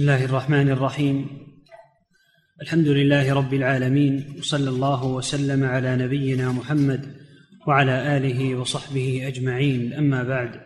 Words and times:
بسم 0.00 0.08
الله 0.08 0.24
الرحمن 0.24 0.70
الرحيم 0.70 1.26
الحمد 2.62 2.88
لله 2.88 3.34
رب 3.34 3.54
العالمين 3.54 4.34
وصلى 4.38 4.70
الله 4.70 5.04
وسلم 5.04 5.64
على 5.64 5.96
نبينا 5.96 6.52
محمد 6.52 7.16
وعلى 7.66 8.16
اله 8.16 8.54
وصحبه 8.54 9.22
اجمعين 9.26 9.92
اما 9.92 10.22
بعد 10.22 10.60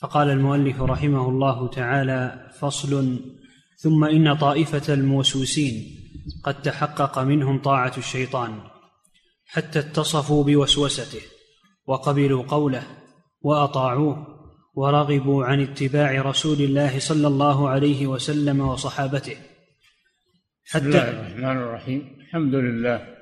فقال 0.00 0.30
المؤلف 0.30 0.82
رحمه 0.82 1.28
الله 1.28 1.68
تعالى 1.68 2.50
فصل 2.60 3.20
ثم 3.76 4.04
ان 4.04 4.36
طائفه 4.36 4.94
الموسوسين 4.94 5.84
قد 6.44 6.62
تحقق 6.62 7.18
منهم 7.18 7.58
طاعه 7.62 7.92
الشيطان 7.98 8.60
حتى 9.46 9.78
اتصفوا 9.78 10.44
بوسوسته 10.44 11.22
وقبلوا 11.86 12.42
قوله 12.42 12.82
واطاعوه 13.42 14.37
ورغبوا 14.78 15.44
عن 15.44 15.60
اتباع 15.60 16.22
رسول 16.22 16.60
الله 16.60 16.98
صلى 16.98 17.26
الله 17.26 17.68
عليه 17.68 18.06
وسلم 18.06 18.60
وصحابته. 18.60 19.36
حتى 20.64 20.88
بسم 20.88 20.88
الله 20.88 21.10
الرحمن 21.10 21.56
الرحيم. 21.56 22.16
الحمد 22.20 22.54
لله. 22.54 23.16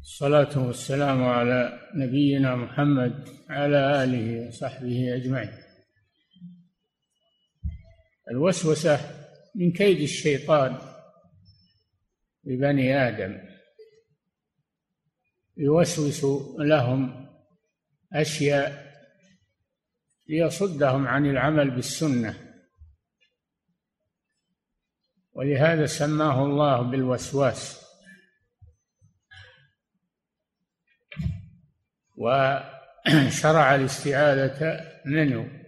الصلاة 0.00 0.66
والسلام 0.66 1.24
على 1.24 1.78
نبينا 1.94 2.56
محمد 2.56 3.28
على 3.50 4.04
آله 4.04 4.48
وصحبه 4.48 5.16
أجمعين. 5.16 5.52
الوسوسة 8.30 9.00
من 9.54 9.72
كيد 9.72 10.00
الشيطان 10.00 10.78
لبني 12.44 13.08
آدم. 13.08 13.38
يوسوس 15.56 16.24
لهم 16.58 17.28
أشياء 18.12 18.83
ليصدهم 20.28 21.08
عن 21.08 21.26
العمل 21.26 21.70
بالسنة. 21.70 22.54
ولهذا 25.32 25.86
سماه 25.86 26.44
الله 26.44 26.82
بالوسواس. 26.82 27.84
وشرع 32.16 33.74
الاستعاذة 33.74 34.80
منه. 35.06 35.60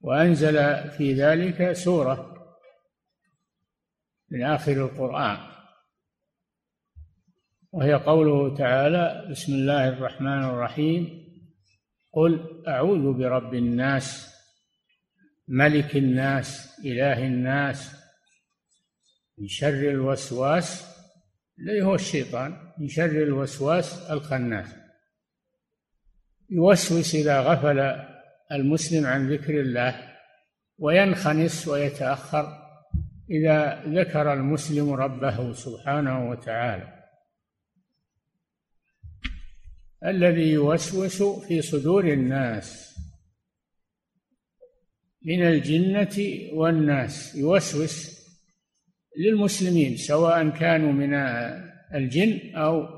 وأنزل 0.00 0.90
في 0.90 1.14
ذلك 1.14 1.72
سورة 1.72 2.34
من 4.30 4.44
آخر 4.44 4.72
القرآن. 4.72 5.38
وهي 7.72 7.94
قوله 7.94 8.56
تعالى 8.56 9.26
بسم 9.30 9.52
الله 9.52 9.88
الرحمن 9.88 10.44
الرحيم. 10.44 11.23
قل 12.14 12.62
أعوذ 12.68 13.12
برب 13.12 13.54
الناس 13.54 14.34
ملك 15.48 15.96
الناس 15.96 16.80
إله 16.84 17.26
الناس 17.26 17.94
من 19.38 19.48
شر 19.48 19.90
الوسواس 19.90 20.94
الذي 21.58 21.82
هو 21.82 21.94
الشيطان 21.94 22.56
من 22.78 22.88
شر 22.88 23.04
الوسواس 23.04 24.10
الخناس. 24.10 24.68
يوسوس 26.50 27.14
إذا 27.14 27.40
غفل 27.40 28.04
المسلم 28.52 29.06
عن 29.06 29.32
ذكر 29.32 29.60
الله 29.60 30.16
وينخنس 30.78 31.68
ويتأخر 31.68 32.64
إذا 33.30 33.82
ذكر 33.86 34.32
المسلم 34.32 34.92
ربه 34.92 35.52
سبحانه 35.52 36.30
وتعالى. 36.30 37.03
الذي 40.04 40.48
يوسوس 40.50 41.22
في 41.22 41.62
صدور 41.62 42.04
الناس. 42.04 42.94
من 45.22 45.42
الجنة 45.42 46.16
والناس. 46.52 47.34
يوسوس 47.34 48.24
للمسلمين 49.18 49.96
سواء 49.96 50.48
كانوا 50.48 50.92
من 50.92 51.14
الجن 51.94 52.56
أو 52.56 52.88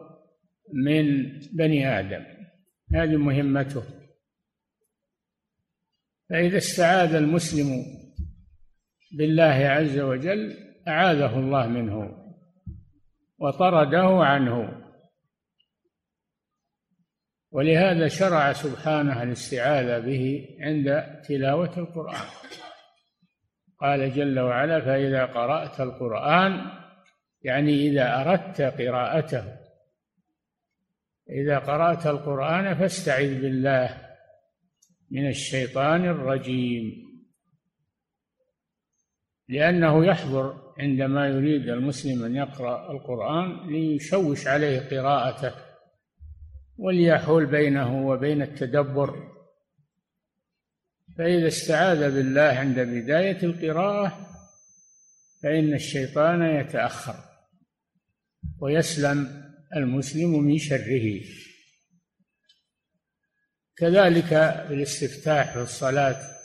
من 0.72 1.32
بني 1.52 1.98
آدم. 1.98 2.24
هذه 2.94 3.16
مهمته. 3.16 3.82
فإذا 6.30 6.56
استعاذ 6.56 7.14
المسلم 7.14 7.84
بالله 9.18 9.44
عز 9.44 9.98
وجل 9.98 10.56
أعاذه 10.88 11.38
الله 11.38 11.66
منه 11.66 12.26
وطرده 13.38 14.24
عنه. 14.24 14.85
ولهذا 17.56 18.08
شرع 18.08 18.52
سبحانه 18.52 19.22
الاستعاذة 19.22 19.98
به 19.98 20.48
عند 20.60 21.04
تلاوة 21.28 21.78
القرآن. 21.78 22.28
قال 23.80 24.14
جل 24.14 24.40
وعلا 24.40 24.80
فإذا 24.80 25.24
قرأت 25.24 25.80
القرآن 25.80 26.60
يعني 27.42 27.88
إذا 27.88 28.20
أردت 28.20 28.60
قراءته. 28.60 29.56
إذا 31.30 31.58
قرأت 31.58 32.06
القرآن 32.06 32.74
فاستعذ 32.74 33.40
بالله 33.40 33.88
من 35.10 35.28
الشيطان 35.28 36.04
الرجيم. 36.04 37.06
لأنه 39.48 40.06
يحضر 40.06 40.74
عندما 40.78 41.28
يريد 41.28 41.68
المسلم 41.68 42.24
أن 42.24 42.36
يقرأ 42.36 42.92
القرآن 42.92 43.66
ليشوش 43.66 44.46
عليه 44.46 44.80
قراءته. 44.80 45.65
وليحول 46.78 47.46
بينه 47.46 48.06
وبين 48.06 48.42
التدبر. 48.42 49.32
فإذا 51.18 51.48
استعاذ 51.48 52.14
بالله 52.14 52.42
عند 52.42 52.80
بداية 52.80 53.42
القراءة 53.42 54.26
فإن 55.42 55.74
الشيطان 55.74 56.42
يتأخر 56.42 57.24
ويسلم 58.60 59.44
المسلم 59.76 60.40
من 60.40 60.58
شره. 60.58 61.20
كذلك 63.76 64.32
الاستفتاح 64.70 65.52
في 65.52 65.62
الصلاة. 65.62 66.36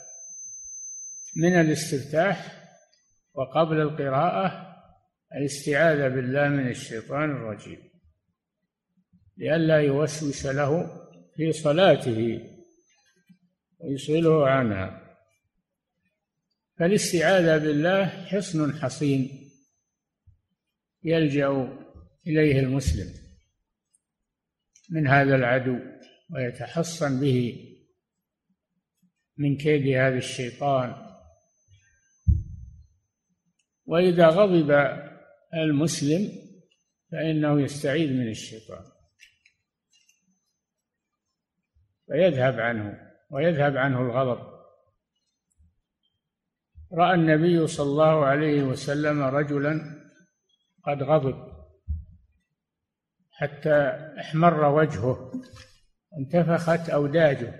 من 1.36 1.60
الاستفتاح 1.60 2.62
وقبل 3.34 3.80
القراءة 3.80 4.76
الاستعاذة 5.36 6.08
بالله 6.08 6.48
من 6.48 6.68
الشيطان 6.68 7.30
الرجيم. 7.30 7.91
لئلا 9.36 9.76
يوسوس 9.76 10.46
له 10.46 11.02
في 11.36 11.52
صلاته 11.52 12.40
ويصله 13.78 14.48
عنها. 14.48 15.16
فالاستعاذة 16.78 17.58
بالله 17.58 18.06
حصن 18.06 18.80
حصين 18.80 19.50
يلجأ 21.04 21.78
إليه 22.26 22.60
المسلم 22.60 23.14
من 24.90 25.06
هذا 25.06 25.34
العدو 25.34 25.78
ويتحصن 26.30 27.20
به 27.20 27.68
من 29.36 29.56
كيد 29.56 29.96
هذا 29.96 30.16
الشيطان. 30.16 31.12
وإذا 33.86 34.28
غضب 34.28 34.70
المسلم 35.54 36.32
فإنه 37.12 37.62
يستعيذ 37.62 38.10
من 38.12 38.28
الشيطان. 38.28 38.91
فيذهب 42.06 42.60
عنه 42.60 42.98
ويذهب 43.30 43.76
عنه 43.76 44.00
الغضب. 44.00 44.52
رأى 46.92 47.14
النبي 47.14 47.66
صلى 47.66 47.90
الله 47.90 48.24
عليه 48.24 48.62
وسلم 48.62 49.22
رجلا 49.22 50.02
قد 50.84 51.02
غضب 51.02 51.52
حتى 53.30 53.76
احمر 54.20 54.64
وجهه 54.64 55.32
انتفخت 56.18 56.90
أوداجه 56.90 57.54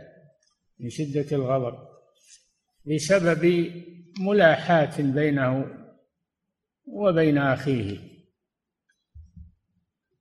من 0.80 0.90
شدة 0.90 1.36
الغضب 1.36 1.78
بسبب 2.86 3.72
ملاحاة 4.20 4.92
بينه 4.98 5.66
وبين 6.86 7.38
أخيه. 7.38 7.98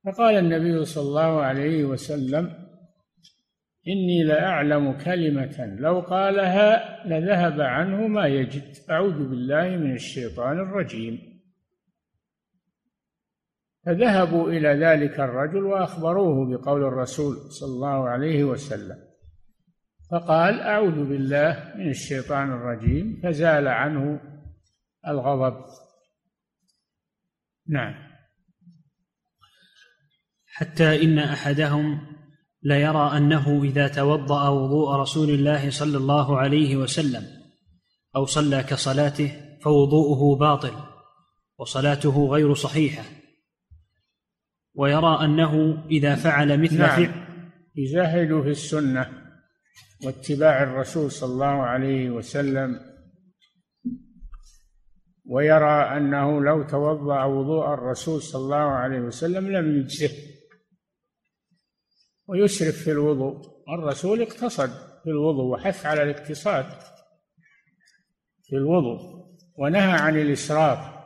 فقال 0.04 0.34
النبي 0.34 0.84
صلى 0.84 1.02
الله 1.02 1.42
عليه 1.42 1.84
وسلم 1.84 2.61
إني 3.88 4.24
لأعلم 4.24 4.92
كلمة 4.92 5.76
لو 5.78 6.00
قالها 6.00 7.02
لذهب 7.06 7.60
عنه 7.60 8.06
ما 8.06 8.26
يجد. 8.26 8.76
أعوذ 8.90 9.28
بالله 9.28 9.68
من 9.68 9.94
الشيطان 9.94 10.58
الرجيم. 10.58 11.42
فذهبوا 13.86 14.50
إلى 14.50 14.68
ذلك 14.68 15.20
الرجل 15.20 15.64
وأخبروه 15.64 16.50
بقول 16.50 16.84
الرسول 16.84 17.36
صلى 17.36 17.68
الله 17.68 18.08
عليه 18.08 18.44
وسلم. 18.44 18.96
فقال 20.10 20.60
أعوذ 20.60 21.08
بالله 21.08 21.74
من 21.76 21.90
الشيطان 21.90 22.52
الرجيم. 22.52 23.20
فزال 23.22 23.68
عنه 23.68 24.20
الغضب. 25.08 25.64
نعم. 27.68 28.12
حتى 30.46 31.04
إن 31.04 31.18
أحدهم 31.18 32.12
ليرى 32.62 33.16
أنه 33.16 33.62
إذا 33.64 33.88
توضأ 33.88 34.48
وضوء 34.48 34.96
رسول 34.96 35.30
الله 35.30 35.70
صلى 35.70 35.96
الله 35.96 36.38
عليه 36.38 36.76
وسلم 36.76 37.22
أو 38.16 38.26
صلى 38.26 38.62
كصلاته 38.62 39.32
فوضوءه 39.62 40.38
باطل 40.38 40.72
وصلاته 41.58 42.26
غير 42.26 42.54
صحيحة. 42.54 43.04
ويرى 44.74 45.24
أنه 45.24 45.84
إذا 45.90 46.14
فعل 46.14 46.62
مثل 46.62 46.78
نعم. 46.78 46.88
فعل 46.88 47.12
يزهد 47.76 48.42
في 48.42 48.50
السنة 48.50 49.06
واتباع 50.04 50.62
الرسول 50.62 51.10
صلى 51.10 51.32
الله 51.32 51.46
عليه 51.46 52.10
وسلم 52.10 52.80
ويرى 55.24 55.96
أنه 55.96 56.40
لو 56.40 56.62
توضأ 56.62 57.24
وضوء 57.24 57.74
الرسول 57.74 58.22
صلى 58.22 58.42
الله 58.42 58.56
عليه 58.56 59.00
وسلم 59.00 59.52
لم 59.52 59.78
يجزه. 59.80 60.10
ويسرف 62.26 62.76
في 62.84 62.90
الوضوء. 62.90 63.52
الرسول 63.68 64.22
اقتصد 64.22 64.70
في 65.02 65.10
الوضوء 65.10 65.44
وحث 65.44 65.86
على 65.86 66.02
الاقتصاد 66.02 66.66
في 68.42 68.56
الوضوء 68.56 69.22
ونهى 69.54 69.92
عن 69.92 70.16
الإسراف 70.18 71.02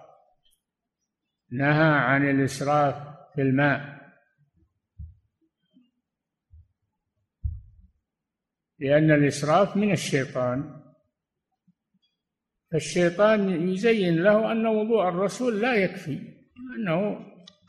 نهى 1.53 1.89
عن 1.89 2.31
الإسراف 2.31 2.95
في 3.35 3.43
الماء. 3.43 3.97
لأن 8.79 9.11
الإسراف 9.11 9.77
من 9.77 9.93
الشيطان. 9.93 10.83
فالشيطان 12.73 13.69
يزين 13.69 14.23
له 14.23 14.53
أن 14.53 14.67
وضوء 14.67 15.09
الرسول 15.09 15.61
لا 15.61 15.75
يكفي 15.75 16.19
أنه 16.77 17.27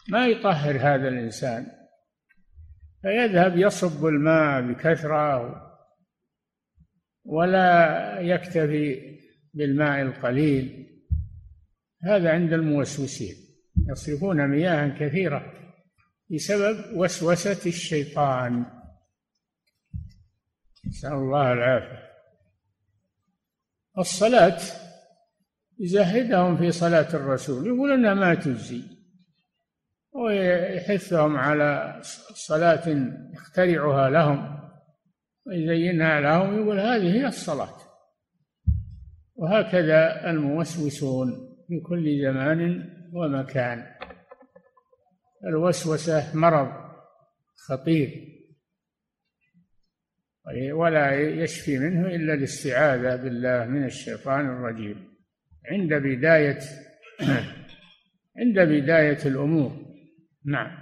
ما 0.09 0.27
يطهر 0.27 0.75
هذا 0.75 1.07
الإنسان. 1.07 1.76
فيذهب 3.01 3.57
يصب 3.57 4.05
الماء 4.05 4.61
بكثرة 4.61 5.63
ولا 7.25 8.19
يكتفي 8.19 9.17
بالماء 9.53 10.01
القليل. 10.01 10.87
هذا 12.03 12.31
عند 12.31 12.53
الموسوسين. 12.53 13.35
يصرفون 13.89 14.47
مياها 14.47 14.97
كثيرة 14.99 15.53
بسبب 16.31 16.97
وسوسة 16.97 17.69
الشيطان. 17.69 18.65
نسأل 20.87 21.13
الله 21.13 21.53
العافية. 21.53 22.07
الصلاة 23.97 24.59
يزهدهم 25.79 26.57
في 26.57 26.71
صلاة 26.71 27.15
الرسول 27.15 27.67
يقول 27.67 27.91
إنها 27.91 28.13
ما 28.13 28.35
تجزي. 28.35 28.96
ويحثهم 30.17 31.37
على 31.37 31.99
صلاة 32.33 33.13
يخترعها 33.33 34.09
لهم 34.09 34.59
ويزينها 35.45 36.21
لهم 36.21 36.61
يقول 36.61 36.79
هذه 36.79 37.15
هي 37.15 37.27
الصلاة. 37.27 37.77
وهكذا 39.35 40.29
الموسوسون 40.29 41.57
في 41.67 41.79
كل 41.79 42.21
زمان 42.21 42.89
ومكان. 43.13 43.85
الوسوسة 45.45 46.35
مرض 46.35 46.71
خطير 47.55 48.37
ولا 50.71 51.19
يشفي 51.19 51.79
منه 51.79 52.07
إلا 52.07 52.33
الاستعاذة 52.33 53.15
بالله 53.15 53.65
من 53.65 53.85
الشيطان 53.85 54.45
الرجيم. 54.45 55.17
عند 55.71 55.93
بداية 55.93 56.59
عند 58.39 58.59
بداية 58.59 59.25
الأمور. 59.25 59.86
نعم. 60.47 60.77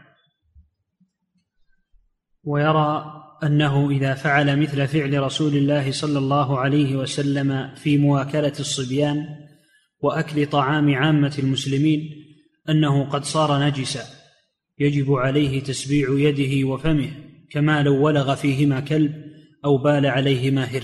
ويرى 2.43 3.21
أنه 3.43 3.91
إذا 3.91 4.13
فعل 4.13 4.59
مثل 4.59 4.87
فعل 4.87 5.23
رسول 5.23 5.55
الله 5.55 5.91
صلى 5.91 6.19
الله 6.19 6.59
عليه 6.59 6.95
وسلم 6.95 7.75
في 7.75 7.97
مواكلة 7.97 8.53
الصبيان 8.59 9.25
وأكل 9.99 10.45
طعام 10.45 10.95
عامة 10.95 11.35
المسلمين 11.39 12.09
أنه 12.69 13.09
قد 13.09 13.23
صار 13.23 13.67
نجسا 13.67 14.03
يجب 14.79 15.13
عليه 15.13 15.63
تسبيع 15.63 16.07
يده 16.09 16.67
وفمه 16.67 17.11
كما 17.51 17.83
لو 17.83 18.05
ولغ 18.05 18.35
فيهما 18.35 18.79
كلب 18.79 19.25
أو 19.65 19.77
بال 19.77 20.05
عليهما 20.05 20.63
هر. 20.63 20.83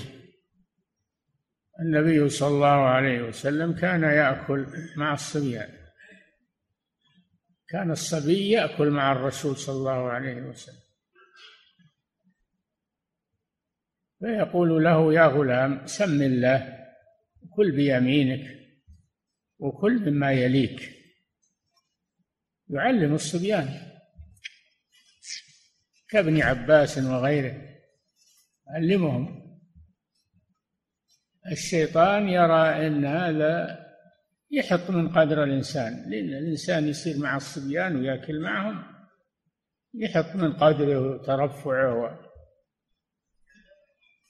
النبي 1.79 2.29
صلى 2.29 2.47
الله 2.47 2.67
عليه 2.67 3.21
وسلم 3.21 3.73
كان 3.73 4.03
يأكل 4.03 4.65
مع 4.97 5.13
الصبيان. 5.13 5.80
كان 7.71 7.91
الصبي 7.91 8.49
يأكل 8.49 8.89
مع 8.89 9.11
الرسول 9.11 9.57
صلى 9.57 9.75
الله 9.75 10.11
عليه 10.11 10.41
وسلم. 10.41 10.81
فيقول 14.19 14.83
له 14.83 15.13
يا 15.13 15.25
غلام 15.25 15.87
سم 15.87 16.21
الله 16.21 16.87
كل 17.55 17.71
بيمينك 17.71 18.59
وكل 19.59 20.11
مما 20.11 20.31
يليك. 20.31 21.01
يعلم 22.69 23.13
الصبيان 23.13 23.91
كابن 26.09 26.41
عباس 26.41 26.97
وغيره 26.97 27.71
علمهم 28.67 29.41
الشيطان 31.51 32.29
يرى 32.29 32.87
إن 32.87 33.05
هذا 33.05 33.80
يحط 34.51 34.89
من 34.89 35.09
قدر 35.09 35.43
الإنسان. 35.43 36.09
لأن 36.09 36.29
الإنسان 36.29 36.87
يصير 36.87 37.17
مع 37.17 37.35
الصبيان 37.35 37.95
ويأكل 37.95 38.39
معهم. 38.41 38.83
يحط 39.93 40.35
من 40.35 40.53
قدره 40.53 40.99
وترفعه 40.99 42.19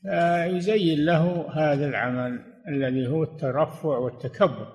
فيزين 0.01 1.05
له 1.05 1.51
هذا 1.53 1.87
العمل 1.87 2.39
الذي 2.67 3.07
هو 3.07 3.23
الترفع 3.23 3.97
والتكبر 3.97 4.67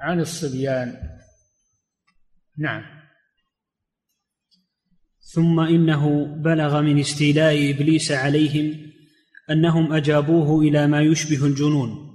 عن 0.00 0.20
الصبيان. 0.20 1.18
نعم. 2.58 2.82
ثم 5.20 5.60
إنه 5.60 6.24
بلغ 6.24 6.80
من 6.80 6.98
استيلاء 6.98 7.70
إبليس 7.70 8.12
عليهم 8.12 8.92
أنهم 9.50 9.92
أجابوه 9.92 10.60
إلى 10.60 10.86
ما 10.86 11.00
يشبه 11.00 11.46
الجنون. 11.46 12.05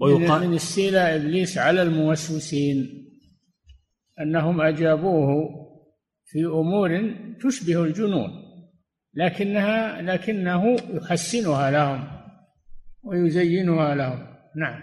ويقال 0.00 0.48
من 0.48 0.54
استيلاء 0.54 1.16
إبليس 1.16 1.58
على 1.58 1.82
الموسوسين 1.82 3.06
أنهم 4.20 4.60
أجابوه 4.60 5.48
في 6.24 6.44
أمور 6.44 7.14
تشبه 7.40 7.84
الجنون 7.84 8.30
لكنها 9.14 10.02
لكنه 10.02 10.76
يحسنها 10.90 11.70
لهم 11.70 12.08
ويزينها 13.02 13.94
لهم. 13.94 14.26
نعم. 14.56 14.82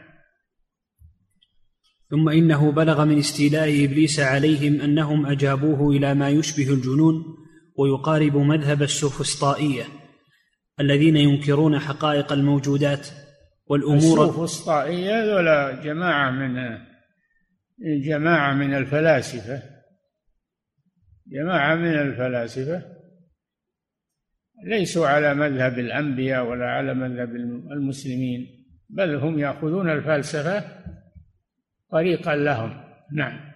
ثم 2.09 2.29
إنه 2.29 2.71
بلغ 2.71 3.05
من 3.05 3.17
استيلاء 3.17 3.85
إبليس 3.85 4.19
عليهم 4.19 4.81
أنهم 4.81 5.25
أجابوه 5.25 5.91
إلى 5.91 6.13
ما 6.13 6.29
يشبه 6.29 6.73
الجنون 6.73 7.23
ويقارب 7.77 8.37
مذهب 8.37 8.81
السوفسطائية 8.81 9.83
الذين 10.79 11.17
ينكرون 11.17 11.79
حقائق 11.79 12.33
الموجودات. 12.33 13.07
والامور 13.69 13.97
السوفسطائيه 13.97 15.25
ذولا 15.25 15.83
جماعة 15.83 16.31
من 16.31 16.77
جماعة 18.01 18.53
من 18.53 18.73
الفلاسفة. 18.73 19.63
جماعة 21.27 21.75
من 21.75 21.93
الفلاسفة. 21.93 22.97
ليسوا 24.63 25.07
على 25.07 25.33
مذهب 25.33 25.79
الأنبياء 25.79 26.45
ولا 26.45 26.65
على 26.65 26.93
مذهب 26.93 27.35
المسلمين 27.71 28.47
بل 28.89 29.15
هم 29.15 29.39
يأخذون 29.39 29.89
الفلسفة 29.89 30.63
طريقا 31.91 32.35
لهم. 32.35 32.83
نعم. 33.13 33.47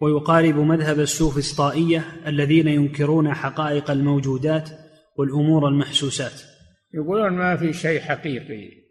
ويقارب 0.00 0.54
مذهب 0.54 1.00
السوفسطائية 1.00 2.04
الذين 2.26 2.68
ينكرون 2.68 3.34
حقائق 3.34 3.90
الموجودات 3.90 4.70
والأمور 5.16 5.68
المحسوسات. 5.68 6.53
يقولون 6.94 7.32
ما 7.32 7.56
في 7.56 7.72
شيء 7.72 8.00
حقيقي. 8.00 8.84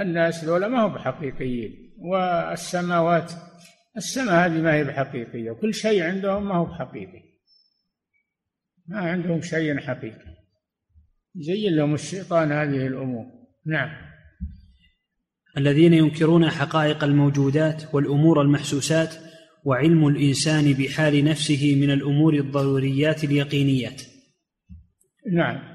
الناس 0.00 0.44
ذولا 0.44 0.68
ما 0.68 0.86
هم 0.86 0.94
بحقيقيين. 0.94 1.94
والسماوات 1.98 3.32
السماء 3.96 4.46
هذه 4.46 4.60
ما 4.60 4.74
هي 4.74 4.84
بحقيقية. 4.84 5.52
كل 5.52 5.74
شيء 5.74 6.02
عندهم 6.02 6.48
ما 6.48 6.54
هو 6.54 6.64
بحقيقي. 6.64 7.22
ما 8.86 8.98
عندهم 8.98 9.42
شيء 9.42 9.78
حقيقي. 9.78 10.32
يزين 11.36 11.76
لهم 11.76 11.94
الشيطان 11.94 12.52
هذه 12.52 12.86
الأمور. 12.86 13.26
نعم. 13.66 13.90
الذين 15.56 15.94
ينكرون 15.94 16.50
حقائق 16.50 17.04
الموجودات 17.04 17.94
والأمور 17.94 18.42
المحسوسات 18.42 19.14
وعلم 19.64 20.06
الإنسان 20.06 20.72
بحال 20.72 21.24
نفسه 21.24 21.76
من 21.80 21.90
الأمور 21.90 22.34
الضروريات 22.34 23.24
اليقينيات. 23.24 24.02
نعم. 25.32 25.71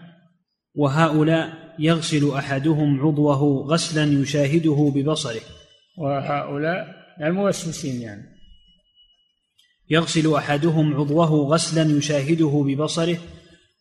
وهؤلاء 0.78 1.74
يغسل 1.80 2.32
أحدهم 2.32 3.02
عضوه 3.02 3.66
غسلا 3.68 4.22
يشاهده 4.22 4.92
ببصره. 4.96 5.42
وهؤلاء 5.98 6.88
الموسوسين 7.22 8.02
يعني. 8.02 8.38
يغسل 9.90 10.34
أحدهم 10.34 10.94
عضوه 10.94 11.32
غسلا 11.32 11.98
يشاهده 11.98 12.64
ببصره 12.68 13.18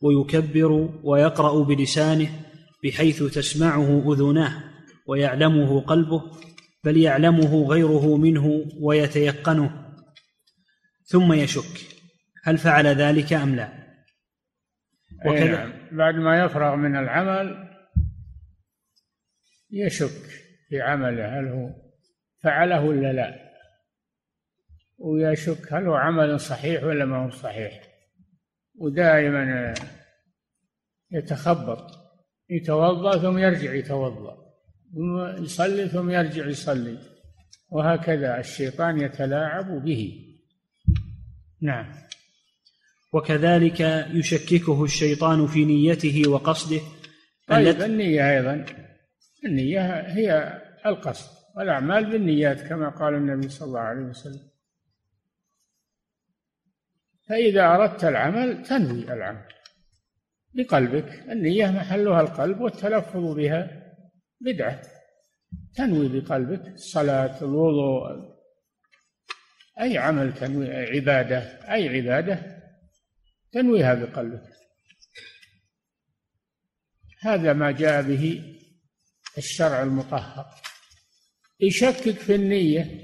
ويكبر 0.00 0.88
ويقرأ 1.04 1.64
بلسانه 1.64 2.30
بحيث 2.84 3.22
تسمعه 3.22 4.12
أذناه 4.12 4.64
ويعلمه 5.06 5.80
قلبه 5.80 6.22
بل 6.84 6.96
يعلمه 6.96 7.66
غيره 7.66 8.16
منه 8.16 8.64
ويتيقنه. 8.80 9.86
ثم 11.06 11.32
يشك 11.32 11.80
هل 12.44 12.58
فعل 12.58 12.86
ذلك 12.86 13.32
أم 13.32 13.54
لا؟ 13.54 13.85
وكذا. 15.24 15.64
نعم. 15.64 15.72
بعد 15.92 16.14
ما 16.14 16.44
يفرغ 16.44 16.76
من 16.76 16.96
العمل 16.96 17.76
يشك 19.70 20.30
في 20.68 20.80
عمله 20.80 21.40
هل 21.40 21.48
هو 21.48 21.70
فعله 22.42 22.84
ولا 22.84 23.12
لا. 23.12 23.46
ويشك 24.98 25.72
هل 25.72 25.86
هو 25.86 25.94
عمل 25.94 26.40
صحيح 26.40 26.84
ولا 26.84 27.04
ما 27.04 27.24
هو 27.24 27.30
صحيح. 27.30 27.82
ودائما 28.78 29.74
يتخبط 31.10 31.90
يتوضأ 32.50 33.18
ثم 33.18 33.38
يرجع 33.38 33.74
يتوضأ 33.74 34.36
ثم 34.94 35.42
يصلي 35.44 35.88
ثم 35.88 36.10
يرجع 36.10 36.46
يصلي. 36.46 36.98
وهكذا 37.68 38.38
الشيطان 38.38 39.00
يتلاعب 39.00 39.84
به. 39.84 40.22
نعم. 41.62 41.92
وكذلك 43.16 43.80
يشككه 44.10 44.84
الشيطان 44.84 45.46
في 45.46 45.64
نيته 45.64 46.22
وقصده. 46.28 46.80
طيب 47.48 47.82
النية 47.82 48.30
أيضا. 48.36 48.64
النية 49.44 50.00
هي 50.00 50.60
القصد 50.86 51.30
والأعمال 51.56 52.10
بالنيات 52.10 52.60
كما 52.60 52.88
قال 52.88 53.14
النبي 53.14 53.48
صلى 53.48 53.68
الله 53.68 53.80
عليه 53.80 54.02
وسلم. 54.02 54.50
فإذا 57.28 57.66
أردت 57.66 58.04
العمل 58.04 58.62
تنوي 58.62 59.12
العمل 59.12 59.48
بقلبك. 60.54 61.24
النية 61.30 61.66
محلها 61.66 62.20
القلب 62.20 62.60
والتلفظ 62.60 63.34
بها 63.36 63.82
بدعة. 64.40 64.82
تنوي 65.74 66.20
بقلبك 66.20 66.68
الصلاة 66.68 67.42
الوضوء 67.42 68.36
أي 69.80 69.98
عمل 69.98 70.34
تنوي 70.34 70.74
عبادة 70.74 71.38
أي 71.72 71.88
عبادة 71.88 72.55
تنويها 73.56 73.94
بقلبك 73.94 74.42
هذا 77.20 77.52
ما 77.52 77.70
جاء 77.70 78.02
به 78.02 78.42
الشرع 79.38 79.82
المطهر. 79.82 80.46
يشكك 81.60 82.18
في 82.18 82.34
النية. 82.34 83.00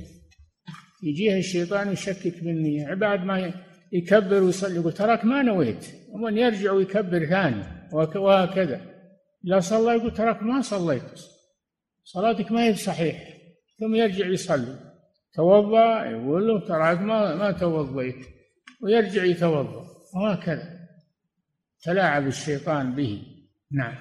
يجيه 1.02 1.38
الشيطان 1.38 1.92
يشكك 1.92 2.35
في 2.35 2.50
النية. 2.50 2.94
بعد 2.94 3.25
ما 3.25 3.54
يكبر 3.92 4.42
ويصلي 4.42 4.75
يقول 4.75 4.92
تراك 4.92 5.25
ما 5.25 5.42
نويت. 5.42 5.87
ومن 6.09 6.38
يرجع 6.38 6.73
ويكبر 6.73 7.26
ثاني. 7.26 7.64
وهكذا. 7.92 8.80
لا 9.42 9.61
صلى 9.61 9.97
يقول 9.97 10.14
تراك 10.14 10.42
ما 10.42 10.61
صليت. 10.61 11.21
صلاتك 12.04 12.52
ما 12.52 12.64
هي 12.64 12.75
صحيح. 12.75 13.28
ثم 13.80 13.94
يرجع 13.94 14.26
يصلي. 14.26 14.92
توضأ 15.35 16.04
يقول 16.04 16.49
له 16.49 16.66
تراك 16.66 16.99
ما 16.99 17.35
ما 17.35 17.52
توضيت. 17.52 18.26
ويرجع 18.82 19.25
يتوضأ. 19.25 19.91
وهكذا. 20.14 20.88
تلاعب 21.83 22.26
الشيطان 22.26 22.95
به. 22.95 23.23
نعم. 23.71 23.95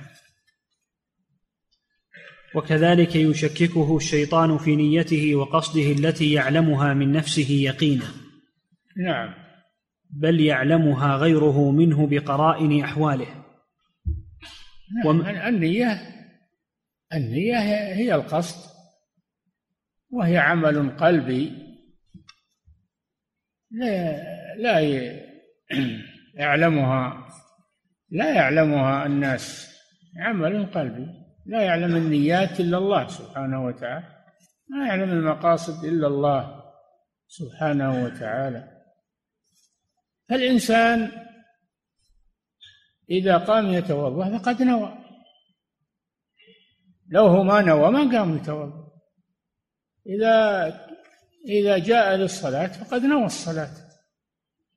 وكذلك 2.55 3.15
يشككه 3.15 3.97
الشيطان 3.97 4.57
في 4.57 4.75
نيته 4.75 5.35
وقصده 5.35 5.91
التي 5.91 6.33
يعلمها 6.33 6.93
من 6.93 7.11
نفسه 7.11 7.51
يقينا. 7.51 8.07
نعم. 8.97 9.33
بل 10.09 10.41
يعلمها 10.41 11.15
غيره 11.15 11.71
منه 11.71 12.07
بقرائن 12.07 12.83
أحواله. 12.83 13.45
نعم. 14.95 15.05
وم... 15.05 15.25
النية 15.25 16.01
النية 17.13 17.59
هي 17.93 18.15
القصد. 18.15 18.71
وهي 20.09 20.37
عمل 20.37 20.97
قلبي. 20.97 21.51
لا 23.71 24.23
لا 24.57 24.79
يعلمها 26.33 27.27
لا 28.11 28.33
يعلمها 28.33 29.05
الناس. 29.05 29.71
عمل 30.17 30.65
قلبي. 30.65 31.07
لا 31.45 31.61
يعلم 31.61 31.95
النيات 31.95 32.59
إلا 32.59 32.77
الله 32.77 33.07
سبحانه 33.07 33.65
وتعالى. 33.65 34.05
ما 34.69 34.87
يعلم 34.87 35.09
المقاصد 35.09 35.85
إلا 35.85 36.07
الله 36.07 36.63
سبحانه 37.27 38.03
وتعالى. 38.03 38.81
فالإنسان 40.29 41.11
إذا 43.09 43.37
قام 43.37 43.67
يتوضأ 43.67 44.37
فقد 44.37 44.61
نوى. 44.63 44.97
لو 47.09 47.27
هو 47.27 47.43
ما 47.43 47.61
نوى 47.61 47.91
ما 47.91 48.17
قام 48.17 48.35
يتوضأ. 48.35 48.91
إذا 50.07 50.65
إذا 51.45 51.77
جاء 51.77 52.15
للصلاة 52.15 52.67
فقد 52.67 53.01
نوى 53.01 53.25
الصلاة. 53.25 53.80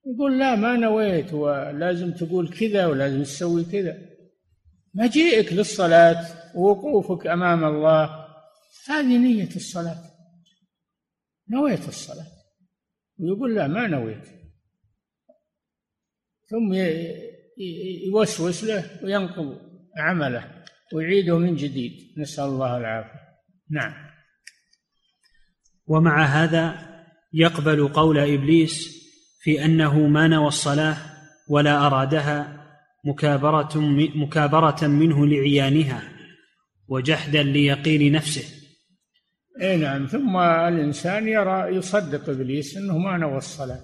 يقول 0.07 0.39
لا 0.39 0.57
ما 0.57 0.77
نويت 0.77 1.33
ولازم 1.33 2.13
تقول 2.13 2.49
كذا 2.49 2.87
ولازم 2.87 3.23
تسوي 3.23 3.65
كذا. 3.65 3.99
مجيئك 4.95 5.53
للصلاة 5.53 6.27
ووقوفك 6.57 7.27
أمام 7.27 7.65
الله. 7.65 8.27
هذه 8.89 9.19
نية 9.19 9.57
الصلاة. 9.57 10.03
نويت 11.51 11.89
الصلاة. 11.89 12.27
ويقول 13.19 13.55
لا 13.55 13.67
ما 13.67 13.87
نويت. 13.87 14.29
ثم 16.51 16.75
يوسوس 18.07 18.65
له 18.65 19.05
وينقض 19.05 19.59
عمله 19.99 20.65
ويعيده 20.93 21.39
من 21.39 21.57
جديد. 21.57 22.15
نسأل 22.19 22.45
الله 22.45 22.77
العافية. 22.77 23.21
نعم. 23.71 23.95
ومع 25.87 26.25
هذا 26.25 26.95
يقبل 27.33 27.89
قول 27.89 28.19
إبليس 28.19 29.04
في 29.45 29.65
أنه 29.65 30.07
ما 30.07 30.29
نوى 30.29 30.49
الصلاة 30.49 30.97
ولا 31.49 31.87
أرادها 31.87 32.67
مكابرة 33.05 33.71
مكابرة 34.15 34.87
منه 34.87 35.27
لعيانها 35.27 36.03
وجحدا 36.89 37.43
ليقين 37.43 38.13
نفسه. 38.13 38.45
اي 39.63 39.77
نعم 39.77 40.07
ثم 40.07 40.37
الإنسان 40.37 41.29
يرى 41.29 41.77
يصدق 41.77 42.29
إبليس 42.29 42.77
إنه 42.77 42.99
ما 42.99 43.17
نوى 43.17 43.37
الصلاة. 43.37 43.81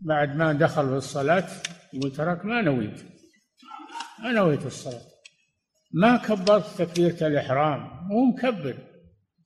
بعد 0.00 0.36
ما 0.36 0.52
دخل 0.52 0.88
في 0.88 0.96
الصلاة 0.96 1.48
يقول 1.92 2.12
تراك 2.12 2.44
ما 2.44 2.62
نويت. 2.62 3.02
ما 4.22 4.32
نويت 4.32 4.66
الصلاة. 4.66 5.02
ما 5.92 6.16
كبرت 6.16 6.82
تكبيرة 6.82 7.26
الإحرام 7.26 7.80
هو 8.12 8.24
مكبر. 8.24 8.76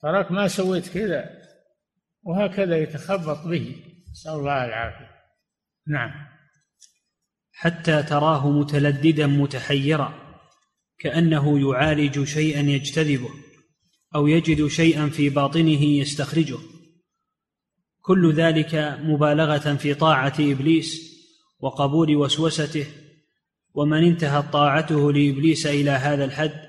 تراك 0.03 0.33
ما 0.33 0.49
سويت 0.49 0.89
كذا. 0.89 1.31
وهكذا 2.23 2.77
يتخبط 2.77 3.47
به. 3.47 3.77
نسأل 4.13 4.33
الله 4.33 4.65
العافية. 4.65 5.16
نعم. 5.87 6.11
حتى 7.53 8.03
تراه 8.03 8.51
متلددا 8.51 9.27
متحيرا 9.27 10.27
كأنه 10.99 11.71
يعالج 11.71 12.25
شيئا 12.25 12.61
يجتذبه 12.61 13.31
أو 14.15 14.27
يجد 14.27 14.67
شيئا 14.67 15.09
في 15.09 15.29
باطنه 15.29 15.83
يستخرجه. 15.83 16.59
كل 18.01 18.33
ذلك 18.33 18.75
مبالغة 19.03 19.75
في 19.75 19.95
طاعة 19.95 20.35
إبليس 20.39 21.17
وقبول 21.59 22.17
وسوسته 22.17 22.87
ومن 23.75 24.05
انتهت 24.05 24.53
طاعته 24.53 25.13
لإبليس 25.13 25.67
إلى 25.67 25.91
هذا 25.91 26.25
الحد 26.25 26.67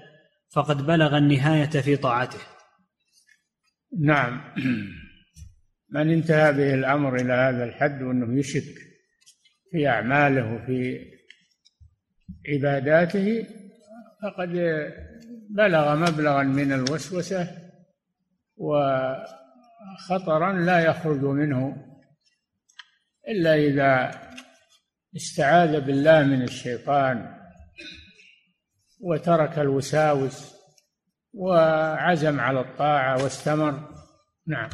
فقد 0.54 0.86
بلغ 0.86 1.18
النهاية 1.18 1.82
في 1.82 1.96
طاعته. 1.96 2.40
نعم. 4.00 4.42
من 5.94 6.12
انتهى 6.12 6.54
به 6.54 6.74
الأمر 6.74 7.16
إلى 7.16 7.34
هذا 7.34 7.64
الحد 7.64 8.02
وأنه 8.02 8.40
يشك 8.40 8.88
في 9.72 9.88
أعماله 9.88 10.54
وفي 10.54 11.06
عباداته 12.50 13.46
فقد 14.24 14.50
بلغ 15.50 15.96
مبلغا 15.96 16.44
من 16.44 16.74
الوسوسة 16.74 17.48
و 18.58 18.80
خطرا 20.10 20.54
لا 20.54 20.80
يخرج 20.80 21.22
منه 21.22 21.88
إلا 23.28 23.56
إذا 23.56 24.22
استعاذ 25.16 25.82
بالله 25.82 26.24
من 26.24 26.42
الشيطان 26.42 27.38
وترك 29.02 29.60
الوساوس 29.60 30.58
وعزم 31.34 32.40
على 32.40 32.60
الطاعة 32.60 33.24
واستمر. 33.24 33.90
نعم. 34.48 34.70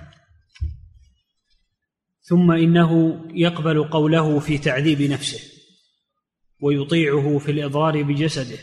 ثم 2.24 2.52
إنه 2.52 3.22
يقبل 3.34 3.84
قوله 3.84 4.40
في 4.40 4.58
تعذيب 4.58 5.02
نفسه 5.02 5.40
ويطيعه 6.62 7.38
في 7.38 7.52
الإضرار 7.52 8.04
بجسده 8.04 8.58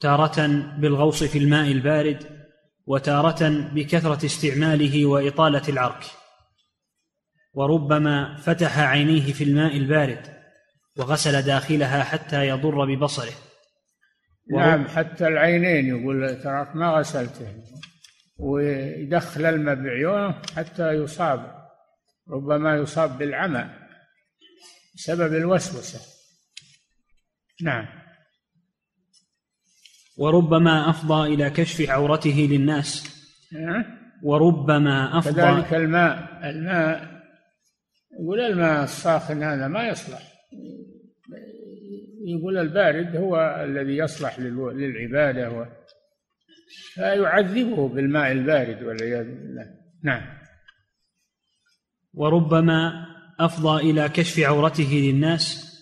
تارة 0.00 0.46
بالغوص 0.78 1.24
في 1.24 1.38
الماء 1.38 1.72
البارد 1.72 2.24
وتارة 2.86 3.70
بكثرة 3.74 4.26
استعماله 4.26 5.06
وإطالة 5.06 5.62
العرك. 5.68 6.04
وربما 7.54 8.36
فتح 8.36 8.78
عينيه 8.78 9.32
في 9.32 9.44
الماء 9.44 9.76
البارد 9.76 10.20
وغسل 10.98 11.42
داخلها 11.42 12.02
حتى 12.04 12.48
يضر 12.48 12.84
ببصره. 12.84 13.32
نعم 14.50 14.88
حتى 14.88 15.28
العينين 15.28 15.88
يقول 15.88 16.42
تراك 16.42 16.76
ما 16.76 16.90
غسلته. 16.90 17.46
ويدخل 18.38 19.44
الماء 19.44 19.74
بعيونه 19.74 20.34
حتى 20.56 20.92
يصاب. 20.92 21.63
ربما 22.30 22.76
يصاب 22.76 23.18
بالعمى 23.18 23.70
بسبب 24.94 25.34
الوسوسة. 25.34 26.00
نعم. 27.62 27.86
وربما 30.18 30.90
أفضى 30.90 31.34
إلى 31.34 31.50
كشف 31.50 31.90
عورته 31.90 32.48
للناس. 32.50 33.14
وربما 34.22 35.18
أفضى 35.18 35.34
كذلك 35.34 35.74
الماء. 35.74 36.40
الماء 36.50 37.14
يقول 38.20 38.40
الماء 38.40 38.84
الساخن 38.84 39.42
هذا 39.42 39.68
ما 39.68 39.88
يصلح. 39.88 40.34
يقول 42.26 42.58
البارد 42.58 43.16
هو 43.16 43.36
الذي 43.64 43.96
يصلح 43.96 44.38
للعبادة 44.38 45.66
فيعذبه 46.94 47.88
بالماء 47.88 48.32
البارد 48.32 48.82
والعياذ 48.82 49.24
بالله. 49.24 49.66
نعم. 50.04 50.43
وربما 52.14 53.06
أفضى 53.40 53.90
إلى 53.90 54.08
كشف 54.08 54.40
عورته 54.40 54.92
للناس 54.92 55.74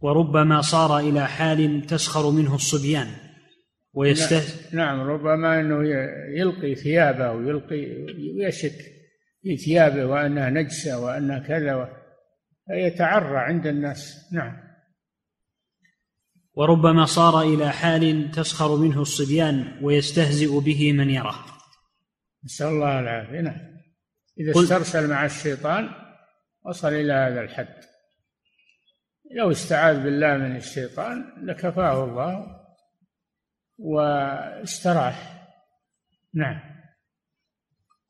وربما 0.00 0.60
صار 0.60 0.98
إلى 0.98 1.26
حال 1.26 1.86
تسخر 1.86 2.30
منه 2.30 2.54
الصبيان 2.54 3.08
ويست 3.94 4.74
نعم 4.74 5.00
ربما 5.00 5.60
إنه 5.60 5.88
يلقي 6.38 6.74
ثيابه 6.74 7.32
ويلقي 7.32 8.04
ويشك 8.36 8.96
في 9.42 9.56
ثيابه 9.56 10.06
وانها 10.06 10.50
نجسة 10.50 10.98
وانها 10.98 11.38
كذا 11.38 11.88
فيتعرى 12.66 13.38
عند 13.38 13.66
الناس. 13.66 14.32
نعم. 14.32 14.56
وربما 16.54 17.04
صار 17.04 17.42
إلى 17.42 17.72
حال 17.72 18.30
تسخر 18.30 18.76
منه 18.76 19.02
الصبيان 19.02 19.78
ويستهزئ 19.82 20.60
به 20.60 20.92
من 20.92 21.10
يراه. 21.10 21.44
نسأل 22.44 22.66
الله 22.66 23.00
العافية. 23.00 23.40
نعم. 23.40 23.75
إذا 24.40 24.62
استرسل 24.62 25.10
مع 25.10 25.24
الشيطان 25.24 25.88
وصل 26.64 26.88
إلى 26.88 27.12
هذا 27.12 27.40
الحد. 27.40 27.74
لو 29.30 29.50
استعاذ 29.50 30.02
بالله 30.02 30.36
من 30.36 30.56
الشيطان 30.56 31.24
لكفاه 31.42 32.04
الله 32.04 32.46
واستراح. 33.78 35.46
نعم. 36.34 36.60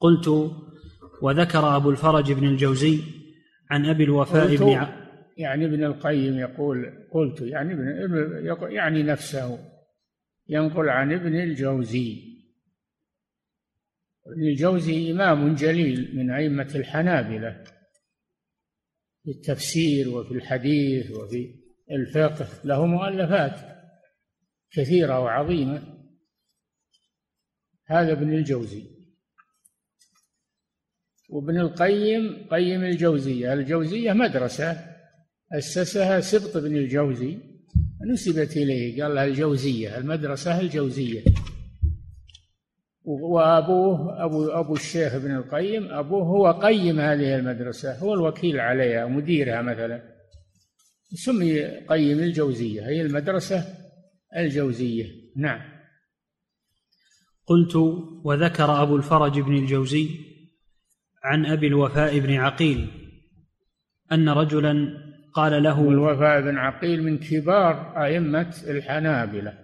قلت 0.00 0.28
وذكر 1.22 1.76
أبو 1.76 1.90
الفرج 1.90 2.32
بن 2.32 2.44
الجوزي 2.44 3.00
عن 3.70 3.86
أبي 3.86 4.04
الوفاء 4.04 4.56
بن 4.56 4.72
ع... 4.72 5.06
يعني 5.36 5.64
ابن 5.64 5.84
القيم 5.84 6.38
يقول 6.38 7.08
قلت 7.12 7.40
يعني 7.40 7.72
ابن 7.72 8.72
يعني 8.74 9.02
نفسه 9.02 9.58
ينقل 10.48 10.88
عن 10.88 11.12
ابن 11.12 11.40
الجوزي. 11.40 12.35
الجوزي 14.36 15.10
إمام 15.10 15.54
جليل 15.54 16.16
من 16.16 16.30
أئمة 16.30 16.72
الحنابلة 16.74 17.64
في 19.24 19.30
التفسير 19.30 20.08
وفي 20.08 20.34
الحديث 20.34 21.10
وفي 21.10 21.54
الفقه 21.90 22.48
له 22.64 22.86
مؤلفات 22.86 23.76
كثيرة 24.70 25.20
وعظيمة. 25.20 25.96
هذا 27.86 28.12
ابن 28.12 28.32
الجوزي. 28.32 28.82
وابن 31.28 31.60
القيم 31.60 32.46
قيم 32.50 32.84
الجوزية. 32.84 33.52
الجوزية 33.52 34.12
مدرسة 34.12 34.96
أسسها 35.52 36.20
سبط 36.20 36.56
بن 36.56 36.76
الجوزي 36.76 37.38
نسبت 38.12 38.56
إليه 38.56 39.02
قال 39.02 39.14
لها 39.14 39.24
الجوزية 39.24 39.98
المدرسة 39.98 40.60
الجوزية. 40.60 41.24
وأبوه 43.06 44.24
أبو 44.24 44.46
أبو 44.46 44.74
الشيخ 44.74 45.14
ابن 45.14 45.36
القيم 45.36 45.92
أبوه 45.92 46.24
هو 46.24 46.50
قيم 46.50 47.00
هذه 47.00 47.36
المدرسة 47.36 47.98
هو 47.98 48.14
الوكيل 48.14 48.60
عليها 48.60 49.06
مديرها 49.06 49.62
مثلا. 49.62 50.02
سمي 51.14 51.64
قيم 51.64 52.18
الجوزية 52.18 52.88
هي 52.88 53.02
المدرسة 53.02 53.64
الجوزية. 54.36 55.06
نعم. 55.36 55.60
قلت 57.46 57.76
وذكر 58.24 58.82
أبو 58.82 58.96
الفرج 58.96 59.40
بن 59.40 59.56
الجوزي 59.56 60.08
عن 61.24 61.46
أبي 61.46 61.66
الوفاء 61.66 62.18
بن 62.18 62.34
عقيل 62.34 62.88
أن 64.12 64.28
رجلا 64.28 65.02
قال 65.34 65.62
له 65.62 65.88
الوفاء 65.88 66.40
بن 66.40 66.58
عقيل 66.58 67.02
من 67.02 67.18
كبار 67.18 68.04
أئمة 68.04 68.54
الحنابلة 68.66 69.58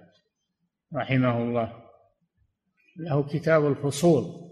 رحمه 0.95 1.43
الله. 1.43 1.82
له 2.97 3.23
كتاب 3.23 3.67
الفصول 3.67 4.43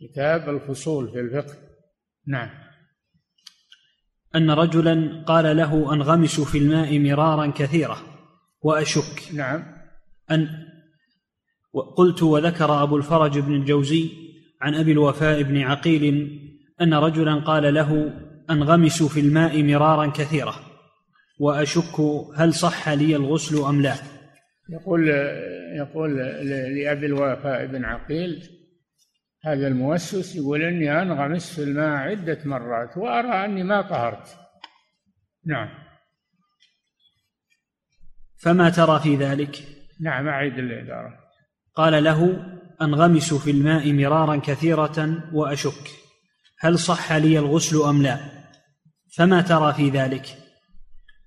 كتاب 0.00 0.48
الفصول 0.48 1.12
في 1.12 1.20
الفقه. 1.20 1.54
نعم. 2.26 2.50
أن 4.36 4.50
رجلا 4.50 5.24
قال 5.26 5.56
له 5.56 5.94
أنغمس 5.94 6.40
في 6.40 6.58
الماء 6.58 6.98
مرارا 6.98 7.52
كثيرة 7.56 7.96
وأشك. 8.62 9.34
نعم. 9.34 9.62
أن 10.30 10.48
قلت 11.96 12.22
وذكر 12.22 12.82
أبو 12.82 12.96
الفرج 12.96 13.38
بن 13.38 13.54
الجوزي 13.54 14.10
عن 14.60 14.74
أبي 14.74 14.92
الوفاء 14.92 15.42
بن 15.42 15.60
عقيل 15.60 16.04
أن 16.80 16.94
رجلا 16.94 17.34
قال 17.34 17.74
له 17.74 18.20
أنغمس 18.50 19.02
في 19.02 19.20
الماء 19.20 19.62
مرارا 19.62 20.06
كثيرة 20.06 20.54
وأشك 21.38 22.00
هل 22.36 22.54
صح 22.54 22.88
لي 22.88 23.16
الغسل 23.16 23.58
أم 23.58 23.82
لا. 23.82 24.13
يقول 24.68 25.08
يقول 25.76 26.16
لأبي 26.76 27.06
الوفاء 27.06 27.66
بن 27.66 27.84
عقيل 27.84 28.54
هذا 29.44 29.66
الموسوس 29.66 30.36
يقول 30.36 30.62
إني 30.62 31.02
أنغمس 31.02 31.54
في 31.54 31.62
الماء 31.62 31.88
عدة 31.88 32.38
مرات 32.44 32.96
وأرى 32.96 33.44
أني 33.44 33.62
ما 33.62 33.82
طهرت. 33.82 34.36
نعم. 35.46 35.68
فما 38.36 38.70
ترى 38.70 39.00
في 39.00 39.16
ذلك؟ 39.16 39.56
نعم 40.00 40.28
أعيد 40.28 40.58
الإدارة. 40.58 41.18
قال 41.74 42.04
له 42.04 42.46
أنغمس 42.82 43.34
في 43.34 43.50
الماء 43.50 43.92
مرارا 43.92 44.36
كثيرة 44.36 45.24
وأشك. 45.32 45.90
هل 46.58 46.78
صح 46.78 47.12
لي 47.12 47.38
الغسل 47.38 47.76
أم 47.76 48.02
لا؟ 48.02 48.18
فما 49.16 49.40
ترى 49.40 49.74
في 49.74 49.90
ذلك؟ 49.90 50.26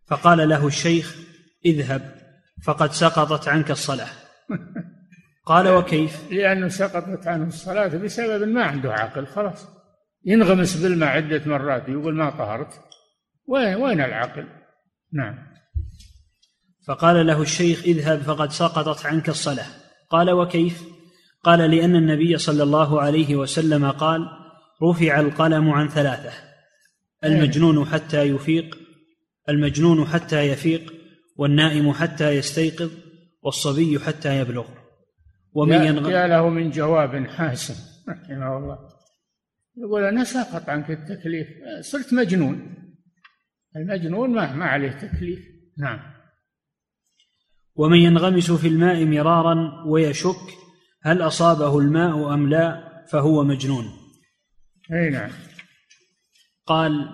فقال 0.07 0.49
له 0.49 0.67
الشيخ 0.67 1.15
اذهب. 1.65 2.16
فقد 2.63 2.91
سقطت 2.91 3.47
عنك 3.47 3.71
الصلاة. 3.71 4.09
قال 5.45 5.67
وكيف؟ 5.67 6.31
لأنه 6.31 6.67
سقطت 6.67 7.27
عنه 7.27 7.47
الصلاة 7.47 7.87
بسبب 7.87 8.47
ما 8.47 8.63
عنده 8.63 8.93
عقل 8.93 9.27
خلاص. 9.27 9.67
ينغمس 10.25 10.75
بالماء 10.81 11.09
عدة 11.09 11.41
مرات 11.45 11.89
يقول 11.89 12.15
ما 12.15 12.29
طهرت. 12.29 12.79
وين 13.47 13.75
وين 13.75 14.01
العقل 14.01 14.47
نعم. 15.13 15.35
فقال 16.87 17.27
له 17.27 17.41
الشيخ 17.41 17.83
اذهب 17.83 18.19
فقد 18.19 18.51
سقطت 18.51 19.05
عنك 19.05 19.29
الصلاة. 19.29 19.67
قال 20.09 20.31
وكيف؟ 20.31 20.83
قال 21.43 21.71
لأن 21.71 21.95
النبي 21.95 22.37
صلى 22.37 22.63
الله 22.63 23.01
عليه 23.01 23.35
وسلم 23.35 23.91
قال 23.91 24.27
رفع 24.83 25.19
القلم 25.19 25.69
عن 25.69 25.87
ثلاثة 25.87 26.31
المجنون 27.23 27.85
حتى 27.85 28.21
يفيق 28.21 28.77
المجنون 29.49 30.07
حتى 30.07 30.41
يفيق 30.41 30.93
والنائم 31.37 31.91
حتى 31.91 32.29
يستيقظ 32.29 32.91
والصبي 33.41 33.99
حتى 33.99 34.39
يبلغ. 34.39 34.67
ومن 35.53 35.85
ينغ... 35.85 36.09
يا 36.09 36.27
له 36.27 36.49
من 36.49 36.69
جواب 36.69 37.27
حاسم 37.27 37.75
رحمه 38.09 38.57
الله. 38.57 38.77
يقول 39.77 40.03
أنا 40.03 40.23
سقط 40.23 40.69
عنك 40.69 40.91
التكليف. 40.91 41.47
صرت 41.81 42.13
مجنون. 42.13 42.75
المجنون 43.75 44.29
ما, 44.29 44.53
ما 44.53 44.65
عليه 44.65 44.91
تكليف. 44.91 45.39
نعم. 45.77 45.99
ومن 47.75 47.97
ينغمس 47.97 48.51
في 48.51 48.67
الماء 48.67 49.05
مرارا 49.05 49.83
ويشك 49.87 50.45
هل 51.03 51.21
أصابه 51.21 51.79
الماء 51.79 52.33
أم 52.33 52.49
لا 52.49 52.87
فهو 53.11 53.43
مجنون. 53.43 53.85
أي 54.91 55.09
نعم. 55.09 55.29
قال 56.65 57.09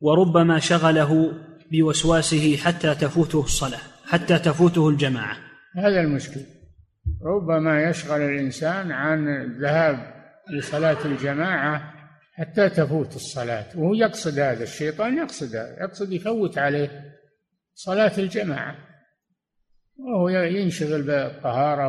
وربما 0.00 0.58
شغله 0.58 1.34
بوسواسه 1.72 2.56
حتى 2.56 2.94
تفوته 2.94 3.40
الصلاة 3.40 3.80
حتى 4.06 4.38
تفوته 4.38 4.88
الجماعة. 4.88 5.36
هذا 5.76 6.00
المشكل. 6.00 6.40
ربما 7.22 7.82
يشغل 7.82 8.20
الإنسان 8.20 8.92
عن 8.92 9.28
الذهاب 9.28 10.14
لصلاة 10.50 11.04
الجماعة 11.04 11.94
حتى 12.34 12.68
تفوت 12.70 13.16
الصلاة. 13.16 13.66
وهو 13.76 13.94
يقصد 13.94 14.38
هذا 14.38 14.62
الشيطان 14.62 15.18
يقصد 15.18 15.56
هذا 15.56 15.76
يقصد 15.80 16.12
يفوت 16.12 16.58
عليه 16.58 17.14
صلاة 17.74 18.12
الجماعة. 18.18 18.76
وهو 19.96 20.28
ينشغل 20.28 21.02
بالطهارة 21.02 21.88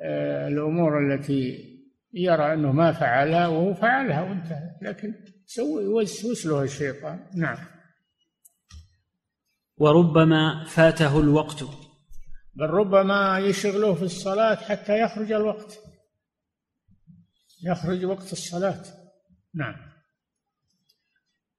وبالأمور 0.00 1.14
التي 1.14 1.72
يرى 2.14 2.52
أنه 2.52 2.72
ما 2.72 2.92
فعلها 2.92 3.48
وهو 3.48 3.74
فعلها 3.74 4.22
وانتهى. 4.22 4.70
لكن 4.82 5.14
سوي 5.46 5.84
يوسوس 5.84 6.46
له 6.46 6.62
الشيطان. 6.62 7.20
نعم. 7.36 7.75
وربما 9.78 10.64
فاته 10.64 11.20
الوقت. 11.20 11.64
بل 12.54 12.66
ربما 12.70 13.38
يشغلوه 13.38 13.94
في 13.94 14.02
الصلاة 14.02 14.54
حتى 14.54 15.00
يخرج 15.00 15.32
الوقت. 15.32 15.78
يخرج 17.64 18.04
وقت 18.04 18.32
الصلاة. 18.32 18.84
نعم. 19.54 19.74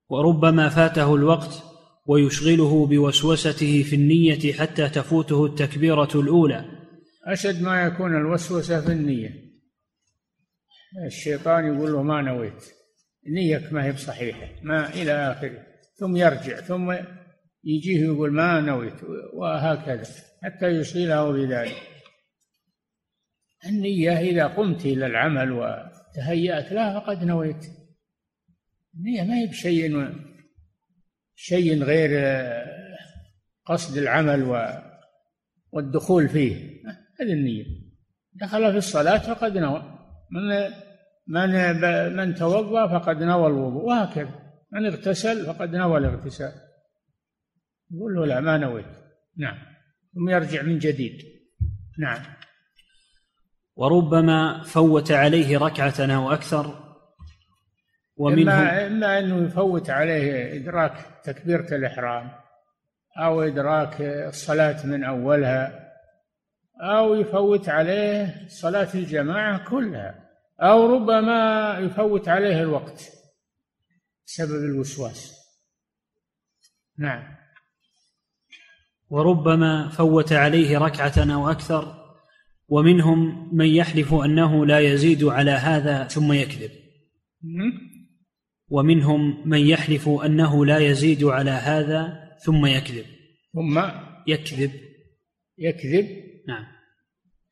وربما 0.10 0.70
فاته 0.70 1.16
الوقت 1.16 1.64
ويشغله 2.06 2.88
بوسوسته 2.88 3.84
في 3.84 3.96
النية 3.96 4.54
حتى 4.54 4.90
تفوته 4.90 5.46
التكبيرة 5.46 6.10
الأولى. 6.16 6.66
أشد 7.24 7.62
ما 7.62 7.82
يكون 7.82 8.16
الوسوسة 8.16 8.82
في 8.82 8.92
النية. 8.92 9.48
الشيطان 11.06 11.66
يقول 11.66 11.92
له 11.92 12.04
ما 12.04 12.22
نويت. 12.22 12.64
نيتك 13.28 13.74
ما 13.74 13.86
هي 13.86 13.92
بصحيحة. 13.92 14.50
ما 14.64 14.94
إلى 14.94 15.12
آخره. 15.12 15.66
ثم 16.00 16.16
يرجع. 16.16 16.62
ثم 16.62 16.92
يجيه 17.68 18.06
يقول 18.06 18.34
ما 18.34 18.62
نويت 18.62 19.04
وهكذا 19.34 20.04
حتى 20.44 20.68
يشغله 20.68 21.32
بذلك. 21.32 21.76
النية 23.66 24.20
إذا 24.20 24.48
قمت 24.48 24.86
إلى 24.86 25.06
العمل 25.06 25.52
وتهيأت 25.52 26.72
له 26.72 27.00
فقد 27.00 27.24
نويت. 27.24 27.66
النية 28.96 29.24
ما 29.24 29.38
هي 29.38 29.48
بشيء 29.48 30.16
شيء 31.36 31.84
غير 31.84 32.10
قصد 33.66 33.98
العمل 33.98 34.44
والدخول 35.72 36.30
فيه. 36.30 36.56
هذه 37.20 37.34
النية. 37.34 37.66
دخل 38.34 38.72
في 38.72 38.78
الصلاة 38.78 39.18
فقد 39.18 39.58
نوى. 39.58 40.00
من 40.32 40.72
من 41.28 41.52
من 42.16 42.36
توضأ 42.36 43.00
فقد 43.00 43.24
نوى 43.24 43.48
الوضوء 43.48 43.84
وهكذا. 43.84 44.54
من 44.72 44.86
اغتسل 44.86 45.46
فقد 45.46 45.76
نوى 45.76 45.98
الاغتسال. 45.98 46.67
يقول 47.92 48.16
له 48.16 48.26
لا 48.26 48.40
ما 48.40 48.58
نويت. 48.58 48.86
نعم. 49.38 49.58
ثم 50.14 50.30
يرجع 50.30 50.62
من 50.62 50.80
جديد. 50.80 51.38
نعم. 52.00 52.24
وربما 53.76 54.64
فوت 54.64 55.12
عليه 55.12 55.58
ركعة 55.58 56.16
أو 56.16 56.32
أكثر 56.32 56.88
ومنهم 58.16 58.50
إما, 58.50 58.88
إما 58.88 59.20
أنه 59.20 59.46
يفوت 59.46 59.90
عليه 59.90 60.56
إدراك 60.56 61.22
تكبيرة 61.24 61.76
الإحرام 61.76 62.32
أو 63.20 63.42
إدراك 63.42 64.02
الصلاة 64.02 64.86
من 64.86 65.04
أولها 65.04 65.94
أو 66.82 67.16
يفوت 67.16 67.70
عليه 67.70 68.48
صلاة 68.48 68.90
الجماعة 68.96 69.70
كلها 69.70 70.30
أو 70.62 70.96
ربما 70.96 71.78
يفوت 71.80 72.28
عليه 72.30 72.62
الوقت 72.62 73.12
بسبب 74.26 74.64
الوسواس. 74.64 75.38
نعم. 76.98 77.37
وربما 79.10 79.90
فوت 79.90 80.34
عليه 80.34 80.78
ركعة 80.78 81.34
أو 81.34 81.52
أكثر 81.52 82.08
ومنهم 82.68 83.50
من 83.58 83.66
يحلف 83.66 84.14
أنه 84.14 84.66
لا 84.66 84.80
يزيد 84.80 85.24
على 85.24 85.52
هذا 85.52 86.04
ثم 86.04 86.34
يكذب. 86.34 86.72
ومنهم 88.70 89.50
من 89.50 89.60
يحلف 89.60 90.10
أنه 90.10 90.66
لا 90.66 90.78
يزيد 90.78 91.24
على 91.24 91.52
هذا 91.52 92.28
ثم 92.46 92.66
يكذب. 92.66 93.06
ثم 93.54 93.82
يكذب. 94.28 94.72
يكذب؟ 95.58 96.08
نعم. 96.48 96.66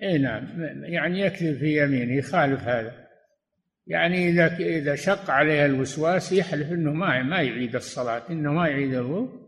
إي 0.03 0.17
نعم. 0.17 0.43
يعني 0.83 1.19
يكذب 1.19 1.57
في 1.57 1.83
يمينه 1.83 2.13
يخالف 2.13 2.61
هذا. 2.61 3.05
يعني 3.87 4.29
إذا 4.29 4.57
إذا 4.57 4.95
شق 4.95 5.29
عليه 5.31 5.65
الوسواس 5.65 6.31
يحلف 6.31 6.71
إنه 6.71 6.93
ما 6.93 7.23
ما 7.23 7.41
يعيد 7.41 7.75
الصلاة 7.75 8.29
إنه 8.29 8.53
ما 8.53 8.67
يعيد 8.67 8.93
الوضوء 8.93 9.44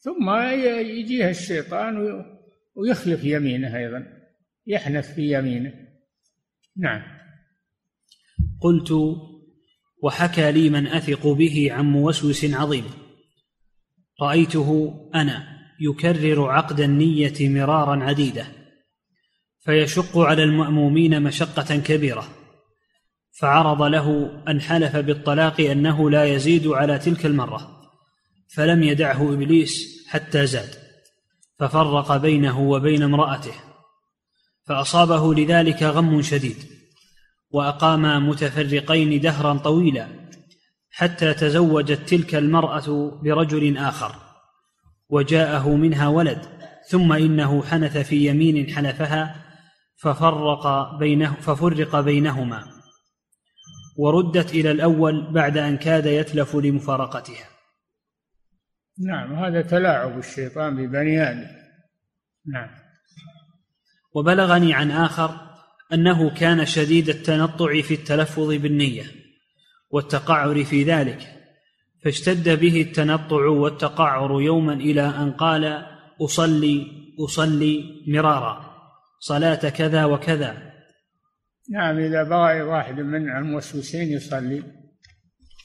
ثم 0.00 0.30
يجيه 0.30 1.30
الشيطان 1.30 2.24
ويخلف 2.74 3.24
يمينه 3.24 3.76
أيضا 3.76 4.06
يحنث 4.66 5.14
في 5.14 5.38
يمينه. 5.38 5.72
نعم. 6.76 7.02
قلت 8.60 8.92
وحكى 10.02 10.52
لي 10.52 10.70
من 10.70 10.86
أثق 10.86 11.26
به 11.26 11.72
عن 11.72 11.84
موسوس 11.84 12.44
عظيم. 12.44 12.84
رأيته 14.22 14.94
أنا 15.14 15.60
يكرر 15.80 16.50
عقد 16.50 16.80
النية 16.80 17.48
مرارا 17.48 18.04
عديدة 18.04 18.46
فيشق 19.60 20.18
على 20.18 20.42
المأمومين 20.44 21.22
مشقة 21.22 21.76
كبيرة 21.76 22.28
فعرض 23.40 23.82
له 23.82 24.30
أن 24.48 24.60
حلف 24.60 24.96
بالطلاق 24.96 25.60
أنه 25.60 26.10
لا 26.10 26.24
يزيد 26.24 26.66
على 26.66 26.98
تلك 26.98 27.26
المرة. 27.26 27.79
فلم 28.54 28.82
يدعه 28.82 29.34
إبليس 29.34 30.04
حتى 30.08 30.46
زاد 30.46 30.74
ففرق 31.58 32.16
بينه 32.16 32.60
وبين 32.60 33.02
امرأته 33.02 33.54
فأصابه 34.64 35.34
لذلك 35.34 35.82
غم 35.82 36.22
شديد 36.22 36.56
وأقاما 37.50 38.18
متفرقين 38.18 39.20
دهرا 39.20 39.54
طويلا 39.54 40.08
حتى 40.90 41.34
تزوجت 41.34 42.08
تلك 42.08 42.34
المرأة 42.34 43.18
برجل 43.22 43.78
آخر 43.78 44.14
وجاءه 45.08 45.68
منها 45.68 46.08
ولد 46.08 46.46
ثم 46.88 47.12
إنه 47.12 47.62
حنث 47.62 47.98
في 47.98 48.26
يمين 48.26 48.74
حلفها 48.74 49.44
ففرق 49.96 50.96
بينه 50.98 51.34
ففرق 51.40 52.00
بينهما 52.00 52.64
وردت 53.96 54.50
إلى 54.50 54.70
الأول 54.70 55.32
بعد 55.32 55.58
أن 55.58 55.76
كاد 55.76 56.06
يتلف 56.06 56.56
لمفارقتها. 56.56 57.59
نعم 59.00 59.34
هذا 59.34 59.62
تلاعب 59.62 60.18
الشيطان 60.18 60.76
ببني 60.76 61.22
آدم. 61.30 61.46
نعم. 62.46 62.68
وبلغني 64.14 64.74
عن 64.74 64.90
آخر 64.90 65.30
أنه 65.92 66.34
كان 66.34 66.66
شديد 66.66 67.08
التنطع 67.08 67.80
في 67.80 67.94
التلفظ 67.94 68.48
بالنية 68.48 69.04
والتقعر 69.90 70.64
في 70.64 70.84
ذلك 70.84 71.40
فاشتد 72.04 72.60
به 72.60 72.80
التنطع 72.80 73.46
والتقعر 73.46 74.40
يوما 74.40 74.72
إلى 74.72 75.02
أن 75.02 75.32
قال 75.32 75.86
أصلي 76.20 76.86
أصلي 77.24 77.84
مرارا 78.08 78.70
صلاة 79.20 79.68
كذا 79.68 80.04
وكذا. 80.04 80.72
نعم 81.70 81.98
إذا 81.98 82.22
بغى 82.22 82.62
واحد 82.62 83.00
من 83.00 83.36
الموسوسين 83.36 84.12
يصلي. 84.12 84.79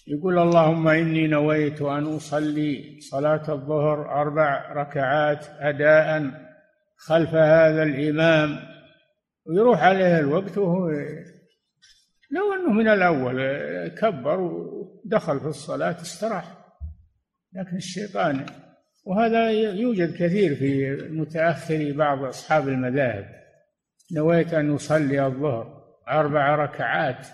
يقول 0.07 0.39
اللهم 0.39 0.87
إني 0.87 1.27
نويت 1.27 1.81
أن 1.81 2.03
أصلي 2.03 2.99
صلاة 2.99 3.53
الظهر 3.53 4.21
أربع 4.21 4.73
ركعات 4.73 5.45
أداء 5.59 6.31
خلف 6.97 7.29
هذا 7.29 7.83
الإمام. 7.83 8.59
ويروح 9.45 9.83
عليه 9.83 10.19
الوقت 10.19 10.57
وهو 10.57 10.89
لو 12.31 12.53
أنه 12.53 12.73
من 12.73 12.87
الأول 12.87 13.37
كبر 13.87 14.39
ودخل 14.39 15.39
في 15.39 15.47
الصلاة 15.47 16.01
استراح. 16.01 16.45
لكن 17.53 17.75
الشيطان 17.75 18.45
وهذا 19.05 19.51
يوجد 19.51 20.13
كثير 20.13 20.55
في 20.55 20.95
متأخر 21.11 21.93
بعض 21.95 22.23
أصحاب 22.23 22.67
المذاهب. 22.67 23.25
نويت 24.15 24.53
أن 24.53 24.73
أصلي 24.73 25.25
الظهر 25.25 25.85
أربع 26.09 26.55
ركعات 26.55 27.27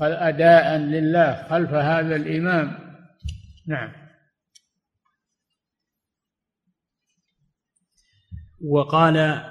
أداء 0.00 0.76
لله 0.76 1.46
خلف 1.50 1.70
هذا 1.70 2.16
الإمام. 2.16 2.78
نعم. 3.66 3.92
وقال 8.64 9.42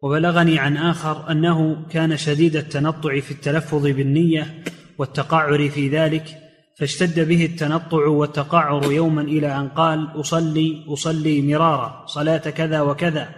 وبلغني 0.00 0.58
عن 0.58 0.76
آخر 0.76 1.30
أنه 1.30 1.86
كان 1.88 2.16
شديد 2.16 2.56
التنطع 2.56 3.20
في 3.20 3.30
التلفظ 3.30 3.82
بالنية 3.86 4.64
والتقعر 4.98 5.68
في 5.68 5.88
ذلك 5.88 6.38
فاشتد 6.78 7.28
به 7.28 7.44
التنطع 7.44 8.06
والتقعر 8.06 8.92
يوما 8.92 9.22
إلى 9.22 9.56
أن 9.56 9.68
قال 9.68 10.20
أصلي 10.20 10.84
أصلي 10.88 11.42
مرارا 11.42 12.06
صلاة 12.06 12.38
كذا 12.38 12.80
وكذا 12.80 13.28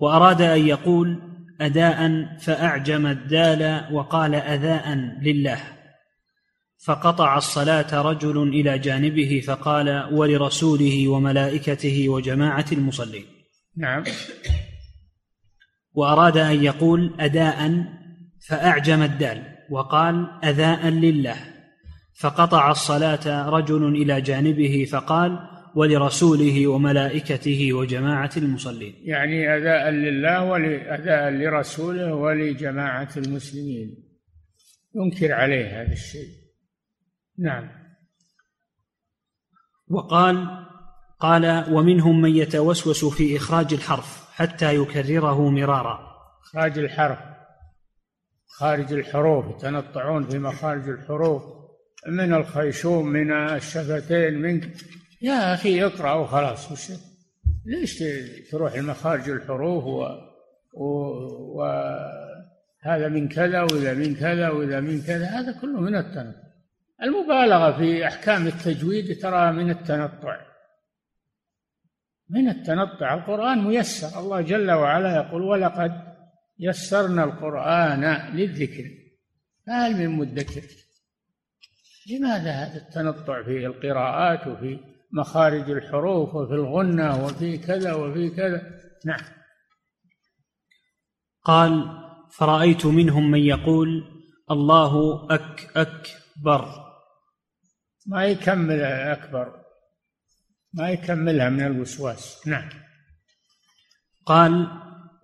وأراد 0.00 0.42
أن 0.42 0.66
يقول 0.66 1.31
أداء 1.60 2.26
فأعجم 2.38 3.06
الدال 3.06 3.94
وقال 3.94 4.34
أذاء 4.34 4.94
لله. 5.22 5.60
فقطع 6.86 7.36
الصلاة 7.36 8.02
رجل 8.02 8.48
إلى 8.48 8.78
جانبه 8.78 9.42
فقال 9.46 10.08
ولرسوله 10.12 11.08
وملائكته 11.08 12.08
وجماعة 12.08 12.66
المصلين. 12.72 13.24
نعم. 13.76 14.04
وأراد 15.94 16.36
أن 16.36 16.64
يقول 16.64 17.14
أداء 17.20 17.84
فأعجم 18.48 19.02
الدال 19.02 19.42
وقال 19.70 20.44
أذاء 20.44 20.88
لله. 20.88 21.36
فقطع 22.20 22.70
الصلاة 22.70 23.48
رجل 23.48 23.86
إلى 23.88 24.20
جانبه 24.20 24.86
فقال 24.92 25.51
ولرسوله 25.74 26.66
وملائكته 26.66 27.72
وجماعة 27.72 28.30
المصلين. 28.36 28.94
يعني 29.02 29.56
أداء 29.56 29.90
لله 29.90 30.44
وأداء 30.44 31.30
لرسوله 31.30 32.14
ولجماعة 32.14 33.08
المسلمين. 33.16 34.12
ينكر 34.94 35.32
عليه 35.32 35.82
هذا 35.82 35.92
الشيء. 35.92 36.28
نعم. 37.38 37.70
وقال 39.90 40.66
قال 41.20 41.74
ومنهم 41.74 42.20
من 42.22 42.36
يتوسوس 42.36 43.04
في 43.04 43.36
إخراج 43.36 43.74
الحرف 43.74 44.28
حتى 44.32 44.74
يكرره 44.74 45.50
مرارا. 45.50 46.12
إخراج 46.42 46.78
الحرف. 46.78 47.18
خارج 48.46 48.92
الحروف 48.92 49.56
يتنطعون 49.56 50.28
في 50.28 50.38
مخارج 50.38 50.88
الحروف. 50.88 51.42
من 52.08 52.34
الخيشوم 52.34 53.06
من 53.06 53.32
الشفتين 53.32 54.42
من 54.42 54.60
يا 55.22 55.54
أخي 55.54 55.84
اقرأ 55.84 56.12
وخلاص 56.12 56.72
وش 56.72 56.92
ليش 57.64 58.04
تروح 58.50 58.76
لمخارج 58.76 59.30
الحروف 59.30 59.84
و... 59.84 60.06
و... 60.72 60.86
وهذا 61.56 63.08
من 63.08 63.28
كذا 63.28 63.62
وإذا 63.62 63.94
من 63.94 64.14
كذا 64.14 64.48
وإذا 64.48 64.80
من 64.80 65.02
كذا 65.02 65.26
هذا 65.26 65.52
كله 65.60 65.80
من 65.80 65.96
التنطع. 65.96 66.42
المبالغة 67.02 67.78
في 67.78 68.06
أحكام 68.06 68.46
التجويد 68.46 69.18
ترى 69.18 69.52
من 69.52 69.70
التنطع. 69.70 70.40
من 72.28 72.48
التنطع. 72.48 73.14
القرآن 73.14 73.64
ميسر. 73.64 74.20
الله 74.20 74.40
جل 74.40 74.70
وعلا 74.70 75.16
يقول 75.16 75.42
ولقد 75.42 75.92
يسرنا 76.58 77.24
القرآن 77.24 78.04
للذكر 78.34 78.90
فهل 79.66 79.96
من 79.96 80.08
مدكر؟ 80.08 80.62
لماذا 82.10 82.50
هذا 82.50 82.76
التنطع 82.76 83.42
في 83.42 83.66
القراءات 83.66 84.46
وفي 84.46 84.91
مخارج 85.12 85.70
الحروف 85.70 86.34
وفي 86.34 86.54
الغنة 86.54 87.24
وفي 87.24 87.58
كذا 87.58 87.94
وفي 87.94 88.30
كذا. 88.30 88.62
نعم. 89.06 89.24
قال 91.44 92.02
فرأيت 92.30 92.86
منهم 92.86 93.30
من 93.30 93.40
يقول 93.40 94.04
الله 94.50 95.26
أك 95.30 95.70
أكبر. 95.76 96.68
ما 98.06 98.24
يكمل 98.24 98.80
أكبر. 98.82 99.62
ما 100.74 100.90
يكملها 100.90 101.48
من 101.48 101.66
الوسواس. 101.66 102.46
نعم. 102.46 102.68
قال 104.26 104.66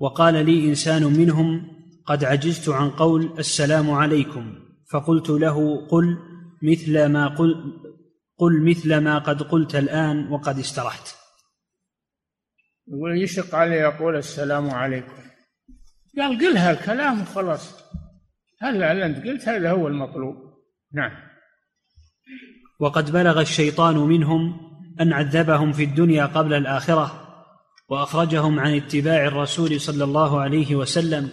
وقال 0.01 0.47
لي 0.47 0.69
إنسان 0.69 1.05
منهم 1.05 1.79
قد 2.07 2.25
عجزت 2.25 2.69
عن 2.69 2.91
قول 2.91 3.39
السلام 3.39 3.91
عليكم. 3.91 4.55
فقلت 4.93 5.31
له 5.31 5.87
قل 5.87 6.19
مثل 6.63 7.07
ما 7.07 7.29
قل 7.29 7.55
قل 8.39 8.63
مثل 8.71 8.99
ما 8.99 9.19
قد 9.19 9.43
قلت 9.43 9.75
الآن 9.77 10.33
وقد 10.33 10.59
استرحت 10.59 11.19
يقول 12.89 13.23
يشق 13.23 13.55
عليه 13.55 13.77
يقول 13.77 14.17
السلام 14.17 14.71
عليكم. 14.71 15.13
قال 16.19 16.39
قلها 16.39 16.71
الكلام 16.71 17.23
وخلاص. 17.23 17.75
هل 18.61 18.83
أنت 18.83 19.27
قلت؟ 19.27 19.49
هذا 19.49 19.71
هو 19.71 19.89
المطلوب. 19.89 20.37
نعم. 20.93 21.11
وقد 22.81 23.11
بلغ 23.11 23.41
الشيطان 23.41 23.97
منهم 23.97 24.61
أن 25.01 25.13
عذبهم 25.13 25.73
في 25.73 25.85
الدنيا 25.85 26.27
قبل 26.27 26.55
الآخرة 26.55 27.29
وأخرجهم 27.89 28.61
عن 28.61 28.75
اتباع 28.75 29.27
الرسول 29.27 29.81
صلى 29.81 30.05
الله 30.05 30.41
عليه 30.41 30.77
وسلم 30.77 31.31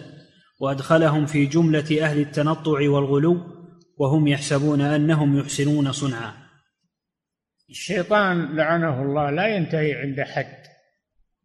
وأدخلهم 0.60 1.26
في 1.26 1.46
جملة 1.46 2.02
أهل 2.02 2.20
التنطع 2.20 2.88
والغلو 2.90 3.40
وهم 3.98 4.28
يحسبون 4.28 4.80
أنهم 4.80 5.38
يحسنون 5.38 5.92
صنعا. 5.92 6.45
الشيطان 7.70 8.56
لعنه 8.56 9.02
الله 9.02 9.30
لا 9.30 9.46
ينتهي 9.46 9.94
عند 9.94 10.20
حد 10.20 10.66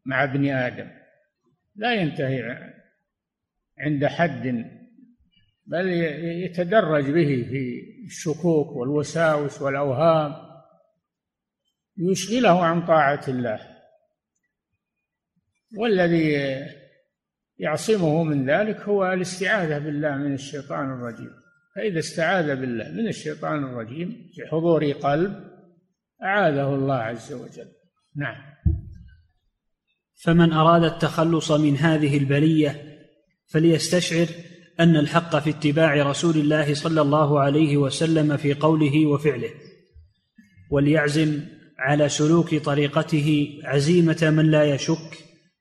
مع 0.06 0.24
ابن 0.24 0.50
آدم. 0.50 0.90
لا 1.76 1.94
ينتهي 1.94 2.74
عند 3.78 4.06
حد 4.06 4.66
بل 5.66 5.88
يتدرج 6.44 7.04
به 7.04 7.48
في 7.50 7.82
الشكوك 8.06 8.72
والوساوس 8.72 9.62
والأوهام. 9.62 10.52
يشغله 11.98 12.66
عن 12.66 12.86
طاعة 12.86 13.22
الله. 13.28 13.60
والذي 15.78 16.32
يعصمه 17.58 18.24
من 18.24 18.50
ذلك 18.50 18.82
هو 18.82 19.14
الاستعاذة 19.14 19.78
بالله 19.78 20.18
من 20.18 20.34
الشيطان 20.34 20.92
الرجيم. 20.92 21.32
فإذا 21.76 22.00
استعاذ 22.00 22.56
بالله 22.56 22.92
من 22.92 23.08
الشيطان 23.08 23.64
الرجيم 23.64 24.30
في 24.34 24.48
حضور 24.48 24.92
قلب 24.92 25.51
اعاذه 26.24 26.76
الله 26.76 26.96
عز 26.96 27.34
وجل. 27.34 27.72
نعم. 28.16 28.36
فمن 30.24 30.54
أراد 30.54 30.84
التخلص 30.84 31.52
من 31.52 31.78
هذه 31.78 32.18
البلية 32.18 33.00
فليستشعر 33.48 34.28
أن 34.80 34.96
الحق 34.96 35.36
في 35.36 35.50
اتباع 35.50 35.94
رسول 35.94 36.38
الله 36.38 36.74
صلى 36.74 37.02
الله 37.02 37.40
عليه 37.40 37.78
وسلم 37.78 38.38
في 38.38 38.54
قوله 38.54 39.06
وفعله 39.06 39.50
وليعزم 40.72 41.40
على 41.80 42.10
سلوك 42.10 42.56
طريقته 42.56 43.60
عزيمة 43.64 44.34
من 44.36 44.52
لا 44.52 44.64
يشك 44.64 45.18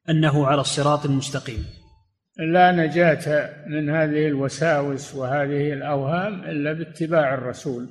أنه 0.08 0.46
على 0.46 0.60
الصراط 0.60 1.04
المستقيم. 1.04 1.64
لا 2.52 2.72
نجاة 2.72 3.50
من 3.66 3.90
هذه 3.90 4.26
الوساوس 4.26 5.14
وهذه 5.14 5.72
الأوهام 5.72 6.44
إلا 6.44 6.72
باتباع 6.72 7.34
الرسول 7.34 7.88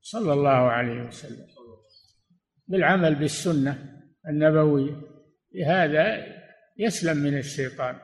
صلى 0.00 0.32
الله 0.32 0.50
عليه 0.50 1.02
وسلم. 1.02 1.57
بالعمل 2.68 3.14
بالسنة 3.14 4.02
النبوية. 4.28 5.02
لهذا 5.54 6.26
يسلم 6.78 7.16
من 7.16 7.38
الشيطان 7.38 7.98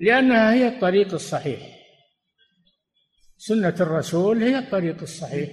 لأنها 0.00 0.52
هي 0.52 0.68
الطريق 0.68 1.12
الصحيح. 1.12 1.78
سنة 3.36 3.74
الرسول 3.80 4.42
هي 4.42 4.58
الطريق 4.58 5.00
الصحيح. 5.02 5.50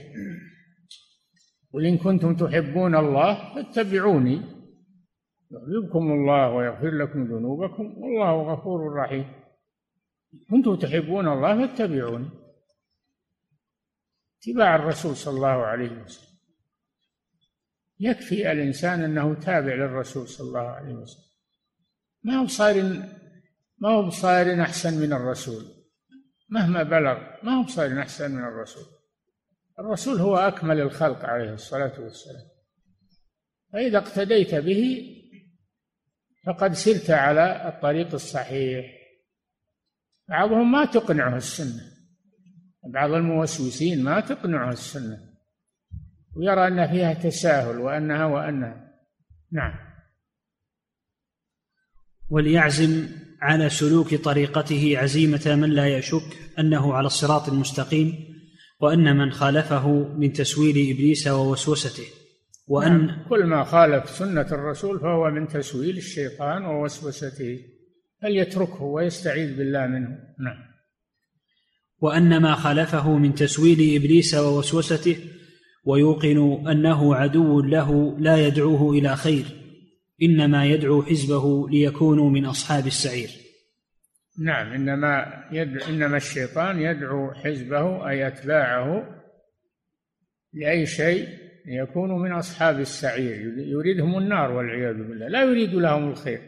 قل 1.73 1.85
إن 1.85 1.97
كنتم 1.97 2.35
تحبون 2.35 2.95
الله 2.95 3.55
فاتبعوني 3.55 4.41
يحببكم 5.51 6.11
الله 6.11 6.49
ويغفر 6.49 6.91
لكم 6.91 7.23
ذنوبكم 7.23 7.83
والله 7.83 8.53
غفور 8.53 8.93
رحيم. 8.93 9.25
كنتم 10.49 10.75
تحبون 10.75 11.27
الله 11.27 11.67
فاتبعوني. 11.67 12.29
اتباع 14.37 14.75
الرسول 14.75 15.15
صلى 15.15 15.35
الله 15.35 15.47
عليه 15.65 16.03
وسلم. 16.03 16.34
يكفي 17.99 18.51
الإنسان 18.51 19.03
أنه 19.03 19.33
تابع 19.33 19.73
للرسول 19.73 20.27
صلى 20.27 20.47
الله 20.47 20.67
عليه 20.67 20.93
وسلم. 20.93 21.25
ما 22.23 22.35
هو 22.35 22.47
صار 22.47 22.83
ما 23.77 23.89
هو 23.89 24.07
بصائر 24.07 24.61
أحسن 24.61 25.01
من 25.01 25.13
الرسول؟ 25.13 25.65
مهما 26.49 26.83
بلغ 26.83 27.19
ما 27.43 27.51
هو 27.51 27.63
بصائر 27.63 27.99
أحسن 27.99 28.31
من 28.31 28.43
الرسول؟ 28.43 28.85
الرسول 29.79 30.19
هو 30.19 30.37
أكمل 30.37 30.81
الخلق 30.81 31.25
عليه 31.25 31.53
الصلاة 31.53 32.01
والسلام. 32.01 32.47
فإذا 33.73 33.97
اقتديت 33.97 34.55
به 34.55 35.11
فقد 36.45 36.73
سرت 36.73 37.09
على 37.09 37.69
الطريق 37.69 38.13
الصحيح. 38.13 38.85
بعضهم 40.29 40.71
ما 40.71 40.85
تقنعه 40.85 41.37
السنة. 41.37 41.91
بعض 42.93 43.11
الموسوسين 43.11 44.03
ما 44.03 44.19
تقنعه 44.19 44.71
السنة. 44.71 45.34
ويرى 46.35 46.67
أن 46.67 46.87
فيها 46.87 47.13
تساهل 47.13 47.77
وأنها 47.77 48.25
وأنها. 48.25 48.91
نعم. 49.51 49.73
وليعزم 52.29 53.07
على 53.41 53.69
سلوك 53.69 54.15
طريقته 54.15 54.97
عزيمة 54.97 55.55
من 55.61 55.69
لا 55.69 55.97
يشك 55.97 56.37
أنه 56.59 56.93
على 56.93 57.07
الصراط 57.07 57.49
المستقيم 57.49 58.35
وأن 58.81 59.17
من 59.17 59.31
خالفه 59.31 59.89
من 60.17 60.33
تسويل 60.33 60.95
إبليس 60.95 61.27
ووسوسته 61.27 62.03
وأن 62.67 63.07
نعم. 63.07 63.29
كل 63.29 63.45
ما 63.45 63.63
خالف 63.63 64.09
سنة 64.09 64.47
الرسول 64.51 64.99
فهو 64.99 65.29
من 65.29 65.47
تسويل 65.47 65.97
الشيطان 65.97 66.65
ووسوسته. 66.65 67.59
فليتركه 68.21 68.83
ويستعيذ 68.83 69.57
بالله 69.57 69.87
منه. 69.87 70.09
نعم. 70.39 70.57
وأن 71.99 72.41
ما 72.41 72.55
خالفه 72.55 73.17
من 73.17 73.35
تسويل 73.35 74.01
إبليس 74.01 74.33
ووسوسته 74.33 75.17
ويوقن 75.85 76.67
أنه 76.67 77.15
عدو 77.15 77.61
له 77.61 78.19
لا 78.19 78.47
يدعوه 78.47 78.91
إلى 78.91 79.15
خير 79.15 79.45
إنما 80.21 80.65
يدعو 80.65 81.03
حزبه 81.03 81.69
ليكونوا 81.69 82.29
من 82.29 82.45
أصحاب 82.45 82.87
السعير. 82.87 83.29
نعم 84.39 84.73
إنما 84.73 85.43
يدعو 85.51 85.89
إنما 85.89 86.17
الشيطان 86.17 86.79
يدعو 86.79 87.31
حزبه 87.33 88.09
أي 88.09 88.27
أتباعه 88.27 89.21
لأي 90.53 90.85
شيء 90.85 91.27
ليكونوا 91.65 92.19
من 92.19 92.31
أصحاب 92.31 92.79
السعير. 92.79 93.53
يريدهم 93.57 94.17
النار 94.17 94.51
والعياذ 94.51 94.97
بالله. 94.97 95.27
لا 95.27 95.43
يريد 95.43 95.73
لهم 95.73 96.09
الخير. 96.09 96.41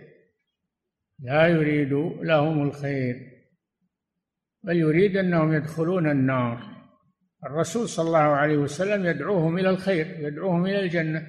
لا 1.20 1.48
يريد 1.48 1.94
لهم 2.22 2.68
الخير. 2.68 3.16
بل 4.64 4.78
يريد 4.78 5.18
أنهم 5.18 5.54
يدخلون 5.54 6.12
النار. 6.12 6.77
الرسول 7.46 7.90
صلى 7.90 8.08
الله 8.08 8.18
عليه 8.20 8.58
وسلم 8.58 9.06
يدعوهم 9.06 9.58
إلى 9.58 9.70
الخير 9.70 10.20
يدعوهم 10.20 10.66
إلى 10.66 10.80
الجنة. 10.80 11.28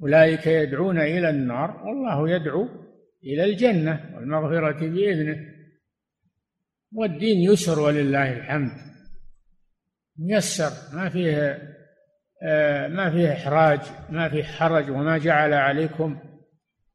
أولئك 0.00 0.46
يدعون 0.46 1.00
إلى 1.00 1.30
النار 1.30 1.82
والله 1.86 2.30
يدعو 2.30 2.68
إلى 3.24 3.44
الجنة 3.44 4.10
والمغفرة 4.14 4.88
بإذنه. 4.88 5.36
والدين 6.92 7.52
يسر 7.52 7.80
ولله 7.80 8.32
الحمد. 8.32 8.70
ميسر 10.18 10.96
ما 10.96 11.08
فيه 11.08 11.62
آه، 12.44 12.88
ما 12.88 13.10
فيه 13.10 13.32
إحراج 13.32 13.80
ما 14.10 14.28
فيه 14.28 14.42
حرج 14.42 14.90
وما 14.90 15.18
جعل 15.18 15.54
عليكم 15.54 16.18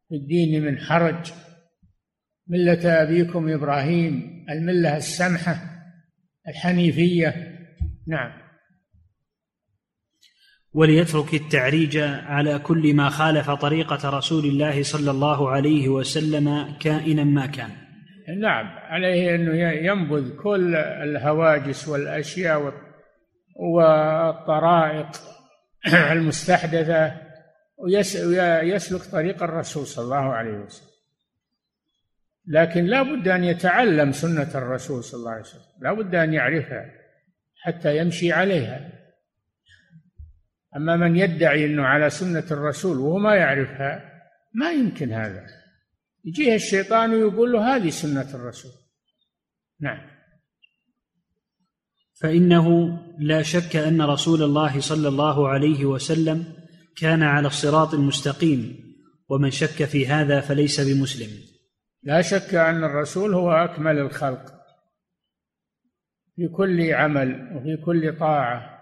في 0.10 0.16
الدين 0.16 0.66
من 0.66 0.78
حرج. 0.78 1.34
ملة 2.48 3.04
أبيكم 3.04 3.50
إبراهيم 3.50 4.46
الملة 4.50 4.98
السمحة 4.98 5.62
الحنيفية. 6.48 7.47
نعم. 8.08 8.48
وليترك 10.74 11.34
التعريج 11.34 11.98
على 12.28 12.60
كل 12.60 12.94
ما 12.94 13.10
خالف 13.10 13.50
طريقة 13.50 14.10
رسول 14.10 14.46
الله 14.46 14.84
صلى 14.84 15.12
الله 15.12 15.50
عليه 15.50 15.90
وسلم 15.90 16.76
كائنا 16.80 17.24
ما 17.24 17.46
كان. 17.46 17.70
نعم 18.42 18.66
عليه 18.66 19.36
أنه 19.36 19.56
ينبذ 19.72 20.36
كل 20.36 20.76
الهواجس 20.76 21.88
والأشياء 21.88 22.74
والطرائق 23.56 25.08
المستحدثة 26.12 27.14
ويسلك 27.78 29.02
طريق 29.12 29.44
الرسول 29.44 29.88
صلى 29.88 30.06
الله 30.06 30.34
عليه 30.34 30.58
وسلم. 30.58 30.88
لكن 32.48 32.86
لا 32.86 33.02
بد 33.02 33.28
أن 33.28 33.44
يتعلم 33.44 34.12
سنة 34.12 34.52
الرسول 34.56 35.04
صلى 35.04 35.20
الله 35.20 35.32
عليه 35.32 35.42
وسلم. 35.42 35.62
لا 35.82 35.94
بد 35.94 36.16
أن 36.16 36.34
يعرفها. 36.34 36.97
حتى 37.62 37.98
يمشي 37.98 38.32
عليها. 38.32 38.92
أما 40.76 40.96
من 40.96 41.18
يدعي 41.18 41.66
أنه 41.66 41.84
على 41.84 42.10
سنة 42.10 42.46
الرسول 42.52 42.98
وهو 42.98 43.18
ما 43.18 43.36
يعرفها 43.36 44.22
ما 44.54 44.72
يمكن 44.72 45.12
هذا. 45.12 45.46
يجيه 46.26 46.56
الشيطان 46.56 47.14
ويقول 47.14 47.52
له 47.52 47.76
هذه 47.76 47.90
سنة 47.90 48.36
الرسول. 48.36 48.72
نعم. 49.80 50.18
فإنه 52.22 52.98
لا 53.20 53.42
شك 53.42 53.76
أن 53.76 54.02
رسول 54.02 54.44
الله 54.44 54.80
صلى 54.80 55.08
الله 55.08 55.50
عليه 55.50 55.86
وسلم 55.86 56.46
كان 56.98 57.24
على 57.24 57.48
الصراط 57.48 57.94
المستقيم 57.94 58.88
ومن 59.30 59.52
شك 59.52 59.84
في 59.84 60.08
هذا 60.08 60.42
فليس 60.42 60.82
بمسلم. 60.82 61.30
لا 62.04 62.22
شك 62.22 62.56
أن 62.56 62.84
الرسول 62.84 63.34
هو 63.34 63.52
أكمل 63.52 64.00
الخلق. 64.00 64.57
في 66.38 66.48
كل 66.48 66.94
عمل 66.94 67.56
وفي 67.56 67.78
كل 67.78 68.18
طاعة 68.20 68.80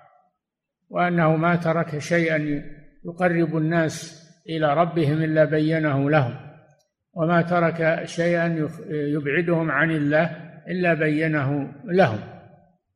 وأنه 0.90 1.36
ما 1.36 1.56
ترك 1.56 1.98
شيئا 1.98 2.62
يقرب 3.06 3.58
الناس 3.58 4.26
إلى 4.50 4.74
ربهم 4.74 5.24
إلا 5.24 5.46
بينه 5.46 6.10
لهم 6.10 6.36
وما 7.14 7.42
ترك 7.42 8.06
شيئا 8.06 8.68
يبعدهم 8.90 9.72
عن 9.72 9.92
الله 9.92 10.32
إلا 10.68 10.94
بينه 10.94 11.74
لهم. 11.86 12.20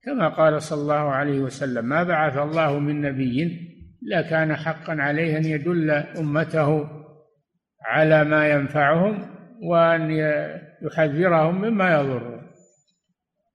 كما 0.03 0.29
قال 0.29 0.61
صلى 0.61 0.81
الله 0.81 1.11
عليه 1.11 1.39
وسلم 1.39 1.85
ما 1.85 2.03
بعث 2.03 2.37
الله 2.37 2.79
من 2.79 3.01
نبي 3.01 3.59
إلا 4.03 4.21
كان 4.21 4.55
حقا 4.55 4.93
عليه 4.93 5.37
أن 5.37 5.45
يدل 5.45 5.91
أمته 5.91 6.89
على 7.85 8.23
ما 8.23 8.47
ينفعهم 8.47 9.17
وأن 9.63 10.11
يحذرهم 10.81 11.61
مما 11.61 11.93
يضرهم. 11.93 12.38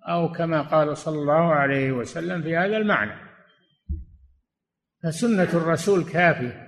أو 0.09 0.33
كما 0.33 0.63
قال 0.63 0.97
صلى 0.97 1.19
الله 1.19 1.55
عليه 1.55 1.93
وسلم 1.93 2.43
في 2.43 2.57
هذا 2.57 2.77
المعنى. 2.77 3.25
فسنة 5.03 5.43
الرسول 5.55 6.05
كافية. 6.05 6.65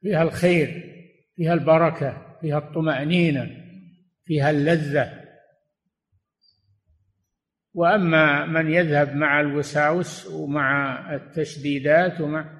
فيها 0.00 0.22
الخير 0.22 0.94
فيها 1.36 1.54
البركة 1.54 2.38
فيها 2.40 2.58
الطمأنينة 2.58 3.50
فيها 4.24 4.50
اللذة. 4.50 5.24
وأما 7.74 8.46
من 8.46 8.70
يذهب 8.70 9.16
مع 9.16 9.40
الوساوس 9.40 10.26
ومع 10.26 11.14
التشديدات 11.14 12.20
ومع 12.20 12.58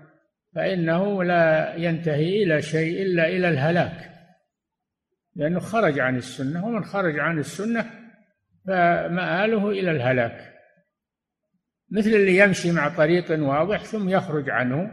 فإنه 0.55 1.25
لا 1.25 1.75
ينتهي 1.75 2.43
إلى 2.43 2.63
شيء 2.63 3.03
إلا 3.03 3.29
إلى 3.29 3.49
الهلاك. 3.49 4.11
لأنه 5.37 5.61
خرج 5.61 5.99
عن 5.99 6.17
السنة 6.17 6.67
ومن 6.67 6.85
خرج 6.85 7.19
عن 7.19 7.39
السنة 7.39 7.98
فمآله 8.69 9.71
إلى 9.71 9.91
الهلاك. 9.91 10.55
مثل 11.91 12.11
اللي 12.11 12.39
يمشي 12.39 12.73
مع 12.73 12.89
طريق 12.89 13.31
واضح 13.31 13.85
ثم 13.85 14.09
يخرج 14.09 14.51
عنه. 14.51 14.91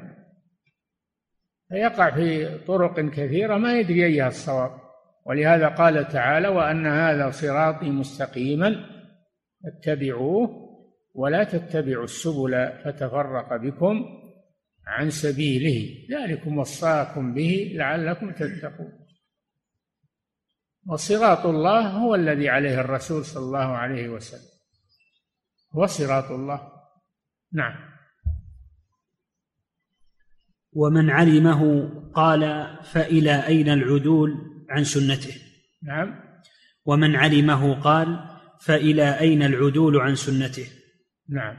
فيقع 1.70 2.12
في 2.16 2.58
طرق 2.58 3.00
كثيرة 3.00 3.58
ما 3.58 3.80
يدري 3.80 4.06
أيها 4.06 4.28
الصواب. 4.28 4.72
ولهذا 5.26 5.68
قال 5.68 6.08
تعالى 6.08 6.48
وأن 6.48 6.88
هذا 6.88 7.30
صراطي 7.30 7.90
مستقيما 7.90 8.86
اتبعوه 9.66 10.50
ولا 11.14 11.44
تتبعوا 11.44 12.04
السبل 12.04 12.70
فتفرق 12.86 13.56
بكم 13.56 14.06
عن 14.88 15.10
سبيله. 15.10 15.96
ذلكم 16.12 16.58
وصاكم 16.58 17.34
به 17.34 17.74
لعلكم 17.76 18.32
تتقون. 18.32 19.05
وصراط 20.88 21.45
الله 21.45 21.89
هو 21.89 22.15
الذي 22.15 22.50
عليه 22.50 22.82
الرسول 22.82 23.26
صلى 23.26 23.43
الله 23.43 23.78
عليه 23.78 24.10
وسلم. 24.10 24.56
هو 25.76 25.86
صراط 25.86 26.32
الله. 26.32 26.71
نعم. 27.54 27.95
ومن 30.74 31.10
علمه 31.10 31.89
قال 32.13 32.76
فإلى 32.84 33.48
أين 33.48 33.69
العدول 33.69 34.36
عن 34.69 34.84
سنته؟ 34.84 35.36
نعم. 35.84 36.19
ومن 36.86 37.15
علمه 37.15 37.82
قال 37.82 38.19
فإلى 38.62 39.19
أين 39.19 39.43
العدول 39.43 39.98
عن 39.98 40.15
سنته؟ 40.15 40.67
نعم. 41.30 41.58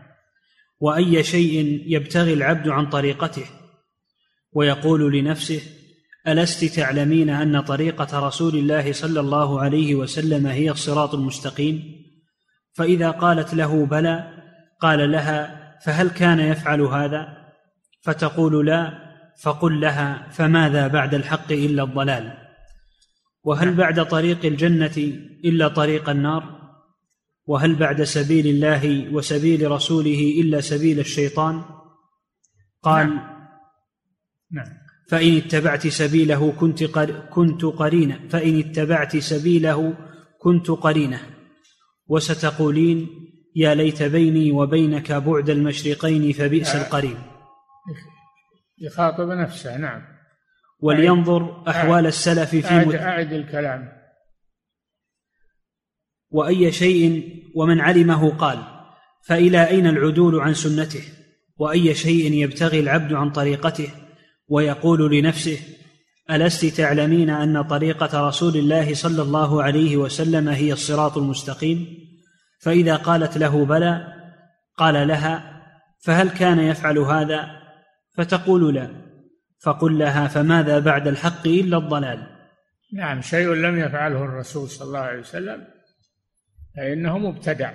وأي 0.80 1.22
شيء 1.22 1.82
يبتغي 1.86 2.32
العبد 2.32 2.68
عن 2.68 2.88
طريقته؟ 2.88 3.46
ويقول 4.52 5.18
لنفسه 5.18 5.75
ألست 6.28 6.64
تعلمين 6.64 7.30
أن 7.30 7.60
طريقة 7.60 8.26
رسول 8.26 8.54
الله 8.54 8.92
صلى 8.92 9.20
الله 9.20 9.60
عليه 9.60 9.94
وسلم 9.94 10.46
هي 10.46 10.70
الصراط 10.70 11.14
المستقيم؟ 11.14 12.06
فإذا 12.72 13.10
قالت 13.10 13.54
له 13.54 13.86
بلى 13.86 14.32
قال 14.80 15.12
لها 15.12 15.66
فهل 15.84 16.10
كان 16.10 16.40
يفعل 16.40 16.80
هذا؟ 16.80 17.36
فتقول 18.02 18.66
لا 18.66 19.06
فقل 19.42 19.80
لها 19.80 20.28
فماذا 20.30 20.88
بعد 20.88 21.14
الحق 21.14 21.52
إلا 21.52 21.82
الضلال؟ 21.82 22.38
وهل 23.44 23.74
بعد 23.74 24.06
طريق 24.06 24.44
الجنة 24.44 24.96
إلا 25.44 25.68
طريق 25.68 26.08
النار؟ 26.08 26.56
وهل 27.46 27.74
بعد 27.74 28.02
سبيل 28.02 28.46
الله 28.46 29.14
وسبيل 29.14 29.70
رسوله 29.70 30.40
إلا 30.40 30.60
سبيل 30.60 31.00
الشيطان؟ 31.00 31.62
قال 32.82 33.06
نعم, 33.06 33.28
نعم. 34.50 34.85
فإن 35.08 35.36
اتبعت 35.36 35.86
سبيله 35.86 36.52
كنت 36.52 36.84
كنت 37.30 37.64
قرينه 37.64 38.20
فإن 38.28 38.58
اتبعت 38.58 39.16
سبيله 39.16 39.94
كنت 40.38 40.70
قرينة. 40.70 41.20
وستقولين 42.06 43.08
يا 43.56 43.74
ليت 43.74 44.02
بيني 44.02 44.52
وبينك 44.52 45.12
بعد 45.12 45.50
المشرقين 45.50 46.32
فبئس 46.32 46.74
آه. 46.74 46.86
القرين. 46.86 47.16
يخاطب 48.78 49.28
نفسه 49.28 49.76
نعم. 49.76 50.02
ولينظر 50.80 51.68
أحوال 51.68 52.06
السلف 52.06 52.50
في 52.50 52.66
أعد, 52.66 52.94
أعد 52.94 53.32
الكلام. 53.32 53.92
وأي 56.30 56.72
شيء 56.72 57.32
ومن 57.54 57.80
علمه 57.80 58.30
قال 58.30 58.58
فإلى 59.26 59.68
أين 59.68 59.86
العدول 59.86 60.40
عن 60.40 60.54
سنته؟ 60.54 61.02
وأي 61.58 61.94
شيء 61.94 62.32
يبتغي 62.32 62.80
العبد 62.80 63.12
عن 63.12 63.30
طريقته؟ 63.30 64.05
ويقول 64.48 65.16
لنفسه 65.16 65.58
ألست 66.30 66.64
تعلمين 66.64 67.30
أن 67.30 67.62
طريقة 67.62 68.28
رسول 68.28 68.56
الله 68.56 68.94
صلى 68.94 69.22
الله 69.22 69.62
عليه 69.62 69.96
وسلم 69.96 70.48
هي 70.48 70.72
الصراط 70.72 71.18
المستقيم؟ 71.18 71.86
فإذا 72.60 72.96
قالت 72.96 73.38
له 73.38 73.64
بلى 73.64 74.12
قال 74.76 75.08
لها 75.08 75.62
فهل 76.04 76.30
كان 76.30 76.58
يفعل 76.58 76.98
هذا؟ 76.98 77.50
فتقول 78.16 78.74
لا. 78.74 78.90
فقل 79.62 79.98
لها 79.98 80.28
فماذا 80.28 80.78
بعد 80.78 81.08
الحق 81.08 81.46
إلا 81.46 81.76
الضلال؟ 81.76 82.26
نعم 82.92 83.20
شيء 83.20 83.52
لم 83.52 83.78
يفعله 83.78 84.24
الرسول 84.24 84.68
صلى 84.68 84.86
الله 84.88 84.98
عليه 84.98 85.20
وسلم 85.20 85.64
فإنه 86.76 87.18
مبتدع. 87.18 87.72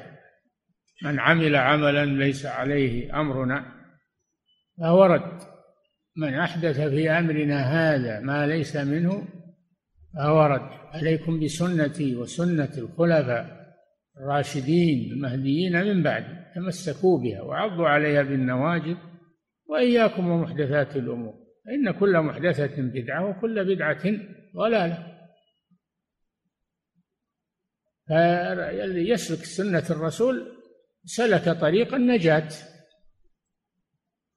من 1.03 1.19
عمل 1.19 1.55
عملا 1.55 2.05
ليس 2.05 2.45
عليه 2.45 3.19
أمرنا 3.19 3.65
فهو 4.79 5.05
رد. 5.05 5.50
من 6.15 6.33
أحدث 6.33 6.79
في 6.81 7.09
أمرنا 7.09 7.61
هذا 7.61 8.19
ما 8.19 8.47
ليس 8.47 8.75
منه 8.75 9.27
فهو 10.15 10.45
رد 10.45 10.69
عليكم 10.93 11.39
بسنتي 11.39 12.15
وسنة 12.15 12.71
الخلفاء 12.77 13.61
الراشدين 14.17 15.11
المهديين 15.11 15.85
من 15.85 16.03
بعد 16.03 16.25
تمسكوا 16.55 17.19
بها 17.19 17.41
وعضوا 17.41 17.87
عليها 17.87 18.21
بالنواجذ 18.21 18.95
وإياكم 19.65 20.27
ومحدثات 20.27 20.95
الأمور. 20.95 21.33
فإن 21.65 21.91
كل 21.91 22.21
محدثة 22.21 22.81
بدعة 22.81 23.29
وكل 23.29 23.75
بدعة 23.75 24.03
ضلالة. 24.55 25.07
فالذي 28.09 29.09
يسلك 29.09 29.45
سنة 29.45 29.83
الرسول 29.89 30.57
سلك 31.05 31.49
طريق 31.49 31.93
النجاة. 31.93 32.49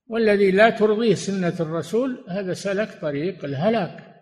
والذي 0.07 0.51
لا 0.51 0.71
ترضيه 0.71 1.15
سنة 1.15 1.55
الرسول 1.61 2.25
هذا 2.29 2.53
سلك 2.53 2.99
طريق 3.01 3.45
الهلاك 3.45 4.15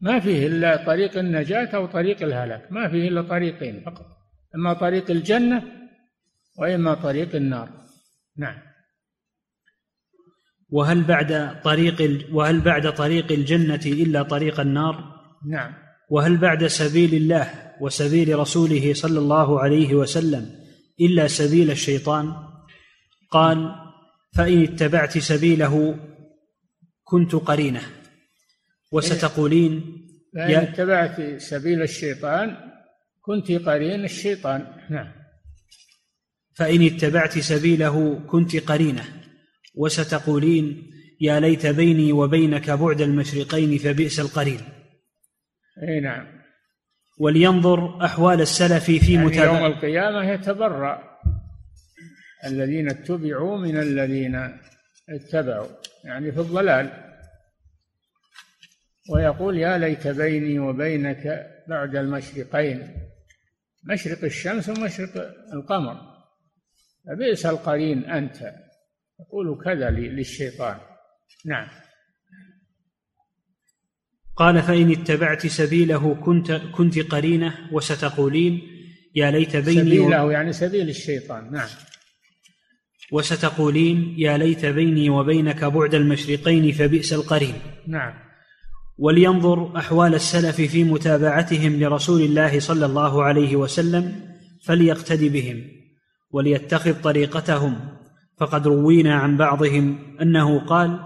ما 0.00 0.20
فيه 0.20 0.46
إلا 0.46 0.84
طريق 0.86 1.18
النجاة 1.18 1.76
أو 1.76 1.86
طريق 1.86 2.22
الهلاك 2.22 2.72
ما 2.72 2.88
فيه 2.88 3.08
إلا 3.08 3.22
طريقين 3.22 3.82
فقط 3.86 4.06
إما 4.54 4.72
طريق 4.72 5.10
الجنة 5.10 5.62
وإما 6.58 6.94
طريق 6.94 7.34
النار 7.34 7.68
نعم 8.36 8.66
وهل 10.70 11.02
بعد 11.02 11.60
طريق 11.62 12.26
وهل 12.32 12.60
بعد 12.60 12.94
طريق 12.94 13.32
الجنة 13.32 13.80
إلا 13.86 14.22
طريق 14.22 14.60
النار؟ 14.60 15.16
نعم 15.50 15.72
وهل 16.10 16.36
بعد 16.36 16.66
سبيل 16.66 17.14
الله 17.14 17.72
وسبيل 17.80 18.38
رسوله 18.38 18.94
صلى 18.94 19.18
الله 19.18 19.60
عليه 19.60 19.94
وسلم 19.94 20.50
إلا 21.00 21.26
سبيل 21.26 21.70
الشيطان؟ 21.70 22.32
قال: 23.30 23.74
فإن 24.36 24.62
اتبعت 24.62 25.18
سبيله 25.18 25.98
كنت 27.04 27.34
قرينه. 27.34 27.82
وستقولين 28.92 30.02
فإن 30.34 30.54
اتبعت 30.54 31.40
سبيل 31.40 31.82
الشيطان 31.82 32.56
كنت 33.20 33.52
قرين 33.52 34.04
الشيطان. 34.04 34.66
نعم. 34.90 35.12
فإن 36.54 36.82
اتبعت 36.82 37.38
سبيله 37.38 38.20
كنت 38.26 38.56
قرينه. 38.56 39.04
وستقولين 39.74 40.90
يا 41.20 41.40
ليت 41.40 41.66
بيني 41.66 42.12
وبينك 42.12 42.70
بعد 42.70 43.00
المشرقين 43.00 43.78
فبئس 43.78 44.20
القرين. 44.20 44.60
أي 45.88 46.00
نعم. 46.00 46.26
ولينظر 47.18 48.04
أحوال 48.04 48.40
السلف 48.40 48.84
في 48.84 49.14
يعني 49.14 49.26
متابعة. 49.26 49.58
يوم 49.58 49.72
القيامة 49.72 50.30
يتبرأ. 50.32 51.05
الذين 52.46 52.90
اتبعوا 52.90 53.58
من 53.58 53.76
الذين 53.76 54.58
اتبعوا 55.08 55.68
يعني 56.04 56.32
في 56.32 56.40
الضلال. 56.40 57.02
ويقول 59.10 59.58
يا 59.58 59.78
ليت 59.78 60.06
بيني 60.06 60.58
وبينك 60.58 61.46
بعد 61.68 61.96
المشرقين 61.96 62.96
مشرق 63.84 64.24
الشمس 64.24 64.68
ومشرق 64.68 65.34
القمر. 65.52 66.00
فبئس 67.06 67.46
القرين 67.46 68.04
أنت؟ 68.04 68.52
يقول 69.20 69.64
كذا 69.64 69.90
للشيطان. 69.90 70.78
نعم. 71.44 71.68
قال 74.36 74.62
فإن 74.62 74.92
اتبعت 74.92 75.46
سبيله 75.46 76.14
كنت 76.14 76.52
كنت 76.52 76.98
قرينة 76.98 77.68
وستقولين 77.72 78.62
يا 79.14 79.30
ليت 79.30 79.56
بيني 79.56 79.80
سبيله 79.80 80.24
و... 80.24 80.30
يعني 80.30 80.52
سبيل 80.52 80.88
الشيطان. 80.88 81.52
نعم. 81.52 81.68
وستقولين 83.12 84.14
يا 84.18 84.38
ليت 84.38 84.66
بيني 84.66 85.10
وبينك 85.10 85.64
بعد 85.64 85.94
المشرقين 85.94 86.72
فبئس 86.72 87.12
القرين. 87.12 87.54
نعم. 87.86 88.14
ولينظر 88.98 89.78
أحوال 89.78 90.14
السلف 90.14 90.56
في 90.56 90.84
متابعتهم 90.84 91.80
لرسول 91.80 92.22
الله 92.22 92.60
صلى 92.60 92.86
الله 92.86 93.22
عليه 93.22 93.56
وسلم 93.56 94.12
فليقتد 94.64 95.24
بهم 95.24 95.64
وليتخذ 96.30 97.02
طريقتهم. 97.02 97.76
فقد 98.38 98.66
روينا 98.66 99.14
عن 99.14 99.36
بعضهم 99.36 99.98
أنه 100.22 100.58
قال 100.58 101.00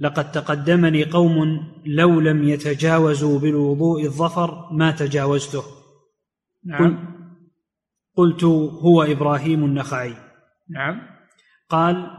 لقد 0.00 0.32
تقدمني 0.32 1.04
قوم 1.04 1.60
لو 1.86 2.20
لم 2.20 2.48
يتجاوزوا 2.48 3.38
بالوضوء 3.38 4.04
الظفر 4.04 4.68
ما 4.72 4.90
تجاوزته. 4.90 5.62
نعم. 6.64 7.14
قلت 8.16 8.44
هو 8.44 9.02
إبراهيم 9.02 9.64
النخعي. 9.64 10.14
نعم. 10.70 11.13
قال 11.68 12.10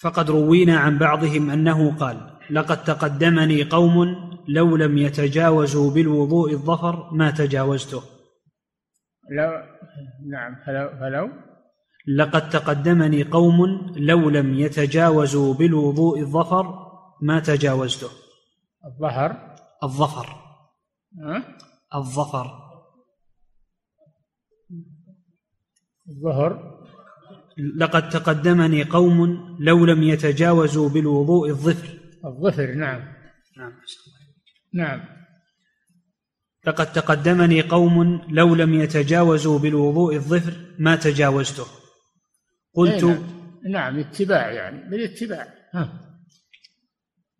فقد 0.00 0.30
روينا 0.30 0.78
عن 0.78 0.98
بعضهم 0.98 1.50
أنه 1.50 1.96
قال 1.98 2.38
لقد 2.50 2.84
تقدمني 2.84 3.62
قوم 3.62 4.28
لو 4.48 4.76
لم 4.76 4.98
يتجاوزوا 4.98 5.90
بالوضوء 5.90 6.52
الظفر 6.52 7.10
ما 7.14 7.30
تجاوزته. 7.30 8.02
لو 9.30 9.50
نعم 10.30 10.56
فلو, 10.66 10.88
فلو. 11.00 11.30
لقد 12.16 12.50
تقدمني 12.50 13.22
قوم 13.22 13.92
لو 13.96 14.30
لم 14.30 14.54
يتجاوزوا 14.54 15.54
بالوضوء 15.54 16.20
الظفر 16.20 16.88
ما 17.22 17.40
تجاوزته. 17.40 18.08
الظهر. 18.84 19.56
الظفر. 19.82 20.26
ها؟ 21.18 21.56
الظفر. 21.94 22.46
الظهر. 26.08 26.77
لقد 27.76 28.08
تقدمني 28.08 28.82
قوم 28.82 29.38
لو 29.60 29.86
لم 29.86 30.02
يتجاوزوا 30.02 30.88
بالوضوء 30.88 31.48
الظفر. 31.48 31.98
الظفر 32.24 32.74
نعم. 32.74 33.00
نعم 33.56 33.72
نعم. 34.74 35.00
لقد 36.66 36.92
تقدمني 36.92 37.62
قوم 37.62 38.22
لو 38.30 38.54
لم 38.54 38.74
يتجاوزوا 38.74 39.58
بالوضوء 39.58 40.14
الظفر 40.14 40.52
ما 40.78 40.96
تجاوزته؟ 40.96 41.66
قلت 42.74 43.04
نعم. 43.04 43.18
نعم 43.70 43.98
اتباع 43.98 44.50
يعني 44.50 44.90
بالاتباع. 44.90 45.46
ها. 45.74 45.92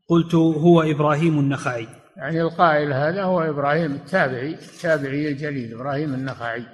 قلت 0.09 0.35
هو 0.35 0.83
إبراهيم 0.83 1.39
النخعي. 1.39 1.89
يعني 2.17 2.43
القائل 2.43 2.93
هذا 2.93 3.23
هو 3.23 3.41
إبراهيم 3.41 3.95
التابعي 3.95 4.55
التابعي 4.55 5.29
الجليل 5.29 5.75
إبراهيم 5.75 6.15
النخعي. 6.15 6.67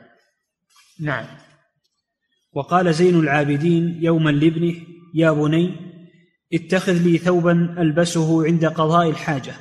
نعم. 1.01 1.27
وقال 2.55 2.95
زين 2.95 3.21
العابدين 3.21 3.99
يوما 4.03 4.31
لابنه 4.31 4.75
يا 5.15 5.31
بني 5.31 5.77
اتخذ 6.53 6.93
لي 6.93 7.19
ثوبا 7.19 7.53
ألبسه 7.79 8.47
عند 8.47 8.65
قضاء 8.65 9.11
الحاجة 9.11 9.55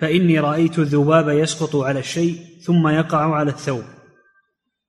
فإني 0.00 0.38
رأيت 0.38 0.78
الذباب 0.78 1.28
يسقط 1.28 1.76
على 1.76 1.98
الشيء 1.98 2.36
ثم 2.60 2.88
يقع 2.88 3.34
على 3.34 3.50
الثوب. 3.50 3.84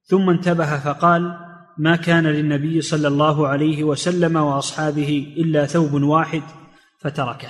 ثم 0.04 0.30
انتبه 0.30 0.80
فقال 0.80 1.38
ما 1.78 1.96
كان 1.96 2.28
للنبي 2.28 2.82
صلى 2.82 3.08
الله 3.08 3.48
عليه 3.48 3.84
وسلم 3.84 4.36
وأصحابه 4.36 5.34
إلا 5.38 5.66
ثوب 5.66 5.94
واحد 5.94 6.42
فتركه. 7.00 7.50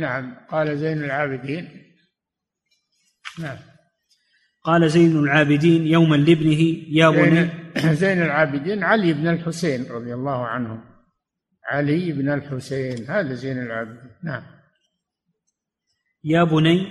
نعم 0.00 0.36
قال 0.50 0.78
زين 0.78 1.04
العابدين. 1.04 1.68
نعم. 3.38 3.56
قال 4.64 4.90
زين 4.90 5.18
العابدين 5.18 5.86
يوما 5.86 6.16
لابنه 6.16 6.60
يا 6.88 7.10
بني. 7.10 7.50
زين 8.02 8.22
العابدين 8.22 8.84
علي 8.84 9.12
بن 9.12 9.28
الحسين 9.28 9.86
رضي 9.90 10.14
الله 10.14 10.46
عنه. 10.46 10.78
علي 11.70 12.12
بن 12.12 12.32
الحسين 12.32 13.10
هذا 13.10 13.34
زين 13.34 13.58
العابدين 13.58 14.10
نعم. 14.22 14.42
يا 16.24 16.44
بني 16.44 16.86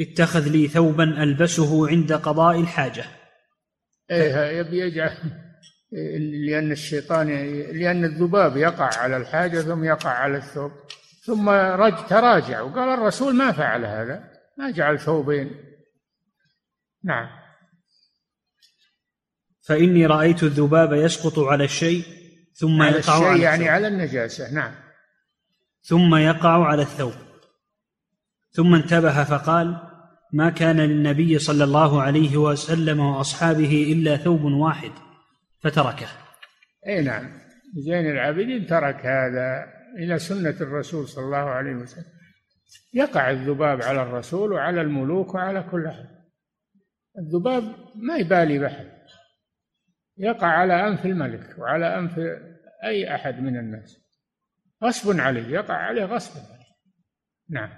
اتخذ 0.00 0.48
لي 0.48 0.68
ثوبا 0.68 1.22
ألبسه 1.22 1.88
عند 1.88 2.12
قضاء 2.12 2.60
الحاجة. 2.60 3.04
إيه 4.10 4.58
يبي 4.58 4.78
يجعل 4.78 5.10
لأن 6.48 6.72
الشيطان 6.72 7.28
لأن 7.72 8.04
الذباب 8.04 8.56
يقع 8.56 8.90
على 8.98 9.16
الحاجة 9.16 9.60
ثم 9.60 9.84
يقع 9.84 10.10
على 10.10 10.36
الثوب. 10.36 10.70
ثم 11.24 11.48
رج 11.48 12.06
تراجع 12.08 12.60
وقال 12.60 12.88
الرسول 12.98 13.34
ما 13.34 13.52
فعل 13.52 13.84
هذا 13.84 14.24
ما 14.58 14.70
جعل 14.70 14.98
ثوبين. 14.98 15.69
نعم. 17.04 17.28
فإني 19.62 20.06
رأيت 20.06 20.42
الذباب 20.42 20.92
يسقط 20.92 21.38
على 21.38 21.64
الشيء 21.64 22.04
ثم 22.54 22.82
على 22.82 22.96
يقع 22.96 22.98
الشيء 22.98 23.26
على 23.26 23.42
يعني 23.42 23.62
الثوب. 23.62 23.74
على 23.74 23.88
النجاسة 23.88 24.54
نعم. 24.54 24.74
ثم 25.82 26.14
يقع 26.14 26.66
على 26.66 26.82
الثوب. 26.82 27.14
ثم 28.52 28.74
انتبه 28.74 29.24
فقال 29.24 29.76
ما 30.32 30.50
كان 30.50 30.80
للنبي 30.80 31.38
صلى 31.38 31.64
الله 31.64 32.02
عليه 32.02 32.36
وسلم 32.36 33.00
وأصحابه 33.00 33.92
إلا 33.92 34.16
ثوب 34.16 34.42
واحد 34.42 34.92
فتركه. 35.60 36.08
إي 36.86 37.02
نعم. 37.02 37.40
زين 37.76 38.10
العابدين 38.10 38.66
ترك 38.66 39.06
هذا 39.06 39.64
إلى 39.98 40.18
سنة 40.18 40.56
الرسول 40.60 41.08
صلى 41.08 41.24
الله 41.24 41.36
عليه 41.36 41.74
وسلم. 41.74 42.04
يقع 42.94 43.30
الذباب 43.30 43.82
على 43.82 44.02
الرسول 44.02 44.52
وعلى 44.52 44.80
الملوك 44.80 45.34
وعلى 45.34 45.62
كل 45.70 45.86
احد 45.86 46.19
الذباب 47.20 47.74
ما 47.94 48.16
يبالي 48.16 48.58
بحد 48.58 48.90
يقع 50.18 50.46
على 50.46 50.88
أنف 50.88 51.06
الملك 51.06 51.58
وعلى 51.58 51.98
أنف 51.98 52.18
أي 52.84 53.14
أحد 53.14 53.40
من 53.40 53.56
الناس. 53.56 54.00
غصب 54.84 55.20
عليه 55.20 55.48
يقع 55.48 55.74
عليه 55.74 56.04
غصب. 56.04 56.40
عليه 56.40 56.60
نعم. 57.50 57.70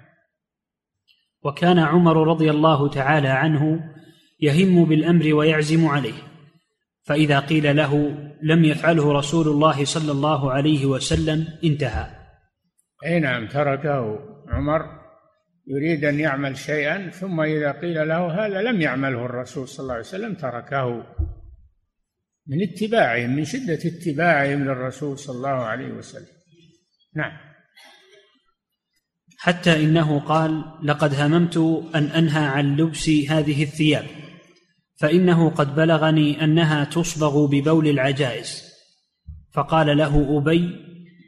وكان 1.43 1.79
عمر 1.79 2.27
رضي 2.27 2.49
الله 2.51 2.89
تعالى 2.89 3.27
عنه 3.27 3.93
يهم 4.39 4.85
بالأمر 4.85 5.33
ويعزم 5.33 5.87
عليه. 5.87 6.23
فإذا 7.01 7.39
قيل 7.39 7.75
له 7.75 8.17
لم 8.41 8.65
يفعله 8.65 9.13
رسول 9.13 9.47
الله 9.47 9.85
صلى 9.85 10.11
الله 10.11 10.51
عليه 10.51 10.85
وسلم 10.85 11.47
انتهى. 11.63 12.07
اي 13.05 13.19
نعم 13.19 13.47
تركه 13.47 14.19
عمر؟ 14.47 15.02
يريد 15.67 16.05
أن 16.05 16.19
يعمل 16.19 16.57
شيئا 16.57 17.09
ثم 17.09 17.41
إذا 17.41 17.71
قيل 17.71 18.07
له 18.07 18.45
هذا 18.45 18.61
لم 18.61 18.81
يعمله 18.81 19.25
الرسول 19.25 19.67
صلى 19.67 19.83
الله 19.83 19.93
عليه 19.93 20.03
وسلم 20.03 20.33
تركه 20.33 21.03
من 22.47 22.57
اتباعهم 22.61 23.29
من 23.35 23.45
شدة 23.45 23.79
اتباعهم 23.85 24.63
للرسول 24.63 25.19
صلى 25.19 25.35
الله 25.35 25.49
عليه 25.49 25.91
وسلم. 25.91 26.33
نعم. 27.15 27.31
حتى 29.37 29.83
إنه 29.83 30.19
قال 30.19 30.63
لقد 30.83 31.13
هممت 31.13 31.57
أن 31.95 32.03
أنهى 32.03 32.45
عن 32.45 32.75
لبس 32.75 33.09
هذه 33.09 33.63
الثياب 33.63 34.05
فإنه 34.99 35.49
قد 35.49 35.75
بلغني 35.75 36.43
أنها 36.43 36.83
تصبغ 36.83 37.45
ببول 37.45 37.87
العجائز. 37.87 38.73
فقال 39.53 39.97
له 39.97 40.37
أبي 40.37 40.69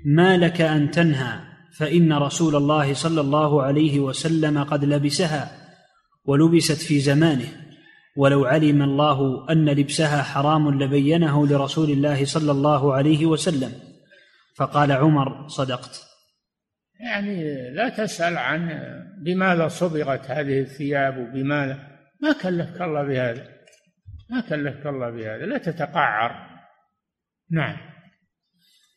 ما 0.05 0.37
لك 0.37 0.61
أن 0.61 0.91
تنهى 0.91 1.44
فإن 1.77 2.13
رسول 2.13 2.55
الله 2.55 2.93
صلى 2.93 3.21
الله 3.21 3.63
عليه 3.63 3.99
وسلم 3.99 4.63
قد 4.63 4.85
لبسها 4.85 5.51
ولبست 6.25 6.81
في 6.81 6.99
زمانه 6.99 7.47
ولو 8.17 8.45
علم 8.45 8.81
الله 8.81 9.49
أن 9.51 9.69
لبسها 9.69 10.21
حرام 10.21 10.83
لبينه 10.83 11.47
لرسول 11.47 11.89
الله 11.89 12.25
صلى 12.25 12.51
الله 12.51 12.93
عليه 12.93 13.25
وسلم. 13.25 13.71
فقال 14.55 14.91
عمر 14.91 15.47
صدقت. 15.47 16.01
يعني 16.99 17.69
لا 17.71 17.89
تسأل 17.89 18.37
عن 18.37 18.81
بماذا 19.25 19.67
صبغت 19.67 20.31
هذه 20.31 20.59
الثياب 20.59 21.17
وبماذا. 21.17 21.79
ما 22.21 22.31
كلفك 22.43 22.81
الله 22.81 23.03
بهذا. 23.03 23.47
ما 24.29 24.41
كلفك 24.41 24.85
الله 24.87 25.09
بهذا. 25.09 25.45
لا 25.45 25.57
تتقعر. 25.57 26.31
نعم. 27.51 27.77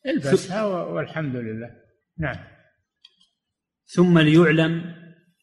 البسها 0.06 0.64
والحمد 0.64 1.36
لله. 1.36 1.70
نعم. 2.18 2.57
ثم 3.88 4.18
ليعلم 4.18 4.94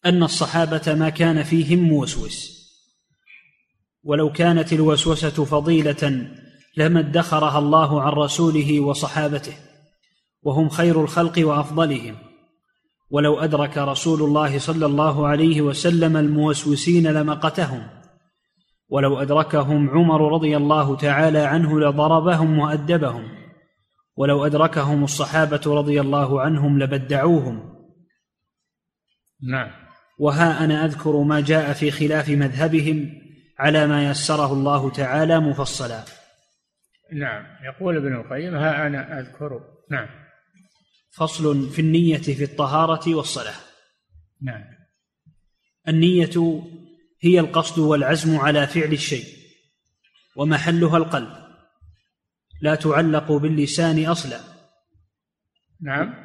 أن 0.05 0.23
الصحابة 0.23 0.93
ما 0.93 1.09
كان 1.09 1.43
فيهم 1.43 1.79
موسوس. 1.79 2.55
ولو 4.03 4.31
كانت 4.31 4.73
الوسوسة 4.73 5.45
فضيلة 5.45 6.31
لما 6.77 6.99
ادخرها 6.99 7.59
الله 7.59 8.01
عن 8.01 8.11
رسوله 8.11 8.79
وصحابته 8.79 9.53
وهم 10.43 10.69
خير 10.69 11.01
الخلق 11.01 11.47
وأفضلهم. 11.47 12.15
ولو 13.09 13.39
أدرك 13.39 13.77
رسول 13.77 14.21
الله 14.21 14.59
صلى 14.59 14.85
الله 14.85 15.27
عليه 15.27 15.61
وسلم 15.61 16.17
الموسوسين 16.17 17.07
لمقتهم 17.07 17.87
ولو 18.89 19.21
أدركهم 19.21 19.89
عمر 19.89 20.33
رضي 20.33 20.57
الله 20.57 20.95
تعالى 20.95 21.39
عنه 21.39 21.79
لضربهم 21.79 22.59
وأدبهم 22.59 23.23
ولو 24.17 24.45
أدركهم 24.45 25.03
الصحابة 25.03 25.61
رضي 25.65 26.01
الله 26.01 26.41
عنهم 26.41 26.79
لبدعوهم. 26.79 27.74
نعم. 29.43 29.71
وها 30.19 30.65
أنا 30.65 30.85
أذكر 30.85 31.21
ما 31.21 31.41
جاء 31.41 31.73
في 31.73 31.91
خلاف 31.91 32.29
مذهبهم 32.29 33.21
على 33.59 33.87
ما 33.87 34.09
يسره 34.09 34.53
الله 34.53 34.91
تعالى 34.91 35.39
مفصلا. 35.39 36.03
نعم. 37.13 37.45
يقول 37.65 37.97
ابن 37.97 38.15
القيم 38.15 38.55
ها 38.55 38.87
أنا 38.87 39.19
أذكر. 39.19 39.61
نعم. 39.91 40.07
فصل 41.11 41.69
في 41.69 41.81
النية 41.81 42.17
في 42.17 42.43
الطهارة 42.43 43.15
والصلاة. 43.15 43.55
نعم. 44.41 44.63
النية 45.87 46.63
هي 47.21 47.39
القصد 47.39 47.79
والعزم 47.79 48.37
على 48.37 48.67
فعل 48.67 48.93
الشيء 48.93 49.25
ومحلها 50.35 50.97
القلب 50.97 51.45
لا 52.61 52.75
تعلق 52.75 53.31
باللسان 53.31 54.05
أصلا. 54.05 54.39
نعم. 55.81 56.24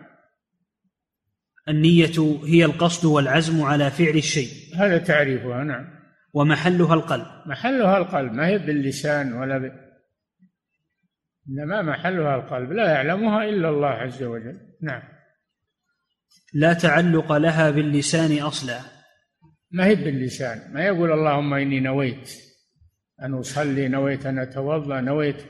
النية 1.68 2.40
هي 2.44 2.64
القصد 2.64 3.04
والعزم 3.04 3.62
على 3.62 3.90
فعل 3.90 4.16
الشيء. 4.16 4.48
هذا 4.76 4.98
تعريفها 4.98 5.64
نعم. 5.64 6.00
ومحلها 6.34 6.94
القلب. 6.94 7.26
محلها 7.46 7.98
القلب 7.98 8.32
ما 8.32 8.46
هي 8.46 8.58
باللسان 8.58 9.32
ولا 9.32 9.58
ب... 9.58 9.72
إنما 11.48 11.82
محلها 11.82 12.36
القلب. 12.36 12.72
لا 12.72 12.90
يعلمها 12.90 13.44
إلا 13.44 13.68
الله 13.68 13.88
عز 13.88 14.22
وجل. 14.22 14.60
نعم. 14.82 15.02
لا 16.54 16.72
تعلق 16.72 17.32
لها 17.32 17.70
باللسان 17.70 18.38
أصلا. 18.38 18.80
ما 19.70 19.86
هي 19.86 19.94
باللسان؟ 19.94 20.72
ما 20.74 20.84
يقول 20.84 21.12
اللهم 21.12 21.54
إني 21.54 21.80
نويت 21.80 22.30
أن 23.22 23.34
أصلي 23.34 23.88
نويت 23.88 24.26
أن 24.26 24.38
أتوضأ 24.38 25.00
نويت. 25.00 25.42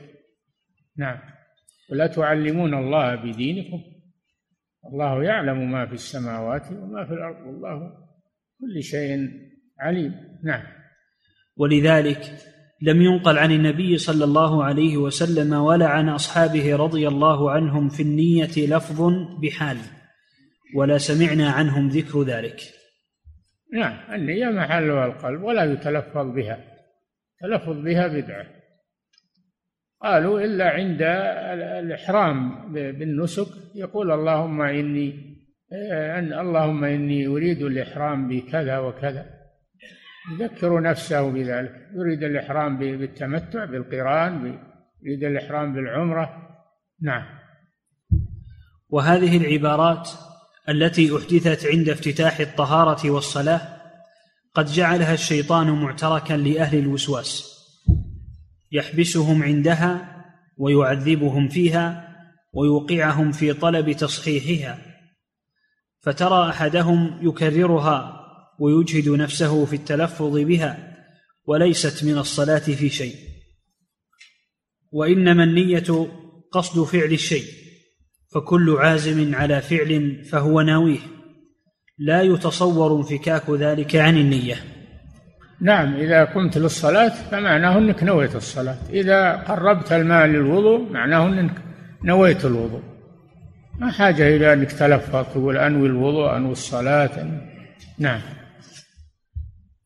نعم. 0.97 1.19
ولا 1.91 2.07
تعلمون 2.07 2.73
الله 2.73 3.15
بدينكم. 3.15 3.81
الله 4.91 5.23
يعلم 5.23 5.71
ما 5.71 5.85
في 5.85 5.93
السماوات 5.93 6.71
وما 6.71 7.05
في 7.05 7.13
الأرض. 7.13 7.47
والله 7.47 7.91
كل 8.59 8.83
شيء 8.83 9.29
عليم. 9.79 10.13
نعم. 10.43 10.63
ولذلك 11.57 12.21
لم 12.81 13.01
ينقل 13.01 13.37
عن 13.37 13.51
النبي 13.51 13.97
صلى 13.97 14.23
الله 14.23 14.63
عليه 14.63 14.97
وسلم 14.97 15.53
ولا 15.53 15.87
عن 15.87 16.09
أصحابه 16.09 16.75
رضي 16.75 17.07
الله 17.07 17.51
عنهم 17.51 17.89
في 17.89 18.03
النية 18.03 18.67
لفظ 18.75 19.01
بحال 19.41 19.77
ولا 20.75 20.97
سمعنا 20.97 21.51
عنهم 21.51 21.87
ذكر 21.89 22.23
ذلك. 22.23 22.61
نعم. 23.73 24.13
النية 24.13 24.45
محلها 24.45 25.05
القلب 25.05 25.43
ولا 25.43 25.63
يتلفظ 25.63 26.25
بها. 26.35 26.57
تلفظ 27.41 27.77
بها 27.77 28.07
بدعة. 28.07 28.60
قالوا 30.03 30.41
إلا 30.41 30.69
عند 30.69 31.01
الإحرام 31.83 32.71
بالنسك 32.73 33.47
يقول 33.75 34.11
اللهم 34.11 34.61
إني 34.61 35.31
اللهم 36.41 36.83
إني 36.83 37.27
أريد 37.27 37.61
الإحرام 37.61 38.27
بكذا 38.27 38.77
وكذا. 38.77 39.25
يذكر 40.39 40.81
نفسه 40.81 41.31
بذلك 41.31 41.89
يريد 41.95 42.23
الإحرام 42.23 42.77
بالتمتع 42.77 43.65
بالقران 43.65 44.59
يريد 45.01 45.23
الإحرام 45.23 45.73
بالعمرة. 45.73 46.29
نعم. 47.01 47.23
وهذه 48.89 49.37
العبارات 49.37 50.09
التي 50.69 51.17
أحدثت 51.17 51.67
عند 51.67 51.89
افتتاح 51.89 52.39
الطهارة 52.39 53.11
والصلاة 53.11 53.61
قد 54.53 54.65
جعلها 54.65 55.13
الشيطان 55.13 55.71
معتركا 55.71 56.33
لأهل 56.33 56.79
الوسواس. 56.79 57.60
يحبسهم 58.71 59.43
عندها 59.43 60.23
ويعذبهم 60.57 61.47
فيها 61.47 62.07
ويوقعهم 62.53 63.31
في 63.31 63.53
طلب 63.53 63.91
تصحيحها. 63.91 64.79
فترى 66.01 66.49
أحدهم 66.49 67.19
يكررها 67.21 68.21
ويجهد 68.59 69.09
نفسه 69.09 69.65
في 69.65 69.75
التلفظ 69.75 70.37
بها 70.37 70.97
وليست 71.45 72.03
من 72.03 72.17
الصلاة 72.17 72.59
في 72.59 72.89
شيء. 72.89 73.15
وإنما 74.91 75.43
النية 75.43 76.07
قصد 76.51 76.83
فعل 76.83 77.11
الشيء 77.11 77.45
فكل 78.33 78.75
عازم 78.79 79.35
على 79.35 79.61
فعل 79.61 80.25
فهو 80.25 80.61
ناويه. 80.61 80.99
لا 81.97 82.21
يتصور 82.21 82.97
انفكاك 82.97 83.49
ذلك 83.49 83.95
عن 83.95 84.17
النية. 84.17 84.80
نعم 85.61 85.93
إذا 85.93 86.23
قمت 86.23 86.57
للصلاة 86.57 87.09
فمعناه 87.09 87.77
أنك 87.77 88.03
نويت 88.03 88.35
الصلاة. 88.35 88.77
إذا 88.89 89.35
قربت 89.35 89.91
الماء 89.91 90.25
للوضوء 90.25 90.91
معناه 90.91 91.27
أنك 91.27 91.61
نويت 92.03 92.45
الوضوء. 92.45 92.81
ما 93.79 93.91
حاجة 93.91 94.35
إلى 94.35 94.53
أنك 94.53 94.71
تلفظ 94.71 95.25
تقول 95.25 95.57
أنوي 95.57 95.87
الوضوء 95.87 96.35
أنوي 96.35 96.51
الصلاة. 96.51 97.41
نعم. 97.99 98.21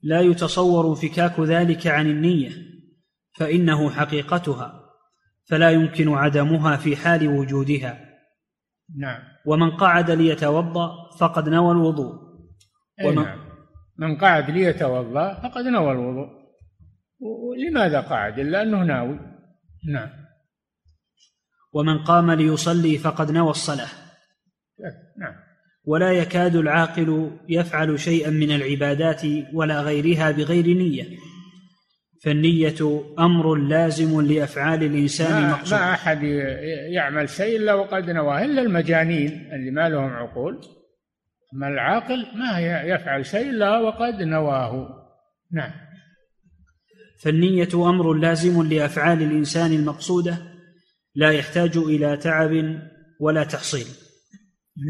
لا 0.04 0.22
يتصور 0.22 0.90
انفكاك 0.90 1.40
ذلك 1.40 1.88
عن 1.88 2.08
النية 2.08 2.52
فإنه 3.38 3.90
حقيقتها 3.90 4.82
فلا 5.50 5.72
يمكن 5.72 6.10
عدمها 6.10 6.78
في 6.78 6.96
حال 6.96 7.28
وجودها. 7.28 8.00
نعم. 9.00 9.20
ومن 9.46 9.72
قعد 9.72 10.12
ليتوضأ 10.12 10.92
فقد 11.20 11.50
نوى 11.50 11.72
الوضوء. 11.72 12.14
ومن 13.06 13.24
نعم. 13.24 13.45
من 13.98 14.18
قعد 14.18 14.52
ليتوضأ 14.52 15.34
فقد 15.34 15.66
نوى 15.66 15.92
الوضوء. 15.92 16.46
لماذا 17.70 18.00
قعد 18.00 18.40
إلا 18.40 18.62
أنه 18.62 18.84
ناوي. 18.84 19.20
نعم. 19.94 20.10
ومن 21.74 21.98
قام 22.04 22.32
ليصلي 22.32 22.98
فقد 22.98 23.32
نوى 23.32 23.50
الصلاة. 23.50 23.90
نعم. 25.20 25.34
ولا 25.86 26.12
يكاد 26.12 26.56
العاقل 26.56 27.32
يفعل 27.50 28.00
شيئا 28.00 28.30
من 28.30 28.52
العبادات 28.52 29.22
ولا 29.54 29.82
غيرها 29.82 30.32
بغير 30.32 30.68
نية. 30.68 31.18
فالنية 32.24 33.04
أمر 33.20 33.56
لازم 33.56 34.22
لأفعال 34.22 34.84
الإنسان 34.84 35.42
ما, 35.42 35.60
ما 35.72 35.94
أحد 35.94 36.24
يعمل 36.94 37.30
شيء 37.30 37.58
إلا 37.58 37.74
وقد 37.74 38.10
نواه. 38.10 38.46
إلا 38.46 38.62
المجانين 38.62 39.50
اللي 39.54 39.72
ما 39.72 39.90
لهم 39.90 40.10
عقول. 40.10 40.62
أما 41.56 41.68
العاقل 41.68 42.26
ما 42.36 42.60
يفعل 42.84 43.26
شيء 43.26 43.50
إلا 43.50 43.78
وقد 43.78 44.22
نواه. 44.22 44.90
نعم. 45.52 45.72
فالنية 47.20 47.70
أمر 47.74 48.14
لازم 48.14 48.64
لأفعال 48.64 49.22
الإنسان 49.22 49.74
المقصودة 49.74 50.38
لا 51.16 51.32
يحتاج 51.32 51.78
إلى 51.78 52.18
تعب 52.18 52.80
ولا 53.20 53.44
تحصيل. 53.44 53.88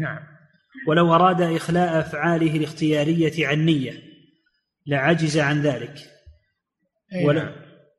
نعم. 0.00 0.18
ولو 0.88 1.14
أراد 1.14 1.42
إخلاء 1.42 2.00
أفعاله 2.00 2.56
الاختيارية 2.56 3.46
عن 3.46 3.64
نية 3.64 3.92
لعجز 4.86 5.38
عن 5.38 5.62
ذلك. 5.62 5.94
ولا 7.24 7.44
نعم. 7.44 7.52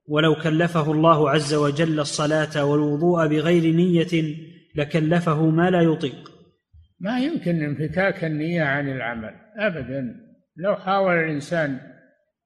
ولو 0.07 0.36
كلفه 0.36 0.91
الله 0.91 1.30
عز 1.30 1.53
وجل 1.53 1.99
الصلاة 1.99 2.65
والوضوء 2.65 3.28
بغير 3.28 3.74
نية 3.76 4.36
لكلفه 4.76 5.49
ما 5.49 5.70
لا 5.70 5.82
يطيق. 5.82 6.37
ما 7.00 7.20
يمكن 7.20 7.64
انفكاك 7.64 8.24
النية 8.24 8.64
عن 8.64 8.89
العمل 8.89 9.36
ابدا. 9.58 10.16
لو 10.58 10.76
حاول 10.76 11.16
الإنسان 11.16 11.80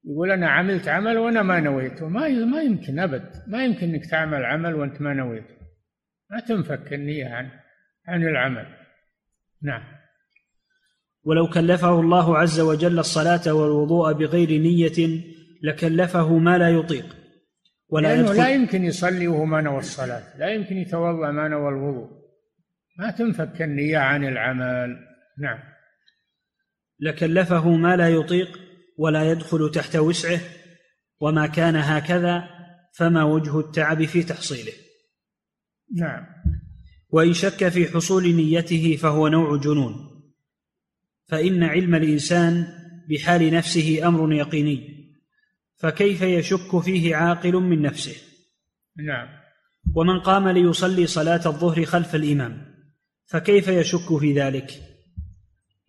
يقول 0.06 0.32
أنا 0.32 0.50
عملت 0.50 0.88
عمل 0.88 1.18
وأنا 1.18 1.42
ما 1.42 1.60
نويته 1.60 2.08
ما 2.08 2.30
ما 2.30 2.62
يمكن 2.62 3.00
أبد. 3.00 3.44
ما 3.48 3.66
يمكن 3.66 3.90
إنك 3.90 4.06
تعمل 4.06 4.46
عمل 4.46 4.76
وأنت 4.76 5.02
ما 5.02 5.14
نويته. 5.14 5.56
ما 6.32 6.40
تنفك 6.40 6.94
النية 6.94 7.28
عن 7.28 7.50
عن 8.08 8.24
العمل. 8.24 8.66
نعم. 9.62 9.84
ولو 11.24 11.50
كلفه 11.50 12.00
الله 12.00 12.38
عز 12.38 12.60
وجل 12.60 13.00
الصلاة 13.00 13.54
والوضوء 13.54 14.14
بغير 14.14 14.50
نية 14.50 15.22
لكلفه 15.64 16.38
ما 16.38 16.58
لا 16.58 16.70
يطيق 16.70 17.16
ولا 17.90 18.08
لأنه 18.08 18.22
يدخل. 18.22 18.38
لا 18.38 18.50
يمكن 18.50 18.84
يصلي 18.84 19.28
وهو 19.28 19.46
ما 19.46 19.62
نوى 19.62 19.80
الصلاة 19.80 20.38
لا 20.38 20.50
يمكن 20.50 20.78
يتوضأ 20.78 21.32
ما 21.32 21.48
نوى 21.48 21.70
الوضوء. 21.70 22.21
ما 23.02 23.12
تنفك 23.12 23.62
النية 23.62 23.98
عن 23.98 24.24
العمل. 24.26 24.98
نعم. 25.38 25.60
لكلفه 27.00 27.70
ما 27.70 27.96
لا 27.96 28.10
يطيق 28.10 28.60
ولا 28.98 29.32
يدخل 29.32 29.72
تحت 29.72 29.96
وسعه 29.96 30.40
وما 31.20 31.48
كان 31.48 31.76
هكذا 31.76 32.44
فما 32.94 33.24
وجه 33.24 33.60
التعب 33.60 34.06
في 34.06 34.24
تحصيله. 34.24 34.74
نعم. 35.96 36.26
وإن 37.10 37.34
شك 37.34 37.70
في 37.70 37.88
حصول 37.88 38.36
نيته 38.36 38.96
فهو 38.96 39.28
نوع 39.28 39.58
جنون. 39.58 39.94
فإن 41.28 41.64
علم 41.64 41.96
الإنسان 41.96 42.68
بحال 43.10 43.54
نفسه 43.54 44.08
أمر 44.08 44.34
يقيني. 44.34 45.02
فكيف 45.76 46.22
يشك 46.22 46.80
فيه 46.80 47.16
عاقل 47.16 47.54
من 47.54 47.82
نفسه؟ 47.82 48.16
نعم. 48.98 49.28
ومن 49.96 50.20
قام 50.20 50.50
ليصلي 50.50 51.08
صلاة 51.08 51.42
الظهر 51.46 51.86
خلف 51.86 52.16
الإمام. 52.16 52.71
فكيف 53.32 53.68
يشك 53.68 54.18
في 54.20 54.34
ذلك؟ 54.34 54.72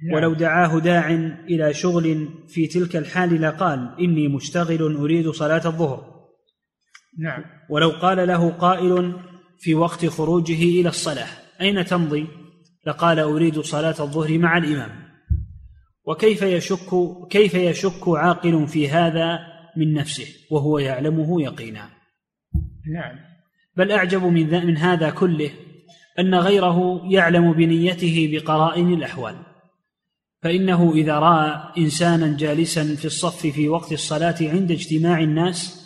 نعم. 0.02 0.14
ولو 0.14 0.34
دعاه 0.34 0.78
داع 0.78 1.10
إلى 1.48 1.74
شغل 1.74 2.28
في 2.48 2.66
تلك 2.66 2.96
الحال 2.96 3.42
لقال 3.42 3.94
إني 4.00 4.28
مشتغل 4.28 4.96
أريد 4.96 5.30
صلاة 5.30 5.66
الظهر. 5.66 6.12
نعم. 7.18 7.44
ولو 7.70 7.90
قال 7.90 8.28
له 8.28 8.50
قائل 8.50 9.14
في 9.58 9.74
وقت 9.74 10.06
خروجه 10.06 10.62
إلى 10.80 10.88
الصلاة 10.88 11.28
أين 11.60 11.84
تمضي؟ 11.84 12.26
لقال 12.86 13.18
أريد 13.18 13.60
صلاة 13.60 13.94
الظهر 14.00 14.38
مع 14.38 14.58
الإمام. 14.58 14.90
وكيف 16.04 16.42
يشك 16.42 16.90
كيف 17.30 17.54
يشك 17.54 18.08
عاقل 18.08 18.68
في 18.68 18.88
هذا 18.88 19.38
من 19.76 19.94
نفسه؟ 19.94 20.26
وهو 20.50 20.78
يعلمه 20.78 21.42
يقينا. 21.42 21.90
نعم. 22.94 23.18
بل 23.76 23.92
أعجب 23.92 24.22
من, 24.22 24.66
من 24.66 24.76
هذا 24.76 25.10
كله 25.10 25.50
أن 26.18 26.34
غيره 26.34 27.02
يعلم 27.12 27.52
بنيته 27.52 28.28
بقرائن 28.32 28.94
الأحوال. 28.94 29.36
فإنه 30.42 30.92
إذا 30.92 31.18
رأى 31.18 31.72
إنسانا 31.78 32.36
جالسا 32.36 32.96
في 32.96 33.04
الصف 33.04 33.46
في 33.46 33.68
وقت 33.68 33.92
الصلاة 33.92 34.36
عند 34.40 34.70
اجتماع 34.70 35.20
الناس 35.20 35.82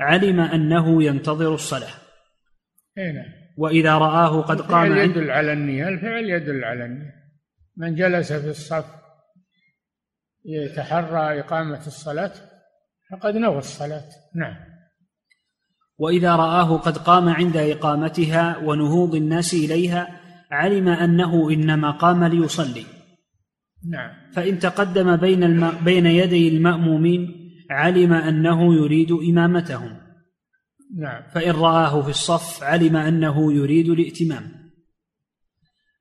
علم 0.00 0.40
أنه 0.40 1.02
ينتظر 1.02 1.54
الصلاة. 1.54 1.94
نعم. 2.96 3.42
وإذا 3.58 3.98
رآه 3.98 4.40
قد 4.40 4.60
قام 4.60 4.92
الفعل 4.92 5.10
يدل 5.10 5.30
على 5.30 5.52
النية 5.52 5.88
الفعل 5.88 6.24
يدل 6.24 6.64
على 6.64 6.84
النية. 6.84 7.14
من 7.76 7.94
جلس 7.94 8.32
في 8.32 8.50
الصف 8.50 8.84
يتحرى 10.44 11.40
إقامة 11.40 11.86
الصلاة 11.86 12.32
فقد 13.10 13.36
نوى 13.36 13.58
الصلاة. 13.58 14.08
نعم. 14.34 14.71
وإذا 15.98 16.36
رآه 16.36 16.76
قد 16.76 16.98
قام 16.98 17.28
عند 17.28 17.56
إقامتها 17.56 18.58
ونهوض 18.58 19.14
الناس 19.14 19.54
إليها 19.54 20.20
علم 20.50 20.88
أنه 20.88 21.50
إنما 21.50 21.90
قام 21.90 22.24
ليصلي. 22.24 22.84
نعم. 23.90 24.10
فإن 24.32 24.58
تقدم 24.58 25.16
بين 25.16 25.44
الم... 25.44 25.70
بين 25.84 26.06
يدي 26.06 26.48
المأمومين 26.48 27.50
علم 27.70 28.12
أنه 28.12 28.74
يريد 28.74 29.12
إمامتهم. 29.12 29.96
نعم. 30.98 31.22
فإن 31.34 31.50
رآه 31.50 32.02
في 32.02 32.10
الصف 32.10 32.62
علم 32.62 32.96
أنه 32.96 33.52
يريد 33.52 33.88
الائتمام. 33.88 34.42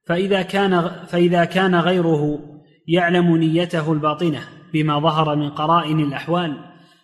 فإذا 0.05 0.41
كان 0.41 0.89
فإذا 1.07 1.45
كان 1.45 1.75
غيره 1.75 2.39
يعلم 2.87 3.37
نيته 3.37 3.93
الباطنة 3.93 4.43
بما 4.73 4.99
ظهر 4.99 5.35
من 5.35 5.49
قرائن 5.49 5.99
الأحوال 5.99 6.57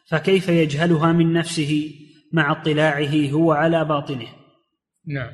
فكيف 0.10 0.50
يجهلها 0.50 1.12
من 1.12 1.34
نفسه 1.34 1.92
مع 2.38 2.52
اطلاعه 2.52 3.30
هو 3.32 3.52
على 3.52 3.86
باطنه. 3.86 4.28
نعم. 5.08 5.32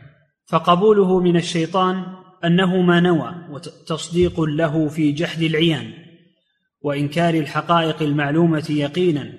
فقبوله 0.48 1.20
من 1.20 1.36
الشيطان 1.38 2.06
أنه 2.46 2.82
ما 2.82 3.00
نوى 3.00 3.48
وتصديق 3.50 4.42
له 4.42 4.88
في 4.90 5.12
جحد 5.12 5.42
العيان 5.42 5.94
وإنكار 6.82 7.34
الحقائق 7.34 8.02
المعلومة 8.02 8.66
يقينا 8.70 9.34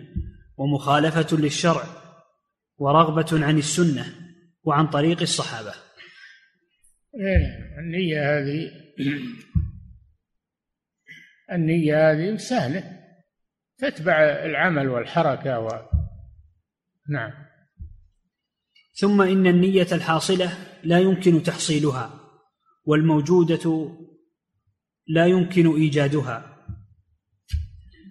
ومخالفة 0.56 1.36
للشرع 1.36 1.84
ورغبة 2.78 3.46
عن 3.46 3.58
السنة 3.58 4.04
وعن 4.64 4.86
طريق 4.86 5.20
الصحابة. 5.20 5.74
إيه 7.14 7.78
النية 7.78 8.38
هذه 8.38 8.70
النية 11.52 12.10
هذه 12.10 12.36
سهلة 12.36 12.82
تتبع 13.78 14.16
العمل 14.22 14.88
والحركة 14.88 15.60
و... 15.60 15.68
نعم. 17.08 17.43
ثم 18.94 19.22
إن 19.22 19.46
النية 19.46 19.86
الحاصلة 19.92 20.58
لا 20.84 20.98
يمكن 20.98 21.42
تحصيلها 21.42 22.20
والموجودة 22.84 23.90
لا 25.06 25.26
يمكن 25.26 25.74
إيجادها 25.74 26.54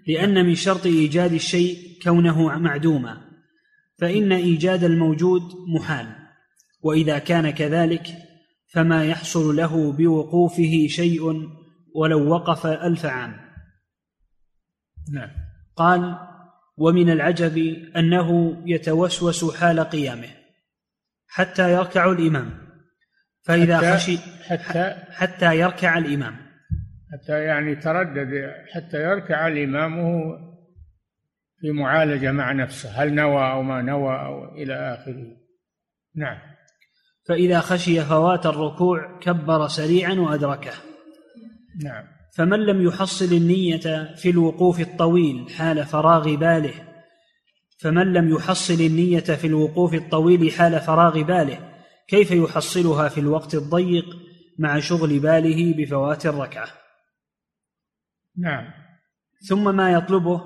لأن 0.08 0.46
من 0.46 0.56
شرط 0.56 0.86
إيجاد 0.86 1.34
الشيء 1.34 2.00
كونه 2.04 2.60
معدوما 2.60 3.22
فإن 3.98 4.32
إيجاد 4.32 4.84
الموجود 4.84 5.42
محال 5.76 6.16
وإذا 6.82 7.20
كان 7.20 7.50
كذلك 7.50 8.18
فما 8.74 9.06
يحصل 9.06 9.56
له 9.56 9.92
بوقوفه 9.92 10.88
شيء 10.88 11.50
ولو 11.96 12.30
وقف 12.30 12.66
ألف 12.66 13.06
عام. 13.06 13.36
نعم. 15.12 15.30
قال 15.76 16.18
ومن 16.78 17.10
العجب 17.10 17.58
أنه 17.98 18.58
يتوسوس 18.66 19.56
حال 19.56 19.80
قيامه. 19.80 20.43
حتى 21.34 21.74
يركع 21.74 22.12
الإمام. 22.12 22.50
فإذا 23.44 23.78
حتى 23.78 23.94
خشي 23.94 24.18
حتى 24.48 24.96
حتى 25.12 25.58
يركع 25.58 25.98
الإمام. 25.98 26.36
حتى 27.14 27.44
يعني 27.44 27.76
تردد 27.76 28.52
حتى 28.74 28.98
يركع 28.98 29.48
الإمام 29.48 29.98
وهو 29.98 30.38
في 31.60 31.72
معالجة 31.72 32.32
مع 32.32 32.52
نفسه. 32.52 32.90
هل 32.90 33.14
نوى 33.16 33.52
أو 33.52 33.64
ما 33.64 33.82
نوى 33.82 34.16
أو 34.16 34.56
إلى 34.56 34.74
آخره. 34.74 35.38
نعم. 36.16 36.38
فإذا 37.28 37.60
خشي 37.60 38.02
فوات 38.02 38.46
الركوع 38.46 39.20
كبر 39.20 39.68
سريعا 39.68 40.14
وأدركه. 40.14 40.74
نعم. 41.84 42.04
فمن 42.38 42.60
لم 42.60 42.82
يحصل 42.88 43.36
النية 43.36 44.16
في 44.16 44.30
الوقوف 44.30 44.80
الطويل 44.80 45.50
حال 45.50 45.86
فراغ 45.86 46.36
باله 46.36 46.93
فمن 47.80 48.14
لم 48.14 48.30
يحصل 48.36 48.74
النية 48.74 49.20
في 49.20 49.48
الوقوف 49.48 49.94
الطويل 49.94 50.52
حال 50.52 50.80
فراغ 50.80 51.22
باله 51.22 51.74
كيف 52.08 52.32
يحصلها 52.32 53.10
في 53.10 53.20
الوقت 53.20 53.56
الضيق 53.56 54.06
مع 54.60 54.80
شغل 54.80 55.20
باله 55.20 55.74
بفوات 55.78 56.26
الركعة؟ 56.26 56.68
نعم. 58.38 58.72
ثم 59.48 59.76
ما 59.76 59.92
يطلبه 59.92 60.42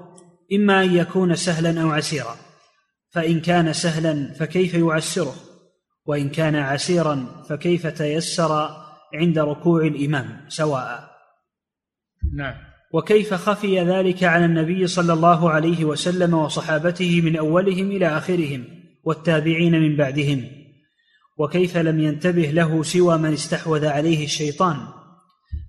إما 0.54 0.84
أن 0.84 0.96
يكون 0.96 1.36
سهلا 1.36 1.82
أو 1.82 1.92
عسيرا 1.92 2.36
فإن 3.10 3.42
كان 3.42 3.74
سهلا 3.74 4.34
فكيف 4.34 4.74
يعسره؟ 4.74 5.36
وإن 6.06 6.30
كان 6.30 6.56
عسيرا 6.56 7.44
فكيف 7.50 7.88
تيسر 7.88 8.70
عند 9.14 9.40
ركوع 9.40 9.82
الإمام 9.82 10.46
سواء؟ 10.48 11.18
نعم. 12.34 12.67
وكيف 12.94 13.34
خفي 13.34 13.80
ذلك 13.80 14.24
على 14.24 14.46
النبي 14.46 14.88
صلى 14.88 15.14
الله 15.14 15.50
عليه 15.50 15.86
وسلم 15.86 16.34
وصحابته 16.34 17.22
من 17.22 17.36
أولهم 17.36 17.92
إلى 17.92 18.08
آخرهم 18.08 18.64
والتابعين 19.04 19.82
من 19.82 19.96
بعدهم؟ 19.96 20.44
وكيف 21.38 21.78
لم 21.78 22.00
ينتبه 22.00 22.46
له 22.52 22.84
سوى 22.84 23.18
من 23.18 23.34
استحوذ 23.34 23.86
عليه 23.86 24.26
الشيطان؟ 24.26 24.78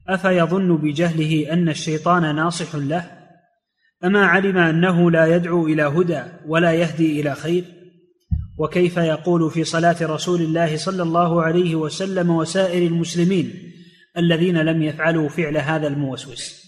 أفيظن 0.09 0.77
بجهله 0.77 1.53
أن 1.53 1.69
الشيطان 1.69 2.37
ناصح 2.37 2.75
له؟ 2.75 3.11
أما 4.05 4.27
علم 4.27 4.59
أنه 4.59 5.11
لا 5.11 5.37
يدعو 5.37 5.67
إلى 5.67 5.83
هدى 5.83 6.23
ولا 6.47 6.73
يهدي 6.73 7.21
إلى 7.21 7.35
خير؟ 7.35 7.65
وكيف 8.59 8.97
يقول 8.97 9.51
في 9.51 9.65
صلاة 9.65 9.97
رسول 10.03 10.41
الله 10.41 10.77
صلى 10.77 11.03
الله 11.03 11.43
عليه 11.43 11.75
وسلم 11.75 12.31
وسائر 12.31 12.87
المسلمين 12.87 13.53
الذين 14.17 14.59
لم 14.59 14.83
يفعلوا 14.83 15.29
فعل 15.29 15.57
هذا 15.57 15.87
الموسوس؟ 15.87 16.68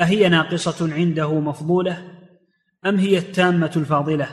أهي 0.00 0.28
ناقصة 0.28 0.94
عنده 0.94 1.40
مفضولة 1.40 2.12
أم 2.86 2.96
هي 2.96 3.18
التامة 3.18 3.72
الفاضلة؟ 3.76 4.28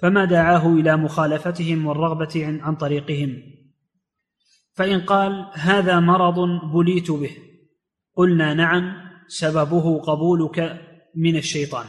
فما 0.00 0.24
دعاه 0.24 0.68
إلى 0.68 0.96
مخالفتهم 0.96 1.86
والرغبة 1.86 2.60
عن 2.62 2.76
طريقهم؟ 2.76 3.42
فإن 4.74 5.00
قال 5.00 5.50
هذا 5.54 6.00
مرض 6.00 6.38
بليت 6.72 7.10
به 7.10 7.36
قلنا 8.16 8.54
نعم 8.54 9.10
سببه 9.26 10.00
قبولك 10.00 10.80
من 11.14 11.36
الشيطان 11.36 11.86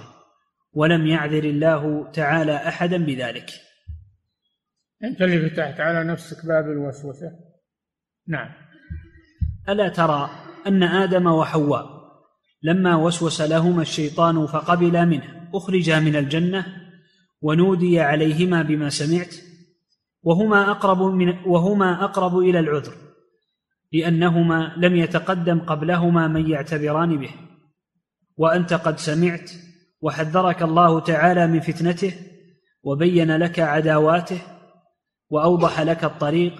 ولم 0.73 1.07
يعذر 1.07 1.43
الله 1.43 2.11
تعالى 2.11 2.55
أحدا 2.55 3.05
بذلك. 3.05 3.49
انت 5.03 5.21
اللي 5.21 5.49
فتحت 5.49 5.79
على 5.79 6.03
نفسك 6.03 6.45
باب 6.45 6.65
الوسوسة. 6.65 7.31
نعم. 8.27 8.49
ألا 9.69 9.89
ترى 9.89 10.29
أن 10.67 10.83
آدم 10.83 11.27
وحواء 11.27 11.92
لما 12.63 12.95
وسوس 12.95 13.41
لهما 13.41 13.81
الشيطان 13.81 14.45
فقبلا 14.45 15.05
منه 15.05 15.49
أخرجا 15.53 15.99
من 15.99 16.15
الجنة 16.15 16.65
ونودي 17.41 17.99
عليهما 17.99 18.61
بما 18.61 18.89
سمعت 18.89 19.35
وهما 20.23 20.71
أقرب 20.71 21.01
من 21.01 21.33
وهما 21.45 22.03
أقرب 22.03 22.37
إلى 22.37 22.59
العذر 22.59 22.93
لأنهما 23.93 24.73
لم 24.77 24.95
يتقدم 24.95 25.59
قبلهما 25.59 26.27
من 26.27 26.49
يعتبران 26.49 27.17
به. 27.17 27.29
وأنت 28.37 28.73
قد 28.73 28.99
سمعت 28.99 29.51
وحذرك 30.01 30.63
الله 30.63 30.99
تعالى 30.99 31.47
من 31.47 31.59
فتنته 31.59 32.13
وبين 32.83 33.35
لك 33.37 33.59
عداواته 33.59 34.41
وأوضح 35.29 35.81
لك 35.81 36.03
الطريق 36.03 36.53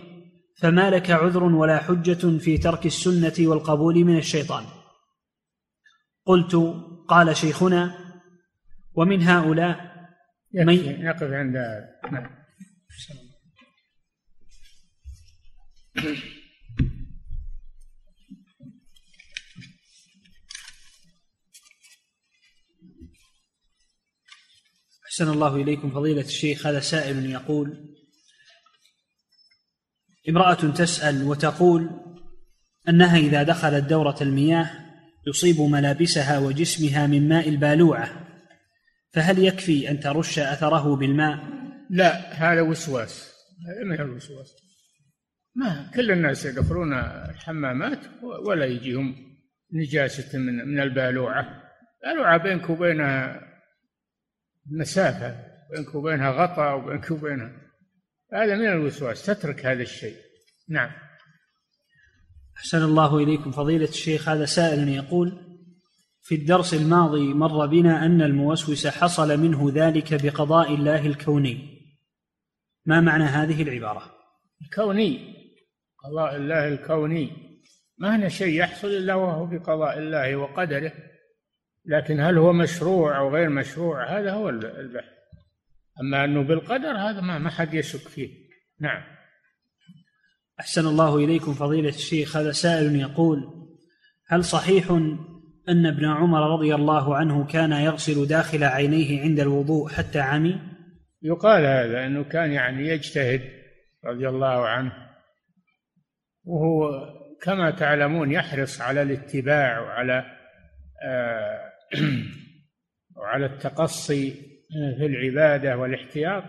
فما 0.58 0.90
لك 0.90 1.12
عذر 1.12 1.44
ولا 1.44 1.78
حجة 1.78 2.38
في 2.38 2.58
ترك 2.58 2.86
السنة 2.86 3.48
والقبول 3.50 4.06
من 4.06 4.18
الشيطان. 4.18 4.64
قلت 6.26 6.56
قال 7.08 7.38
شيخنا 7.38 8.14
ومن 8.94 9.24
هؤلاء 9.24 9.94
من؟ 10.54 10.76
يقف 10.76 11.32
عند 11.32 11.56
نعم. 12.12 12.44
أحسن 25.06 25.30
الله 25.30 25.56
إليكم 25.56 25.92
فضيلة 25.92 26.22
الشيخ. 26.22 26.68
هذا 26.68 26.80
سائل 26.80 27.26
يقول 27.26 27.96
امرأة 30.30 30.54
تسأل 30.54 31.24
وتقول 31.24 31.90
أنها 32.90 33.18
إذا 33.18 33.44
دخلت 33.44 33.84
دورة 33.84 34.18
المياه 34.22 34.83
يصيب 35.28 35.62
ملابسها 35.62 36.40
وجسمها 36.40 37.08
من 37.08 37.30
ماء 37.30 37.50
البالوعة. 37.50 38.28
فهل 39.14 39.40
يكفي 39.40 39.90
أن 39.90 40.00
ترش 40.00 40.40
أثره 40.40 40.96
بالماء؟ 40.96 41.40
لا 41.90 42.34
هذا 42.34 42.62
وسواس. 42.62 43.34
هذا 43.68 43.84
من 43.84 44.02
الوسواس 44.02 44.56
ما 45.56 45.92
كل 45.96 46.12
الناس 46.12 46.46
يدخلون 46.46 46.94
الحمامات 47.30 48.00
ولا 48.46 48.66
يجيهم 48.66 49.16
نجاسة 49.74 50.40
من 50.40 50.68
من 50.68 50.80
البالوعة. 50.80 51.64
البالوعة 52.06 52.38
بينك 52.38 52.70
وبينها 52.70 53.42
مسافة 54.72 55.36
بينك 55.76 55.96
وبينها 55.96 56.32
غطاء 56.32 56.78
وبينك 56.78 57.12
وبينها. 57.12 57.52
هذا 58.34 58.56
من 58.56 58.68
الوسواس. 58.68 59.26
تترك 59.26 59.66
هذا 59.66 59.82
الشيء. 59.82 60.18
نعم. 60.70 60.92
أحسن 62.58 62.84
الله 62.84 63.18
إليكم 63.18 63.52
فضيلة 63.52 63.90
الشيخ. 63.90 64.30
هذا 64.30 64.46
سائل 64.46 64.90
يقول 64.90 65.32
في 66.22 66.36
الدرس 66.36 66.74
الماضي 66.74 67.34
مر 67.34 67.66
بنا 67.66 68.06
أن 68.06 68.22
الموسوس 68.22 68.88
حصل 68.88 69.40
منه 69.40 69.72
ذلك 69.74 70.26
بقضاء 70.26 70.74
الله 70.74 71.06
الكوني. 71.06 71.82
ما 72.86 73.02
معنى 73.02 73.24
هذه 73.24 73.62
العبارة؟ 73.62 74.16
الكوني 74.62 75.36
قضاء 76.04 76.36
الله 76.36 76.68
الكوني. 76.68 77.32
ما 77.98 78.16
هنا 78.16 78.30
شيء 78.30 78.60
يحصل 78.60 78.88
إلا 78.88 79.16
وهو 79.16 79.46
بقضاء 79.46 79.98
الله 80.00 80.36
وقدره. 80.36 80.92
لكن 81.86 82.20
هل 82.20 82.38
هو 82.38 82.54
مشروع 82.54 83.18
أو 83.18 83.36
غير 83.36 83.50
مشروع؟ 83.50 84.20
هذا 84.20 84.34
هو 84.34 84.50
البحث. 84.50 85.14
أما 86.02 86.26
أنه 86.26 86.42
بالقدر 86.44 86.98
هذا 86.98 87.22
ما 87.22 87.50
حد 87.50 87.74
يشك 87.74 88.08
فيه. 88.08 88.30
نعم. 88.80 89.13
أحسن 90.60 90.88
الله 90.88 91.18
إليكم 91.18 91.54
فضيلة 91.54 91.90
الشيخ. 91.90 92.38
هذا 92.38 92.52
سائل 92.52 92.96
يقول 92.96 93.64
هل 94.28 94.44
صحيح 94.44 94.92
أن 95.70 95.86
ابن 95.86 96.06
عمر 96.06 96.54
رضي 96.54 96.76
الله 96.76 97.16
عنه 97.16 97.46
كان 97.46 97.72
يغسل 97.72 98.28
داخل 98.28 98.64
عينيه 98.64 99.22
عند 99.22 99.40
الوضوء 99.40 99.90
حتى 99.90 100.20
عمي؟ 100.20 100.60
يقال 101.22 101.66
هذا 101.66 102.06
أنه 102.06 102.24
كان 102.24 102.52
يعني 102.52 102.88
يجتهد 102.88 103.42
رضي 104.06 104.30
الله 104.30 104.68
عنه 104.68 104.92
وهو 106.44 106.90
كما 107.42 107.72
تعلمون 107.72 108.32
يحرص 108.32 108.82
على 108.82 109.02
الاتباع 109.02 109.80
وعلى 109.80 110.26
آه 111.06 111.74
وعلى 113.18 113.46
التقصي 113.46 114.32
في 114.98 115.06
العبادة 115.06 115.78
والاحتياط. 115.78 116.44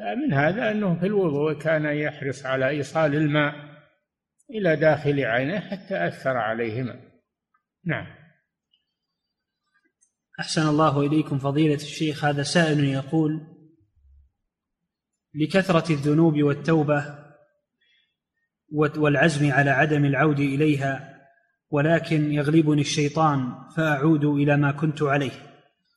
من 0.00 0.32
هذا 0.34 0.70
أنه 0.70 0.98
في 1.00 1.06
الوضوء 1.06 1.52
كان 1.52 1.84
يحرص 1.84 2.46
على 2.46 2.68
إيصال 2.68 3.14
الماء 3.14 3.54
إلى 4.50 4.76
داخل 4.76 5.24
عينيه 5.24 5.58
حتى 5.58 6.06
أثر 6.06 6.36
عليهما. 6.36 7.00
نعم. 7.84 8.06
أحسن 10.40 10.68
الله 10.68 11.00
إليكم 11.00 11.38
فضيلة 11.38 11.74
الشيخ 11.74 12.24
هذا 12.24 12.42
سائل 12.42 12.84
يقول 12.84 13.46
لكثرة 15.34 15.92
الذنوب 15.92 16.42
والتوبة 16.42 17.18
والعزم 18.72 19.52
على 19.52 19.70
عدم 19.70 20.04
العود 20.04 20.40
إليها 20.40 21.20
ولكن 21.70 22.32
يغلبني 22.32 22.80
الشيطان 22.80 23.54
فأعود 23.76 24.24
إلى 24.24 24.56
ما 24.56 24.72
كنت 24.72 25.02
عليه. 25.02 25.50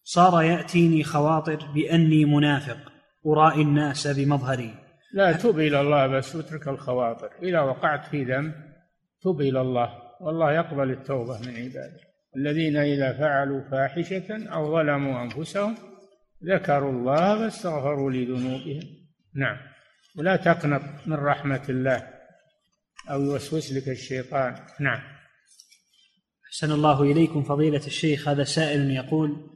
صار 0.04 0.44
يأتيني 0.44 1.04
خواطر 1.04 1.72
بأني 1.72 2.26
منافق. 2.26 2.93
أرائي 3.26 3.62
الناس 3.62 4.08
بمظهري. 4.08 4.74
لا 5.14 5.32
تب 5.32 5.60
إلى 5.60 5.82
الله 5.82 6.08
بس 6.08 6.36
واترك 6.36 6.68
الخواطر. 6.68 7.30
إذا 7.44 7.60
وقعت 7.60 8.06
في 8.06 8.24
ذنب 8.24 8.54
تب 9.22 9.42
إلى 9.42 9.62
الله. 9.62 9.90
والله 10.22 10.52
يقبل 10.52 10.92
التوبة 10.92 11.40
من 11.40 11.56
عباده. 11.56 12.00
الذين 12.36 12.78
إذا 12.78 13.14
فعلوا 13.14 13.62
فاحشة 13.72 14.48
أو 14.54 14.72
ظلموا 14.72 15.24
أنفسهم 15.24 15.76
ذكروا 16.44 16.92
الله 16.92 17.40
فاستغفروا 17.40 18.12
لذنوبهم. 18.12 18.82
نعم. 19.36 19.58
ولا 20.18 20.36
تقنط 20.36 20.82
من 21.06 21.14
رحمة 21.16 21.62
الله 21.70 22.08
أو 23.10 23.22
يوسوس 23.22 23.74
لك 23.74 23.90
الشيطان. 23.90 24.56
نعم. 24.80 25.00
أحسن 26.48 26.72
الله 26.72 27.04
إليكم 27.04 27.44
فضيلة 27.44 27.86
الشيخ. 27.88 28.28
هذا 28.28 28.44
سائل 28.44 28.92
يقول 28.92 29.53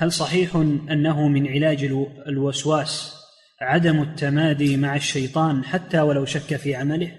هل 0.00 0.12
صحيح 0.12 0.56
أنه 0.56 1.28
من 1.28 1.48
علاج 1.48 1.84
الوسواس 2.26 3.14
عدم 3.60 4.02
التمادي 4.02 4.76
مع 4.76 4.96
الشيطان 4.96 5.64
حتى 5.64 6.00
ولو 6.00 6.24
شك 6.24 6.56
في 6.56 6.74
عمله؟ 6.74 7.18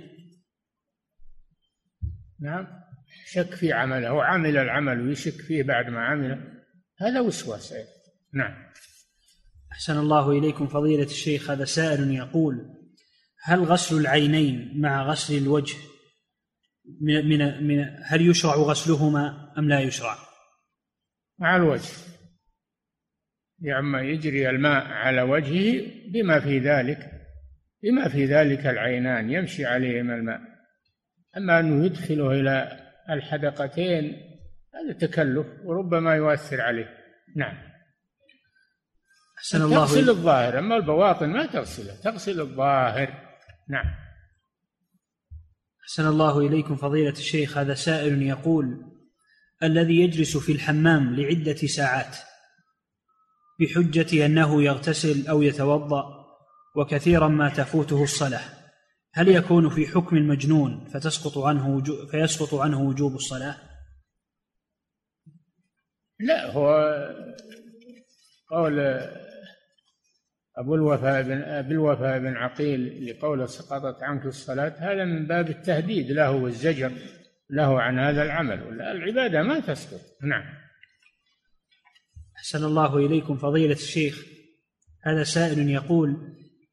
نعم 2.39 2.67
شك 3.25 3.53
في 3.53 3.73
عمله 3.73 4.13
وعمل 4.13 4.57
العمل 4.57 5.07
ويشك 5.07 5.41
فيه 5.41 5.63
بعد 5.63 5.89
ما 5.89 6.05
عمله 6.05 6.37
هذا 6.99 7.19
وسواس 7.19 7.73
نعم. 8.33 8.53
أحسن 9.71 9.97
الله 9.97 10.31
إليكم 10.31 10.67
فضيلة 10.67 11.03
الشيخ 11.03 11.49
هذا 11.51 11.65
سائل 11.65 12.11
يقول 12.11 12.65
هل 13.43 13.63
غسل 13.63 13.97
العينين 13.97 14.81
مع 14.81 15.03
غسل 15.03 15.37
الوجه 15.37 15.75
من 17.01 17.29
من 17.29 17.67
من 17.67 17.85
هل 18.03 18.29
يشرع 18.29 18.55
غسلهما 18.55 19.53
أم 19.57 19.69
لا 19.69 19.79
يشرع؟ 19.79 20.17
مع 21.39 21.55
الوجه. 21.55 22.11
يعني 23.61 24.09
يجري 24.09 24.49
الماء 24.49 24.85
على 24.85 25.21
وجهه 25.21 25.91
بما 26.07 26.39
في 26.39 26.59
ذلك 26.59 27.11
بما 27.83 28.09
في 28.09 28.25
ذلك 28.25 28.65
العينان 28.65 29.31
يمشي 29.31 29.65
عليهما 29.65 30.15
الماء. 30.15 30.41
أما 31.37 31.59
أنه 31.59 31.85
يدخله 31.85 32.31
إلى 32.31 32.79
الحدقتين 33.09 34.17
هذا 34.73 34.93
تكلف 34.99 35.47
وربما 35.63 36.15
يؤثر 36.15 36.61
عليه. 36.61 36.97
نعم. 37.35 37.57
أحسن 39.37 39.61
الله 39.61 39.85
تغسل 39.85 40.09
الظاهر 40.09 40.59
أما 40.59 40.75
البواطن 40.75 41.29
ما 41.29 41.45
تغسله 41.45 41.95
تغسل 42.03 42.41
الظاهر. 42.41 43.13
نعم. 43.69 43.95
أحسن 45.83 46.07
الله 46.07 46.39
إليكم 46.39 46.75
فضيلة 46.75 47.11
الشيخ 47.11 47.57
هذا 47.57 47.73
سائل 47.73 48.21
يقول 48.21 48.91
الذي 49.63 50.01
يجلس 50.01 50.37
في 50.37 50.51
الحمام 50.51 51.15
لعدة 51.15 51.55
ساعات 51.55 52.17
بحجة 53.61 54.25
أنه 54.25 54.63
يغتسل 54.63 55.27
أو 55.27 55.41
يتوضأ 55.41 56.03
وكثيرا 56.75 57.27
ما 57.27 57.49
تفوته 57.49 58.03
الصلاة. 58.03 58.61
هل 59.13 59.27
يكون 59.27 59.69
في 59.69 59.87
حكم 59.87 60.17
المجنون 60.17 60.85
فتسقط 60.93 61.37
عنه 61.37 61.83
فيسقط 62.11 62.53
عنه 62.53 62.81
وجوب 62.81 63.15
الصلاة؟ 63.15 63.55
لا 66.19 66.51
هو 66.51 66.67
قول 68.49 68.79
أبو 70.57 70.75
الوفاء 70.75 71.21
بن 71.21 71.41
أبي 71.41 71.73
الوفاء 71.73 72.19
بن 72.19 72.37
عقيل 72.37 73.09
لقوله 73.09 73.45
سقطت 73.45 74.03
عنك 74.03 74.25
الصلاة 74.25 74.73
هذا 74.77 75.05
من 75.05 75.27
باب 75.27 75.49
التهديد 75.49 76.11
له 76.11 76.31
والزجر 76.31 76.91
له 77.49 77.81
عن 77.81 77.99
هذا 77.99 78.23
العمل. 78.23 78.81
العبادة 78.81 79.43
ما 79.43 79.59
تسقط. 79.59 80.01
نعم. 80.23 80.60
أحسن 82.41 82.63
الله 82.63 82.97
إليكم 82.97 83.37
فضيلة 83.37 83.73
الشيخ. 83.73 84.25
هذا 85.01 85.23
سائل 85.23 85.69
يقول 85.69 86.17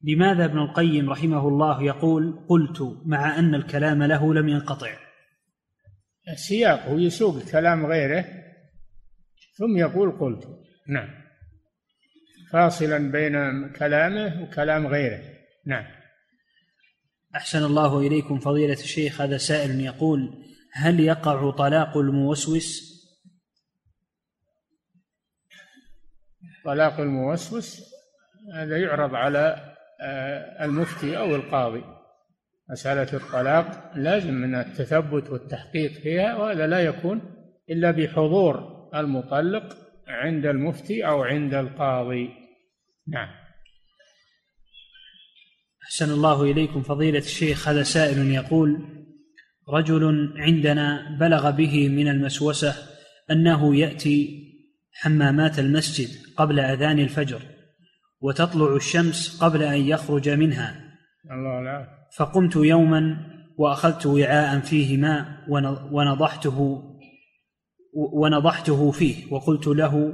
لماذا 0.03 0.45
ابن 0.45 0.57
القيم 0.57 1.09
رحمه 1.09 1.47
الله 1.47 1.83
يقول 1.83 2.45
قلت 2.47 2.97
مع 3.05 3.39
أن 3.39 3.55
الكلام 3.55 4.03
له 4.03 4.33
لم 4.33 4.49
ينقطع 4.49 4.97
سياقه 6.35 6.99
يسوق 6.99 7.43
كلام 7.43 7.85
غيره 7.85 8.25
ثم 9.57 9.77
يقول 9.77 10.11
قلت 10.11 10.47
نعم. 10.87 11.09
فاصلا 12.51 13.11
بين 13.11 13.69
كلامه 13.69 14.43
وكلام 14.43 14.87
غيره 14.87 15.21
نعم. 15.65 15.85
أحسن 17.35 17.63
الله 17.63 17.99
إليكم 17.99 18.39
فضيلة 18.39 18.73
الشيخ. 18.73 19.21
هذا 19.21 19.37
سائل 19.37 19.81
يقول 19.81 20.45
هل 20.73 20.99
يقع 20.99 21.51
طلاق 21.51 21.97
الموسوس 21.97 22.88
طلاق 26.65 26.99
الموسوس 26.99 27.95
هذا 28.53 28.77
يعرض 28.77 29.15
على 29.15 29.75
آه، 30.01 30.65
المفتي 30.65 31.17
أو 31.17 31.35
القاضي. 31.35 31.83
مسألة 32.69 33.13
الطلاق 33.13 33.91
لازم 33.95 34.33
من 34.33 34.55
التثبت 34.55 35.29
والتحقيق 35.29 35.91
فيها 35.91 36.35
وهذا 36.35 36.67
لا 36.67 36.79
يكون 36.79 37.21
إلا 37.69 37.91
بحضور 37.91 38.89
المطلق 38.95 39.77
عند 40.07 40.45
المفتي 40.45 41.07
أو 41.07 41.23
عند 41.23 41.53
القاضي. 41.53 42.29
نعم. 43.07 43.29
أحسن 45.83 46.11
الله 46.11 46.43
إليكم 46.43 46.81
فضيلة 46.81 47.19
الشيخ. 47.19 47.67
هذا 47.67 47.83
سائل 47.83 48.31
يقول 48.31 48.99
رجل 49.69 50.33
عندنا 50.37 51.17
بلغ 51.19 51.49
به 51.49 51.89
من 51.89 52.07
المسوسة 52.07 52.75
أنه 53.31 53.75
يأتي 53.75 54.48
حمامات 55.01 55.59
المسجد 55.59 56.09
قبل 56.37 56.59
أذان 56.59 56.99
الفجر 56.99 57.41
وتطلع 58.21 58.75
الشمس 58.75 59.43
قبل 59.43 59.63
أن 59.63 59.81
يخرج 59.81 60.29
منها. 60.29 60.97
الله 61.31 61.63
لا. 61.63 61.87
فقمت 62.17 62.55
يوما 62.55 63.17
وأخذت 63.57 64.05
وعاء 64.05 64.59
فيه 64.59 64.97
ماء 64.97 65.25
ونضحته 65.91 66.83
ونضحته 67.93 68.91
فيه 68.91 69.33
وقلت 69.33 69.67
له 69.67 70.13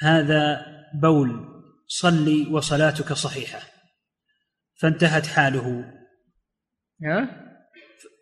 هذا 0.00 0.66
بول 0.94 1.48
صلي 1.86 2.46
وصلاتك 2.50 3.12
صحيحة. 3.12 3.60
فانتهت 4.74 5.26
حاله. 5.26 5.84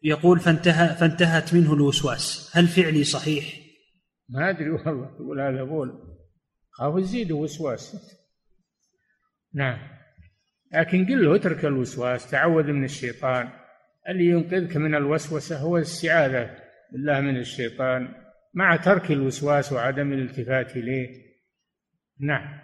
يقول 0.02 0.40
فانتهى 0.40 0.94
فانتهت 0.94 1.54
منه 1.54 1.74
الوسواس. 1.74 2.50
هل 2.56 2.68
فعلي 2.68 3.04
صحيح؟ 3.04 3.61
ما 4.32 4.50
أدري 4.50 4.70
والله 4.70 5.14
يقول 5.14 5.40
هذا 5.40 5.62
بول 5.62 6.18
خاف 6.70 6.98
يزيد 6.98 7.32
وسواس. 7.32 7.96
نعم. 9.54 9.78
لكن 10.72 11.06
قل 11.06 11.24
له 11.24 11.36
اترك 11.36 11.64
الوسواس 11.64 12.30
تعوذ 12.30 12.64
من 12.64 12.84
الشيطان. 12.84 13.48
اللي 14.08 14.24
ينقذك 14.24 14.76
من 14.76 14.94
الوسوسة 14.94 15.58
هو 15.58 15.76
الاستعاذة 15.76 16.56
بالله 16.92 17.20
من 17.20 17.36
الشيطان. 17.36 18.14
مع 18.54 18.76
ترك 18.76 19.10
الوسواس 19.10 19.72
وعدم 19.72 20.12
الالتفات 20.12 20.76
إليه. 20.76 21.08
نعم. 22.20 22.60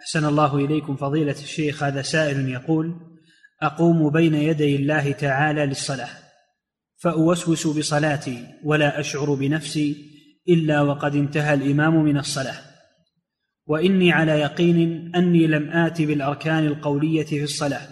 أحسن 0.00 0.24
الله 0.24 0.56
إليكم 0.56 0.96
فضيلة 0.96 1.32
الشيخ. 1.32 1.82
هذا 1.82 2.02
سائل 2.02 2.48
يقول 2.48 3.16
أقوم 3.62 4.10
بين 4.10 4.34
يدي 4.34 4.76
الله 4.76 5.12
تعالى 5.12 5.66
للصلاة. 5.66 6.29
فأوسوس 7.02 7.66
بصلاتي 7.66 8.46
ولا 8.64 9.00
أشعر 9.00 9.34
بنفسي 9.34 9.96
إلا 10.48 10.80
وقد 10.80 11.14
انتهى 11.14 11.54
الإمام 11.54 12.04
من 12.04 12.16
الصلاة. 12.16 12.58
وإني 13.66 14.12
على 14.12 14.32
يقين 14.32 15.12
أني 15.16 15.46
لم 15.46 15.70
آت 15.70 16.02
بالأركان 16.02 16.66
القولية 16.66 17.24
في 17.24 17.42
الصلاة 17.42 17.88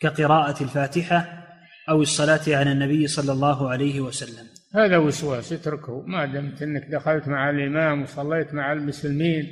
كقراءة 0.00 0.62
الفاتحة 0.62 1.44
أو 1.88 2.02
الصلاة 2.02 2.40
على 2.48 2.72
النبي 2.72 3.06
صلى 3.06 3.32
الله 3.32 3.70
عليه 3.70 4.00
وسلم. 4.00 4.46
هذا 4.74 4.96
وسواس 4.96 5.52
اتركه 5.52 6.02
ما 6.06 6.26
دمت 6.26 6.62
أنك 6.62 6.86
دخلت 6.90 7.28
مع 7.28 7.50
الإمام 7.50 8.02
وصليت 8.02 8.54
مع 8.54 8.72
المسلمين 8.72 9.44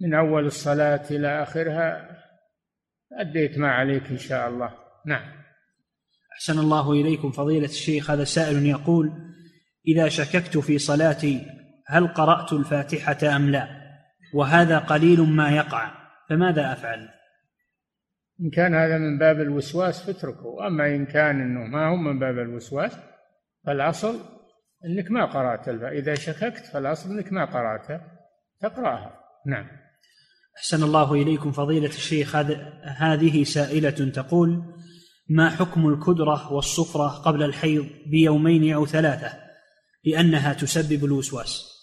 من 0.00 0.14
أول 0.14 0.46
الصلاة 0.46 1.02
إلى 1.10 1.42
آخرها؟ 1.42 2.08
أديت 3.12 3.58
ما 3.58 3.68
عليك 3.68 4.10
إن 4.10 4.18
شاء 4.18 4.48
الله. 4.48 4.70
نعم. 5.06 5.37
أحسن 6.38 6.58
الله 6.58 6.92
إليكم 6.92 7.30
فضيلة 7.30 7.66
الشيخ. 7.66 8.10
هذا 8.10 8.24
سائل 8.24 8.66
يقول 8.66 9.12
إذا 9.88 10.08
شككت 10.08 10.58
في 10.58 10.78
صلاتي 10.78 11.46
هل 11.86 12.08
قرأت 12.08 12.52
الفاتحة 12.52 13.36
أم 13.36 13.50
لا؟ 13.50 13.68
وهذا 14.34 14.78
قليل 14.78 15.20
ما 15.20 15.50
يقع 15.50 15.92
فماذا 16.28 16.72
أفعل؟ 16.72 17.08
إن 18.40 18.50
كان 18.50 18.74
هذا 18.74 18.98
من 18.98 19.18
باب 19.18 19.40
الوسواس 19.40 20.06
فاتركه. 20.06 20.66
أما 20.66 20.86
إن 20.86 21.06
كان 21.06 21.40
أنه 21.40 21.60
ما 21.60 21.88
هو 21.88 21.96
من 21.96 22.18
باب 22.18 22.38
الوسواس 22.38 22.92
فالأصل 23.66 24.20
أنك 24.84 25.10
ما 25.10 25.24
قرأت 25.24 25.68
إذا 25.68 26.14
شككت 26.14 26.66
فالأصل 26.66 27.10
أنك 27.10 27.32
ما 27.32 27.44
قرأتها 27.44 28.00
تقرأها. 28.60 29.20
نعم. 29.46 29.66
أحسن 30.56 30.82
الله 30.82 31.14
إليكم 31.14 31.52
فضيلة 31.52 31.88
الشيخ. 31.88 32.36
هذه 32.84 33.44
سائلة 33.44 33.90
تقول 33.90 34.77
ما 35.28 35.50
حكم 35.50 35.88
الكدرة 35.88 36.52
والصفرة 36.52 37.08
قبل 37.08 37.42
الحيض 37.42 37.86
بيومين 38.06 38.74
أو 38.74 38.86
ثلاثة 38.86 39.32
لأنها 40.04 40.52
تسبب 40.52 41.04
الوسواس؟ 41.04 41.78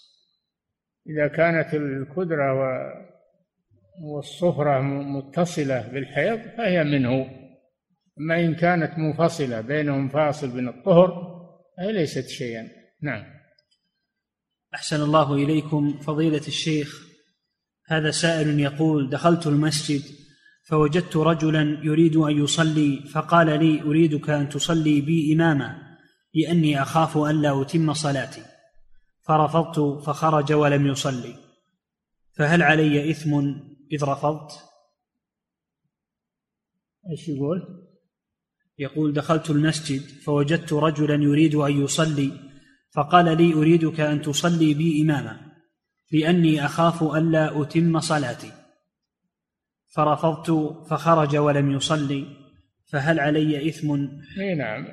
إذا 1.06 1.28
كانت 1.28 1.74
الكدرة 1.74 2.52
والصفرة 4.02 4.80
متصلة 4.80 5.88
بالحيض 5.88 6.40
فهي 6.56 6.84
منه. 6.84 7.26
أما 8.18 8.40
إن 8.40 8.54
كانت 8.54 8.98
منفصلة 8.98 9.60
بينهم 9.60 10.08
فاصل 10.08 10.48
بين 10.48 10.68
الطهر 10.68 11.36
فهي 11.76 11.92
ليست 11.92 12.28
شيئا. 12.28 12.68
نعم. 13.02 13.24
أحسن 14.74 15.02
الله 15.02 15.34
إليكم 15.34 15.98
فضيلة 15.98 16.46
الشيخ 16.46 17.06
هذا 17.86 18.10
سائل 18.10 18.60
يقول 18.60 19.10
دخلت 19.10 19.46
المسجد 19.46 20.02
فوجدت 20.66 21.16
رجلا 21.16 21.78
يريد 21.82 22.16
أن 22.16 22.44
يصلي 22.44 22.96
فقال 23.12 23.46
لي 23.46 23.82
أريدك 23.82 24.30
أن 24.30 24.48
تصلي 24.48 25.00
بي 25.00 25.32
إماما 25.32 25.96
لأني 26.34 26.82
أخاف 26.82 27.16
الا 27.16 27.62
أتم 27.62 27.92
صلاتي. 27.92 28.42
فرفضت 29.22 30.04
فخرج 30.04 30.52
ولم 30.52 30.86
يصلي. 30.86 31.34
فهل 32.36 32.62
علي 32.62 33.10
إثم 33.10 33.34
إذ 33.92 34.04
رفضت؟ 34.04 34.52
إيش 37.10 37.28
يقول؟ 37.28 37.86
يقول 38.78 39.12
دخلت 39.12 39.50
المسجد 39.50 40.00
فوجدت 40.00 40.72
رجلا 40.72 41.14
يريد 41.14 41.54
أن 41.54 41.84
يصلي 41.84 42.32
فقال 42.90 43.36
لي 43.36 43.54
أريدك 43.54 44.00
أن 44.00 44.22
تصلي 44.22 44.74
بي 44.74 45.02
إماما 45.02 45.40
لأني 46.12 46.64
أخاف 46.64 47.02
الا 47.02 47.62
أتم 47.62 48.00
صلاتي. 48.00 48.65
فرفضت 49.96 50.50
فخرج 50.90 51.36
ولم 51.36 51.70
يصلي 51.70 52.26
فهل 52.92 53.20
علي 53.20 53.68
إثم؟ 53.68 54.08
إي 54.40 54.54
نعم. 54.54 54.88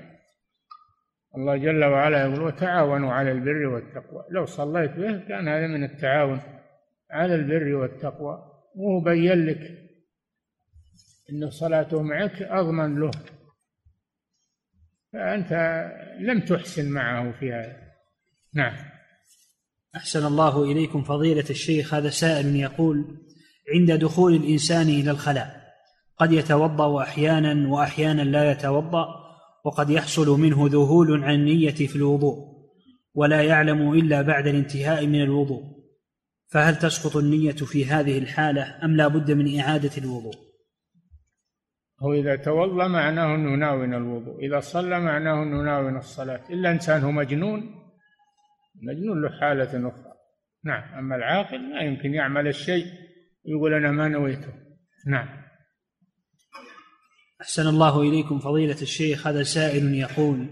الله 1.37 1.57
جل 1.57 1.83
وعلا 1.83 2.21
يقول 2.21 2.41
وتعاونوا 2.41 3.13
على 3.13 3.31
البر 3.31 3.65
والتقوى. 3.65 4.25
لو 4.31 4.45
صليت 4.45 4.91
به 4.91 5.27
كان 5.27 5.47
هذا 5.47 5.67
من 5.67 5.83
التعاون 5.83 6.41
على 7.11 7.35
البر 7.35 7.75
والتقوى. 7.75 8.51
وهو 8.75 8.99
بين 8.99 9.45
لك 9.45 9.79
إن 11.31 11.49
صلاته 11.49 12.01
معك 12.01 12.41
أضمن 12.41 12.99
له. 12.99 13.11
فأنت 15.13 15.51
لم 16.19 16.39
تحسن 16.39 16.89
معه 16.89 17.31
في 17.39 17.53
هذا. 17.53 17.77
نعم. 18.53 18.75
أحسن 19.95 20.25
الله 20.25 20.63
إليكم 20.63 21.03
فضيلة 21.03 21.49
الشيخ. 21.49 21.93
هذا 21.93 22.09
سائل 22.09 22.55
يقول 22.55 23.17
عند 23.75 23.91
دخول 23.91 24.35
الإنسان 24.35 24.89
إلى 24.89 25.11
الخلاء. 25.11 25.63
قد 26.17 26.31
يتوضأ 26.31 27.01
أحيانا 27.01 27.69
وأحيانا 27.69 28.21
لا 28.21 28.51
يتوضأ 28.51 29.05
وقد 29.65 29.89
يحصل 29.89 30.39
منه 30.39 30.67
ذهول 30.67 31.23
عن 31.23 31.33
النية 31.33 31.71
في 31.71 31.95
الوضوء 31.95 32.37
ولا 33.13 33.41
يعلم 33.41 33.93
إلا 33.93 34.21
بعد 34.21 34.47
الانتهاء 34.47 35.07
من 35.07 35.21
الوضوء. 35.21 35.63
فهل 36.47 36.75
تسقط 36.75 37.17
النية 37.17 37.51
في 37.51 37.85
هذه 37.85 38.17
الحالة 38.17 38.85
أم 38.85 38.95
لا 38.95 39.07
بد 39.07 39.31
من 39.31 39.59
إعادة 39.59 39.91
الوضوء؟ 39.97 40.35
هو 42.03 42.13
إذا 42.13 42.35
توضأ 42.35 42.87
معناه 42.87 43.35
أنه 43.35 43.55
ناوي 43.55 43.85
الوضوء 43.85 44.45
إذا 44.45 44.59
صلى 44.59 44.99
معناه 44.99 45.43
أنه 45.43 45.63
ناوي 45.63 45.97
الصلاة. 45.97 46.41
إلا 46.49 46.71
إنسان 46.71 47.01
هو 47.01 47.11
مجنون 47.11 47.75
المجنون 48.81 49.21
له 49.21 49.29
حالة 49.39 49.89
أخرى. 49.89 50.13
نعم 50.63 50.93
أما 50.99 51.15
العاقل 51.15 51.73
ما 51.73 51.79
يمكن 51.79 52.13
يعمل 52.13 52.47
الشيء. 52.47 52.85
يقول 53.45 53.73
أنا 53.73 53.91
ما 53.91 54.07
نويته. 54.07 54.53
نعم. 55.07 55.43
أحسن 57.41 57.67
الله 57.67 58.01
إليكم 58.01 58.39
فضيلة 58.39 58.81
الشيخ 58.81 59.27
هذا 59.27 59.43
سائل 59.43 59.93
يقول 59.95 60.47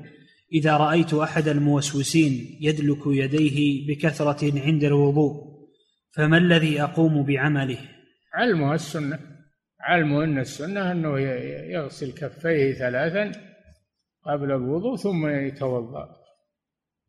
إذا 0.54 0.78
رأيت 0.78 1.14
أحد 1.14 1.48
الموسوسين 1.48 2.58
يدلك 2.62 3.02
يديه 3.06 3.88
بكثرة 3.88 4.62
عند 4.62 4.84
الوضوء 4.84 5.52
فما 6.16 6.38
الذي 6.38 6.82
أقوم 6.82 7.24
بعمله؟ 7.26 7.80
علمه 8.34 8.74
السنة. 8.74 9.20
علمه 9.80 10.24
أن 10.24 10.40
السنة 10.40 10.92
أنه 10.92 11.20
يغسل 11.72 12.12
كفيه 12.12 12.74
ثلاثا 12.74 13.32
قبل 14.26 14.52
الوضوء 14.52 14.96
ثم 14.96 15.28
يتوضأ. 15.28 16.16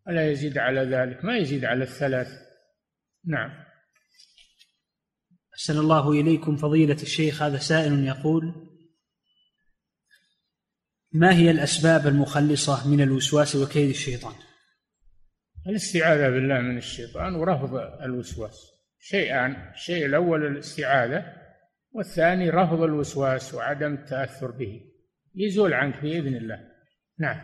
ولا 0.06 0.30
يزيد 0.30 0.58
على 0.58 0.80
ذلك؟ 0.80 1.24
ما 1.24 1.36
يزيد 1.36 1.64
على 1.64 1.84
الثلاث. 1.84 2.28
نعم. 3.26 3.71
أحسن 5.62 5.78
الله 5.78 6.10
إليكم 6.10 6.56
فضيلة 6.56 7.02
الشيخ. 7.02 7.42
هذا 7.42 7.58
سائل 7.58 8.04
يقول 8.04 8.54
ما 11.12 11.36
هي 11.36 11.50
الأسباب 11.50 12.06
المخلصة 12.06 12.88
من 12.88 13.00
الوسواس 13.00 13.56
وكيد 13.56 13.88
الشيطان؟ 13.88 14.34
الاستعاذة 15.66 16.28
بالله 16.30 16.60
من 16.60 16.78
الشيطان 16.78 17.34
ورفض 17.34 17.74
الوسواس. 18.02 18.72
شيئان 19.00 19.72
الشيء 19.74 20.06
الأول 20.06 20.46
الاستعاذة 20.46 21.24
والثاني 21.92 22.50
رفض 22.50 22.82
الوسواس 22.82 23.54
وعدم 23.54 23.94
التأثر 23.94 24.50
به. 24.50 24.80
يزول 25.34 25.74
عنك 25.74 26.02
بإذن 26.02 26.36
الله. 26.36 26.58
نعم. 27.18 27.40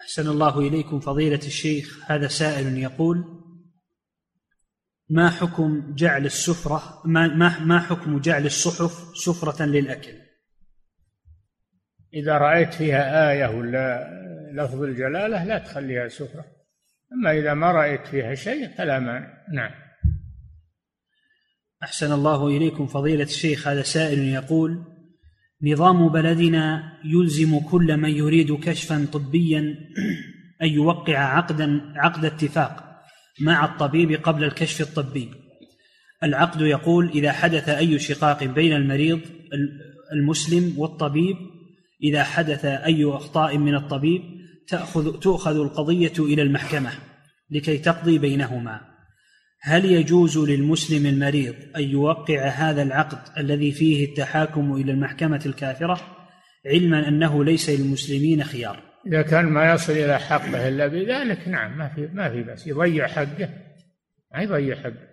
أحسن 0.00 0.28
الله 0.28 0.58
إليكم 0.58 1.00
فضيلة 1.00 1.46
الشيخ. 1.46 2.10
هذا 2.10 2.28
سائل 2.28 2.78
يقول 2.78 3.41
ما 5.12 5.30
حكم 5.30 5.94
جعل 5.94 6.26
السفرة 6.26 7.02
ما, 7.04 7.28
ما, 7.28 7.58
ما 7.58 7.80
حكم 7.80 8.20
جعل 8.20 8.46
الصحف 8.46 9.16
سفرة 9.16 9.64
للأكل؟ 9.64 10.12
إذا 12.14 12.38
رأيت 12.38 12.74
فيها 12.74 13.30
آية 13.30 13.46
ولا 13.46 14.08
لفظ 14.54 14.82
الجلالة 14.82 15.44
لا 15.44 15.58
تخليها 15.58 16.08
سفرة. 16.08 16.44
أما 17.12 17.38
إذا 17.38 17.54
ما 17.54 17.72
رأيت 17.72 18.06
فيها 18.06 18.34
شيء 18.34 18.68
فلا 18.68 18.98
مانع. 18.98 19.28
نعم. 19.52 19.70
أحسن 21.82 22.12
الله 22.12 22.48
إليكم 22.48 22.86
فضيلة 22.86 23.24
الشيخ. 23.24 23.68
هذا 23.68 23.82
سائل 23.82 24.18
يقول 24.18 24.84
نظام 25.62 26.08
بلدنا 26.08 26.92
يلزم 27.04 27.60
كل 27.60 27.96
من 27.96 28.10
يريد 28.10 28.52
كشفا 28.52 29.06
طبيا 29.12 29.60
أن 30.62 30.68
يوقع 30.68 31.18
عقدا 31.18 31.92
عقد 31.96 32.24
اتفاق. 32.24 32.91
مع 33.40 33.64
الطبيب 33.64 34.12
قبل 34.12 34.44
الكشف 34.44 34.80
الطبي. 34.80 35.30
العقد 36.22 36.60
يقول 36.60 37.10
إذا 37.14 37.32
حدث 37.32 37.68
أي 37.68 37.98
شقاق 37.98 38.44
بين 38.44 38.72
المريض 38.72 39.20
المسلم 40.12 40.74
والطبيب 40.76 41.36
إذا 42.02 42.24
حدث 42.24 42.64
أي 42.64 43.04
أخطاء 43.04 43.58
من 43.58 43.74
الطبيب 43.74 44.22
تأخذ 44.68 45.18
تؤخذ 45.18 45.56
القضية 45.56 46.12
إلى 46.18 46.42
المحكمة 46.42 46.92
لكي 47.50 47.78
تقضي 47.78 48.18
بينهما. 48.18 48.80
هل 49.60 49.84
يجوز 49.84 50.38
للمسلم 50.38 51.06
المريض 51.06 51.54
أن 51.76 51.82
يوقع 51.82 52.48
هذا 52.48 52.82
العقد 52.82 53.38
الذي 53.38 53.72
فيه 53.72 54.04
التحاكم 54.04 54.74
إلى 54.74 54.92
المحكمة 54.92 55.42
الكافرة 55.46 56.00
علما 56.66 57.08
أنه 57.08 57.44
ليس 57.44 57.70
للمسلمين 57.70 58.44
خيار؟ 58.44 58.91
إذا 59.06 59.22
كان 59.22 59.44
ما 59.44 59.72
يصل 59.72 59.92
إلى 59.92 60.18
حقه 60.18 60.68
إلا 60.68 60.86
بذلك 60.86 61.48
نعم 61.48 61.78
ما 61.78 61.88
في 61.88 62.06
ما 62.06 62.30
في 62.30 62.42
بس 62.42 62.66
يضيع 62.66 63.06
حقه 63.06 63.48
ما 64.34 64.42
يضيع 64.42 64.76
حقه. 64.76 65.12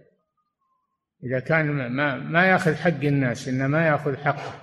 إذا 1.23 1.39
كان 1.39 1.65
ما 1.65 2.15
ما 2.15 2.45
يأخذ 2.45 2.75
حق 2.75 3.03
الناس 3.03 3.47
إنما 3.47 3.87
يأخذ 3.87 4.17
حقه 4.17 4.53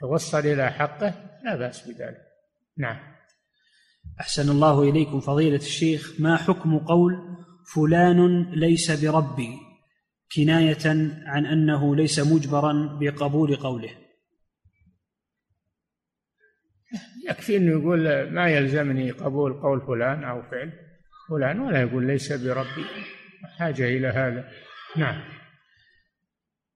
توصل 0.00 0.38
إلى 0.38 0.70
حقه 0.70 1.14
لا 1.44 1.56
بأس 1.56 1.88
بذلك. 1.88 2.20
نعم. 2.78 2.98
أحسن 4.20 4.50
الله 4.50 4.82
إليكم 4.82 5.20
فضيلة 5.20 5.56
الشيخ. 5.56 6.20
ما 6.20 6.36
حكم 6.36 6.78
قول 6.78 7.12
فلان 7.74 8.50
ليس 8.50 9.04
بربي؟ 9.04 9.52
كناية 10.36 10.86
عن 11.26 11.46
أنه 11.46 11.96
ليس 11.96 12.18
مجبرا 12.18 12.98
بقبول 13.00 13.56
قوله. 13.56 13.90
يكفي 17.28 17.56
أنه 17.56 17.70
يقول 17.70 18.30
ما 18.30 18.48
يلزمني 18.48 19.10
قبول 19.10 19.52
قول 19.52 19.80
فلان 19.80 20.24
أو 20.24 20.42
فعل 20.42 20.72
فلان 21.28 21.60
ولا 21.60 21.80
يقول 21.80 22.06
ليس 22.06 22.32
بربي. 22.32 22.84
حاجة 23.58 23.84
إلى 23.84 24.08
هذا. 24.08 24.48
نعم. 24.96 25.22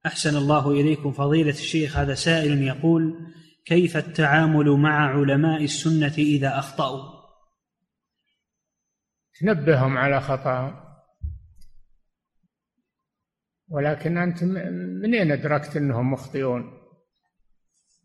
أحسن 0.06 0.36
الله 0.36 0.70
إليكم 0.70 1.12
فضيلة 1.12 1.50
الشيخ. 1.50 1.96
هذا 1.96 2.14
سائل 2.14 2.62
يقول 2.62 3.32
كيف 3.64 3.96
التعامل 3.96 4.70
مع 4.70 5.18
علماء 5.18 5.64
السنة 5.64 6.14
إذا 6.18 6.58
أخطأوا؟ 6.58 7.14
تنبههم 9.40 9.98
على 9.98 10.20
خطأهم. 10.20 10.84
ولكن 13.68 14.18
أنت 14.18 14.44
منين 15.02 15.32
أدركت 15.32 15.76
أنهم 15.76 16.12
مخطئون؟ 16.12 16.83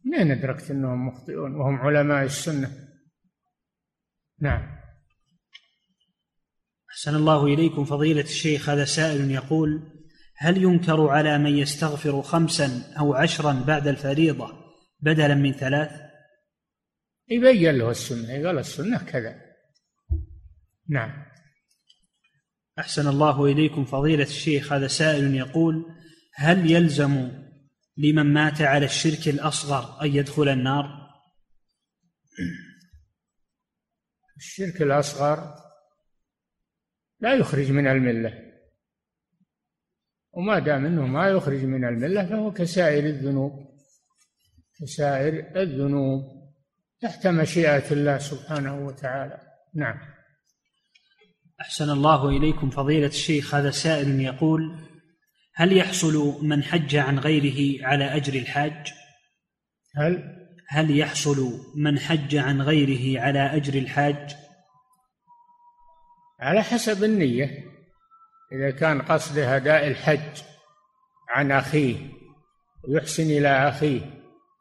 منين 0.06 0.32
أدركت 0.32 0.72
أنهم 0.72 1.08
مخطئون 1.08 1.56
وهم 1.56 1.76
علماء 1.76 2.24
السنة؟ 2.24 2.72
نعم. 4.42 4.80
أحسن 6.92 7.16
الله 7.16 7.46
إليكم 7.46 7.86
فضيلة 7.86 8.22
الشيخ 8.22 8.70
هذا 8.70 8.86
سائل 8.86 9.32
يقول 9.32 10.00
هل 10.38 10.64
ينكر 10.64 11.08
على 11.08 11.38
من 11.38 11.58
يستغفر 11.58 12.22
خمسا 12.22 12.94
أو 13.00 13.14
عشرا 13.14 13.64
بعد 13.68 13.88
الفريضة 13.88 14.54
بدلا 15.00 15.36
من 15.36 15.52
ثلاث؟ 15.52 15.92
يبين 17.30 17.78
له 17.78 17.92
السنة 17.92 18.48
قال 18.48 18.60
السنة 18.60 19.04
كذا. 19.04 19.36
نعم. 20.90 21.26
أحسن 22.80 23.08
الله 23.08 23.46
إليكم 23.46 23.86
فضيلة 23.86 24.24
الشيخ 24.24 24.74
هذا 24.74 24.88
سائل 24.88 25.36
يقول 25.36 25.86
هل 26.36 26.72
يلزم 26.72 27.32
لمن 28.00 28.34
مات 28.34 28.62
على 28.62 28.86
الشرك 28.86 29.28
الأصغر 29.28 30.02
أن 30.02 30.16
يدخل 30.16 30.50
النار؟ 30.50 31.10
الشرك 34.38 34.82
الأصغر 34.82 35.56
لا 37.20 37.34
يخرج 37.34 37.72
من 37.72 37.88
الملة. 37.88 38.34
وما 40.32 40.60
دام 40.60 40.86
إنه 40.86 41.08
ما 41.08 41.28
يخرج 41.28 41.64
من 41.64 41.86
الملة 41.86 42.26
فهو 42.26 42.52
كسائر 42.52 43.06
الذنوب. 43.06 43.70
كسائر 44.80 45.62
الذنوب 45.62 46.24
تحت 47.02 47.28
مشيئة 47.28 47.92
الله 47.92 48.18
سبحانه 48.18 48.86
وتعالى. 48.86 49.42
نعم. 49.76 50.00
أحسن 51.62 51.90
الله 51.90 52.30
إليكم 52.30 52.70
فضيلة 52.70 53.08
الشيخ 53.08 53.56
هذا 53.56 53.72
سائل 53.72 54.22
يقول 54.22 54.89
هل 55.60 55.78
يحصل 55.78 56.46
من 56.46 56.64
حج 56.64 56.96
عن 56.96 57.20
غيره 57.20 57.88
على 57.88 58.16
أجر 58.16 58.34
الحاج؟ 58.34 58.94
هل؟ 59.96 60.36
هل 60.68 60.98
يحصل 60.98 61.62
من 61.76 62.00
حج 62.00 62.36
عن 62.36 62.62
غيره 62.62 63.22
على 63.22 63.40
أجر 63.40 63.74
الحاج؟ 63.74 64.36
على 66.40 66.64
حسب 66.64 67.04
النية. 67.04 67.64
إذا 68.52 68.72
كان 68.72 69.02
قصده 69.02 69.56
أداء 69.56 69.88
الحج 69.88 70.42
عن 71.30 71.52
أخيه 71.52 71.96
ويحسن 72.84 73.24
إلى 73.24 73.70
أخيه 73.70 74.02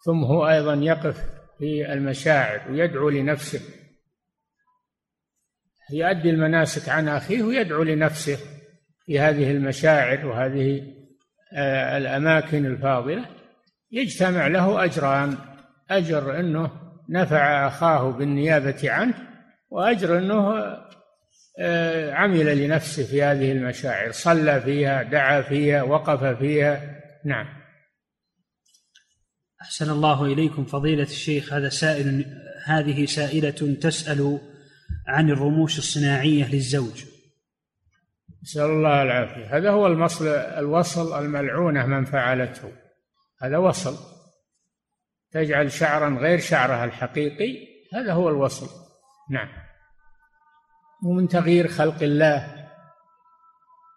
ثم 0.05 0.25
هو 0.25 0.49
أيضا 0.49 0.75
يقف 0.75 1.25
في 1.59 1.93
المشاعر 1.93 2.71
ويدعو 2.71 3.09
لنفسه 3.09 3.61
يؤدي 5.93 6.31
المناسك 6.31 6.89
عن 6.89 7.09
أخيه 7.09 7.43
ويدعو 7.43 7.83
لنفسه. 7.83 8.58
في 9.09 9.21
هذه 9.21 9.51
المشاعر 9.51 10.27
وهذه 10.27 10.83
آه، 11.53 11.99
الأماكن 11.99 12.67
الفاضلة 12.67 13.25
يجتمع 13.93 14.47
له 14.47 14.85
أجران. 14.85 15.39
أجر 15.91 16.41
أنه 16.41 16.71
نفع 17.09 17.67
أخاه 17.67 18.11
بالنيابة 18.11 18.91
عنه 18.91 19.15
وأجر 19.71 20.19
أنه 20.19 20.55
آه، 21.61 22.13
عمل 22.13 22.59
لنفسه 22.65 23.05
في 23.05 23.23
هذه 23.23 23.53
المشاعر. 23.53 24.11
صلى 24.11 24.61
فيها 24.61 25.03
دعا 25.03 25.43
فيها 25.43 25.83
وقف 25.83 26.39
فيها. 26.39 27.01
نعم. 27.25 27.47
أحسن 29.63 29.91
الله 29.91 30.25
إليكم 30.25 30.65
فضيلة 30.65 31.03
الشيخ. 31.03 31.53
هذا 31.53 31.69
سائل 31.69 32.25
هذه 32.65 33.05
سائلة 33.05 33.77
تسأل 33.81 34.41
عن 35.07 35.31
الرموش 35.31 35.79
الصناعية 35.79 36.53
للزوج. 36.53 37.18
نسأل 38.43 38.63
الله 38.63 39.03
العافية. 39.03 39.57
هذا 39.57 39.71
هو 39.71 39.87
المصل 39.87 40.27
الوصل 40.27 41.25
الملعونة 41.25 41.87
من 41.87 42.05
فعلته. 42.05 42.73
هذا 43.43 43.57
وصل. 43.57 43.97
تجعل 45.31 45.73
شعرا 45.73 46.19
غير 46.19 46.39
شعرها 46.39 46.85
الحقيقي. 46.85 47.69
هذا 47.95 48.13
هو 48.13 48.29
الوصل. 48.29 48.69
نعم. 49.31 49.49
ومن 51.05 51.29
تغيير 51.29 51.69
خلق 51.69 52.03
الله. 52.03 52.69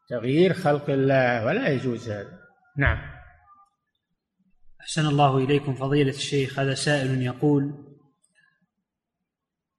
تغيير 0.10 0.54
خلق 0.54 0.90
الله 0.90 1.46
ولا 1.46 1.70
يجوز 1.70 2.10
هذا. 2.10 2.40
نعم. 2.78 3.12
أحسن 4.82 5.06
الله 5.06 5.38
إليكم 5.38 5.74
فضيلة 5.74 6.10
الشيخ. 6.10 6.60
هذا 6.60 6.74
سائل 6.74 7.22
يقول 7.22 7.92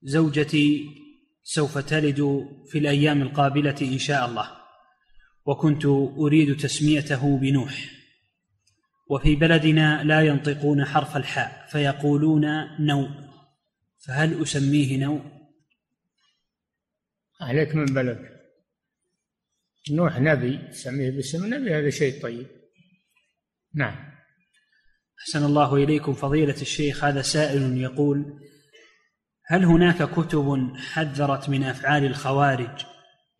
زوجتي 0.03 1.02
سوف 1.43 1.79
تلد 1.79 2.49
في 2.67 2.79
الأيام 2.79 3.23
القابلة 3.23 3.77
إن 3.83 3.99
شاء 3.99 4.29
الله. 4.29 4.51
وكنت 5.47 5.87
أريد 6.19 6.57
تسميته 6.57 7.39
بنوح. 7.39 7.91
وفي 9.11 9.37
بلدنا 9.37 10.05
لا 10.05 10.21
ينطقون 10.21 10.85
حرف 10.85 11.17
الحاء 11.17 11.67
فيقولون 11.71 12.45
نو 12.81 13.09
فهل 13.99 14.43
أسميه 14.43 14.97
نو 14.97 15.21
عليك 17.41 17.75
من 17.75 17.85
بلد. 17.85 18.19
نوح 19.91 20.19
نبي 20.21 20.73
سميه 20.73 21.11
باسم 21.11 21.55
نبي 21.55 21.75
هذا 21.75 21.91
شيء 21.91 22.23
طيب. 22.23 22.47
نعم. 23.75 24.13
أحسن 25.21 25.45
الله 25.45 25.75
إليكم 25.75 26.13
فضيلة 26.13 26.61
الشيخ 26.61 27.05
هذا 27.05 27.23
سائل 27.23 27.79
يقول 27.79 28.41
هل 29.53 29.65
هناك 29.65 30.11
كتب 30.11 30.73
حذرت 30.77 31.49
من 31.49 31.65
أفعال 31.65 32.05
الخوارج 32.05 32.85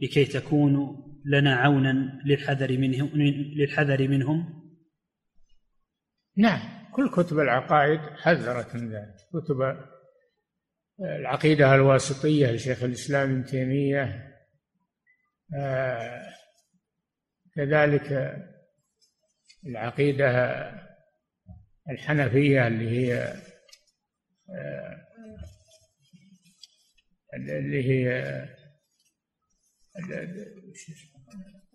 لكي 0.01 0.25
تكونوا 0.25 0.97
لنا 1.25 1.55
عونا 1.55 2.23
للحذر 2.25 2.79
منهم 2.79 3.11
للحذر 3.57 4.09
منهم؟ 4.09 4.63
نعم 6.37 6.91
كل 6.93 7.11
كتب 7.11 7.39
العقائد 7.39 8.01
حذرت 8.01 8.75
من 8.75 8.93
ذلك 8.93 9.17
كتب 9.33 9.77
العقيدة 11.01 11.75
الواسطية 11.75 12.51
لشيخ 12.51 12.83
الإسلام 12.83 13.31
ابن 13.31 13.45
تيمية 13.45 14.33
آه، 15.57 16.35
كذلك 17.57 18.37
العقيدة 19.67 20.29
الحنفية 21.91 22.67
اللي 22.67 22.91
هي 22.91 23.35
آه، 24.51 24.92
اللي 27.35 27.89
هي 27.89 28.23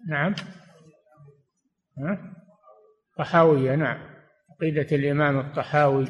نعم. 0.07 0.35
ها؟ 1.97 2.33
طحاوية 3.17 3.75
نعم. 3.75 4.17
عقيدة 4.49 4.95
الإمام 4.95 5.39
الطحاوي 5.39 6.07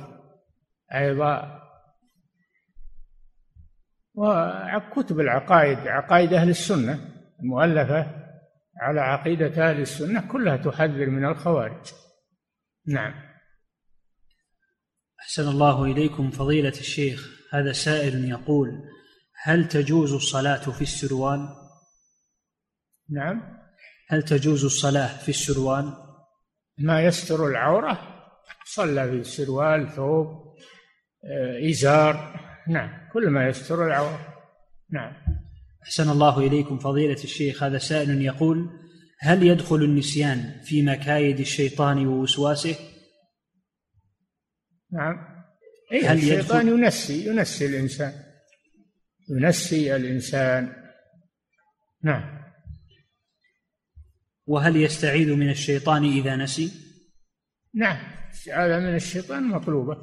أيضا. 0.93 1.61
وكتب 4.15 5.19
العقائد 5.19 5.77
عقائد 5.77 6.33
أهل 6.33 6.49
السنة 6.49 6.99
المؤلفة 7.39 8.27
على 8.81 9.01
عقيدة 9.01 9.69
أهل 9.69 9.81
السنة 9.81 10.27
كلها 10.27 10.57
تحذر 10.57 11.09
من 11.09 11.25
الخوارج. 11.25 11.85
نعم. 12.87 13.13
أحسن 15.19 15.47
الله 15.47 15.83
إليكم 15.83 16.31
فضيلة 16.31 16.69
الشيخ 16.69 17.47
هذا 17.53 17.71
سائل 17.71 18.29
يقول 18.29 18.96
هل 19.43 19.67
تجوز 19.67 20.13
الصلاة 20.13 20.71
في 20.71 20.81
السروال؟ 20.81 21.49
نعم. 23.09 23.57
هل 24.09 24.23
تجوز 24.23 24.65
الصلاة 24.65 25.17
في 25.17 25.29
السروال؟ 25.29 25.93
ما 26.77 27.01
يستر 27.01 27.47
العورة؟ 27.47 28.17
صلى 28.65 29.09
في 29.09 29.15
السروال 29.15 29.89
ثوب 29.89 30.27
آه، 31.25 31.69
إزار. 31.69 32.39
نعم 32.67 33.09
كل 33.13 33.29
ما 33.29 33.47
يستر 33.47 33.87
العورة. 33.87 34.35
نعم. 34.89 35.13
أحسن 35.83 36.09
الله 36.09 36.39
إليكم 36.39 36.79
فضيلة 36.79 37.23
الشيخ 37.23 37.63
هذا 37.63 37.77
سائل 37.77 38.21
يقول 38.21 38.69
هل 39.19 39.43
يدخل 39.43 39.75
النسيان 39.75 40.61
في 40.63 40.81
مكايد 40.81 41.39
الشيطان 41.39 42.07
ووسواسه؟ 42.07 42.75
نعم. 44.91 45.15
إيه 45.91 46.11
هل 46.11 46.17
الشيطان 46.17 46.67
ينسي 46.67 47.27
ينسي 47.27 47.65
الإنسان. 47.65 48.26
ينسي 49.29 49.95
الإنسان. 49.95 50.73
نعم. 52.03 52.37
وهل 54.45 54.75
يستعيذ 54.75 55.35
من 55.35 55.49
الشيطان 55.49 56.03
إذا 56.03 56.35
نسي؟ 56.35 56.71
نعم. 57.73 57.97
الاستعاذة 58.25 58.79
من 58.79 58.95
الشيطان 58.95 59.43
مطلوبة. 59.43 59.97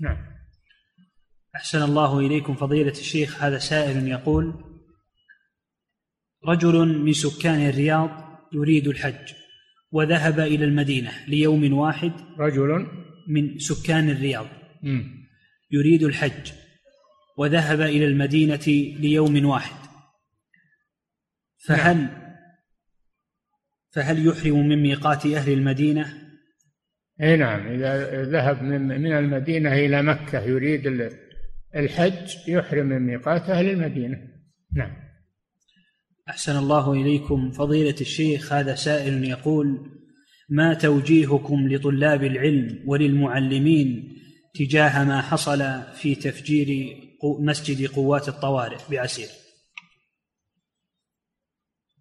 نعم. 0.00 0.16
أحسن 1.56 1.82
الله 1.82 2.18
إليكم 2.18 2.54
فضيلة 2.54 2.90
الشيخ. 2.90 3.42
هذا 3.42 3.58
سائل 3.58 4.08
يقول 4.08 4.64
رجل 6.44 6.88
من 6.98 7.12
سكان 7.12 7.68
الرياض 7.68 8.10
يريد 8.52 8.88
الحج 8.88 9.32
وذهب 9.92 10.40
إلى 10.40 10.64
المدينة 10.64 11.26
ليوم 11.26 11.72
واحد 11.72 12.12
رجل. 12.38 12.86
من 13.28 13.58
سكان 13.58 14.10
الرياض. 14.10 14.46
يريد 15.70 16.02
الحج. 16.02 16.52
وذهب 17.40 17.80
إلى 17.80 18.04
المدينة 18.04 18.66
ليوم 19.00 19.44
واحد 19.44 19.88
فهل 21.66 21.96
نعم. 21.96 22.20
فهل 23.90 24.26
يحرم 24.26 24.68
من 24.68 24.82
ميقات 24.82 25.26
أهل 25.26 25.52
المدينة؟ 25.52 26.14
إي 27.22 27.36
نعم 27.36 27.66
إذا 27.66 28.22
ذهب 28.22 28.62
من 28.62 28.80
من 28.80 29.12
المدينة 29.12 29.72
إلى 29.72 30.02
مكة 30.02 30.40
يريد 30.40 31.10
الحج 31.76 32.48
يحرم 32.48 32.86
من 32.86 33.06
ميقات 33.06 33.50
أهل 33.50 33.68
المدينة 33.68 34.18
نعم 34.76 34.96
أحسن 36.28 36.56
الله 36.56 36.92
إليكم 36.92 37.50
فضيلة 37.50 37.96
الشيخ 38.00 38.52
هذا 38.52 38.74
سائل 38.74 39.24
يقول 39.24 39.90
ما 40.48 40.74
توجيهكم 40.74 41.68
لطلاب 41.68 42.24
العلم 42.24 42.82
وللمعلمين 42.86 44.16
تجاه 44.54 45.04
ما 45.04 45.20
حصل 45.20 45.82
في 45.94 46.14
تفجير 46.14 46.96
مسجد 47.24 47.90
قوات 47.90 48.28
الطوارئ 48.28 48.78
بعسير. 48.90 49.28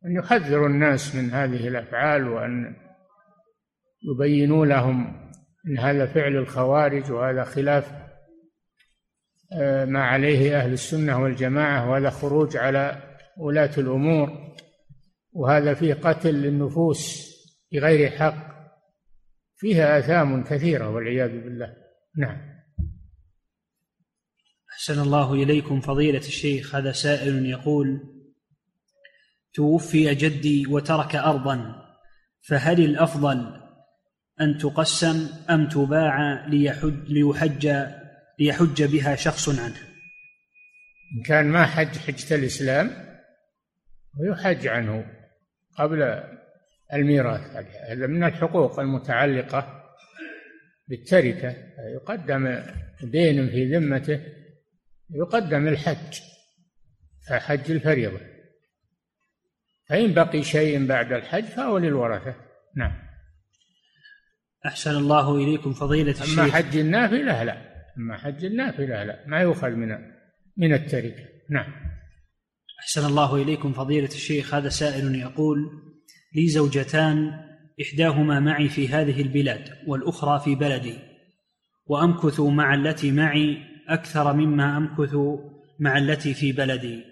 أن 0.05 0.15
يحذروا 0.15 0.67
الناس 0.67 1.15
من 1.15 1.31
هذه 1.31 1.67
الأفعال 1.67 2.27
وأن 2.27 2.75
يبينوا 4.03 4.65
لهم 4.65 5.29
أن 5.67 5.77
هذا 5.77 6.05
فعل 6.05 6.35
الخوارج 6.35 7.11
وهذا 7.11 7.43
خلاف 7.43 8.09
آه، 9.53 9.85
ما 9.85 10.03
عليه 10.03 10.57
أهل 10.57 10.73
السنة 10.73 11.23
والجماعة 11.23 11.89
وهذا 11.89 12.09
خروج 12.09 12.57
على 12.57 13.03
ولاة 13.37 13.71
الأمور. 13.77 14.29
وهذا 15.31 15.73
فيه 15.73 15.93
قتل 15.93 16.33
للنفوس 16.33 17.29
بغير 17.71 18.09
حق. 18.09 18.49
فيها 19.57 19.99
آثام 19.99 20.43
كثيرة 20.43 20.89
والعياذ 20.89 21.29
بالله. 21.29 21.75
نعم. 22.17 22.48
أحسن 24.89 25.01
الله 25.01 25.33
إليكم 25.33 25.81
فضيلة 25.81 26.19
الشيخ. 26.19 26.75
هذا 26.75 26.91
سائل 26.91 27.45
يقول 27.45 27.99
توفي 29.53 30.15
جدي 30.15 30.67
وترك 30.67 31.15
أرضا 31.15 31.85
فهل 32.41 32.83
الأفضل 32.83 33.61
أن 34.41 34.57
تقسم 34.57 35.29
أم 35.49 35.69
تباع 35.69 36.45
ليحج 36.47 37.11
ليحج 37.11 37.87
ليحج 38.39 38.83
بها 38.83 39.15
شخص 39.15 39.49
عنه؟ 39.49 39.77
إن 41.17 41.23
كان 41.25 41.45
ما 41.45 41.65
حج 41.65 41.97
حجة 41.97 42.35
الإسلام 42.35 42.91
ويحج 44.19 44.67
عنه 44.67 45.05
قبل 45.77 46.23
الميراث. 46.93 47.41
هذا 47.89 48.07
من 48.07 48.23
الحقوق 48.23 48.79
المتعلقة 48.79 49.83
بالتركة. 50.87 51.55
يقدم 51.93 52.63
دين 53.03 53.49
في 53.49 53.75
ذمته. 53.75 54.38
يقدم 55.09 55.67
الحج 55.67 56.19
حج 57.29 57.71
الفريضة. 57.71 58.19
فإن 59.89 60.13
بقي 60.13 60.43
شيء 60.43 60.85
بعد 60.85 61.13
الحج 61.13 61.43
فهو 61.43 61.77
للورثة. 61.77 62.35
نعم. 62.75 62.91
أحسن 64.65 64.95
الله 64.95 65.35
إليكم 65.35 65.73
فضيلة 65.73 66.11
الشيخ. 66.11 66.39
أما 66.39 66.51
حج 66.51 66.77
النافلة 66.77 67.43
لا. 67.43 67.85
أما 67.97 68.17
حج 68.17 68.45
النافلة 68.45 69.03
لا. 69.03 69.23
ما 69.27 69.39
يؤخذ 69.39 69.69
من 69.69 69.97
من 70.57 70.73
التركة. 70.73 71.25
نعم. 71.49 71.73
أحسن 72.79 73.05
الله 73.05 73.35
إليكم 73.35 73.73
فضيلة 73.73 74.07
الشيخ. 74.07 74.53
هذا 74.53 74.69
سائل 74.69 75.15
يقول 75.15 75.57
لي 76.35 76.47
زوجتان 76.47 77.31
إحداهما 77.81 78.39
معي 78.39 78.69
في 78.69 78.87
هذه 78.87 79.21
البلاد 79.21 79.77
والأخرى 79.87 80.39
في 80.39 80.55
بلدي 80.55 80.99
وأمكث 81.85 82.39
مع 82.39 82.73
التي 82.73 83.11
معي 83.11 83.68
أكثر 83.89 84.33
مما 84.33 84.77
أمكث 84.77 85.15
مع 85.79 85.97
التي 85.97 86.33
في 86.33 86.51
بلدي. 86.51 87.03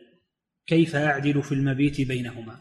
كيف 0.68 0.96
أعدل 0.96 1.44
في 1.44 1.52
المبيت 1.52 2.08
بينهما؟ 2.08 2.60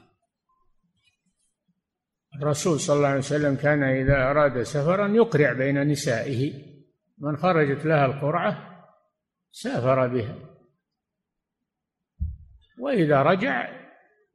الرسول 2.43 2.81
صلى 2.81 2.97
الله 2.97 3.09
عليه 3.09 3.19
وسلم 3.19 3.55
كان 3.55 3.83
إذا 3.83 4.31
أراد 4.31 4.63
سفرا 4.63 5.09
يقرع 5.09 5.53
بين 5.53 5.89
نسائه. 5.89 6.53
من 7.19 7.37
خرجت 7.37 7.87
لها 7.87 8.07
القرعة 8.07 8.83
سافر 9.53 10.07
بها. 10.07 10.39
وإذا 12.79 13.23
رجع 13.23 13.69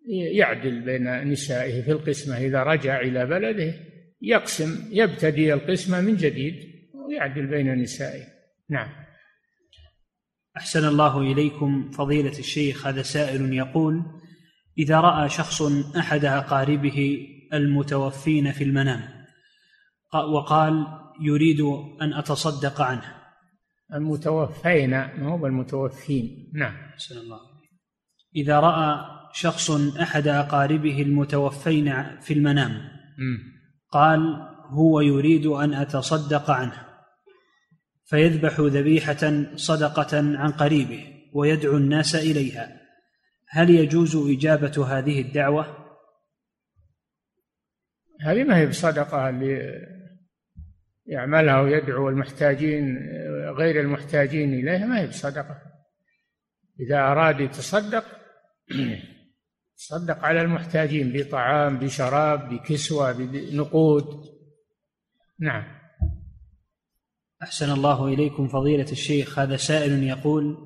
يعدل 0.08 0.82
بين 0.82 1.28
نسائه 1.28 1.82
في 1.82 1.92
القسمة. 1.92 2.38
إذا 2.38 2.64
رجع 2.64 3.02
إلى 3.02 3.26
بلده 3.26 3.74
يقسم 4.22 4.90
يبتدي 4.92 5.54
القسمة 5.54 6.02
من 6.02 6.16
جديد 6.16 6.56
ويعدل 6.94 7.48
بين 7.48 7.76
نسائه. 7.82 8.24
نعم. 8.70 9.01
أحسن 10.58 10.88
الله 10.88 11.22
إليكم 11.22 11.92
فضيلة 11.92 12.40
الشيخ 12.40 12.88
هذا 12.88 13.02
سائل 13.02 13.54
يقول 13.54 14.04
إذا 14.78 15.00
رأى 15.00 15.30
شخص 15.30 15.62
أحد 15.98 16.26
أقاربه 16.26 17.28
المتوفين 17.54 18.52
في 18.52 18.64
المنام 18.64 19.02
وقال 20.14 20.88
يريد 21.22 21.62
أن 22.02 22.14
أتصدق 22.14 22.82
عنه. 22.82 23.16
المتوفين 23.94 24.90
ما 24.90 25.30
هو 25.30 25.48
المتوفين 25.48 26.52
نعم. 26.54 26.76
أحسن 26.94 27.18
الله 27.18 27.40
إذا 28.36 28.60
رأى 28.60 29.06
شخص 29.34 29.72
أحد 30.02 30.28
أقاربه 30.28 31.02
المتوفين 31.02 32.20
في 32.22 32.34
المنام 32.34 32.72
م. 33.18 33.38
قال 33.90 34.48
هو 34.70 35.02
يريد 35.02 35.46
أن 35.46 35.74
أتصدق 35.74 36.52
عنه. 36.52 36.91
فيذبح 38.12 38.60
ذبيحة 38.60 39.46
صدقة 39.56 40.18
عن 40.18 40.52
قريبه 40.52 41.30
ويدعو 41.34 41.78
الناس 41.78 42.16
إليها. 42.16 42.82
هل 43.50 43.70
يجوز 43.70 44.16
إجابة 44.16 44.86
هذه 44.88 45.22
الدعوة؟ 45.22 45.96
هذه 48.22 48.44
ما 48.44 48.58
هي 48.58 48.68
بصدقة 48.68 49.30
اللي 49.30 49.82
يعملها 51.06 51.62
ويدعو 51.62 52.10
المحتاجين 52.10 52.98
غير 53.58 53.82
المحتاجين 53.82 54.54
إليها؟ 54.54 54.86
ما 54.86 55.00
هي 55.00 55.08
بصدقة. 55.08 55.62
إذا 56.80 56.98
أراد 56.98 57.40
يتصدق 57.40 58.06
تصدق 59.78 60.26
على 60.26 60.42
المحتاجين 60.42 61.14
بطعام 61.14 61.80
بشراب 61.80 62.50
بكسوة 62.50 63.12
بنقود. 63.12 64.06
نعم. 65.40 65.81
أحسن 67.44 67.72
الله 67.72 68.08
إليكم 68.08 68.48
فضيلة 68.48 68.92
الشيخ. 68.92 69.40
هذا 69.40 69.58
سائل 69.58 70.04
يقول 70.04 70.58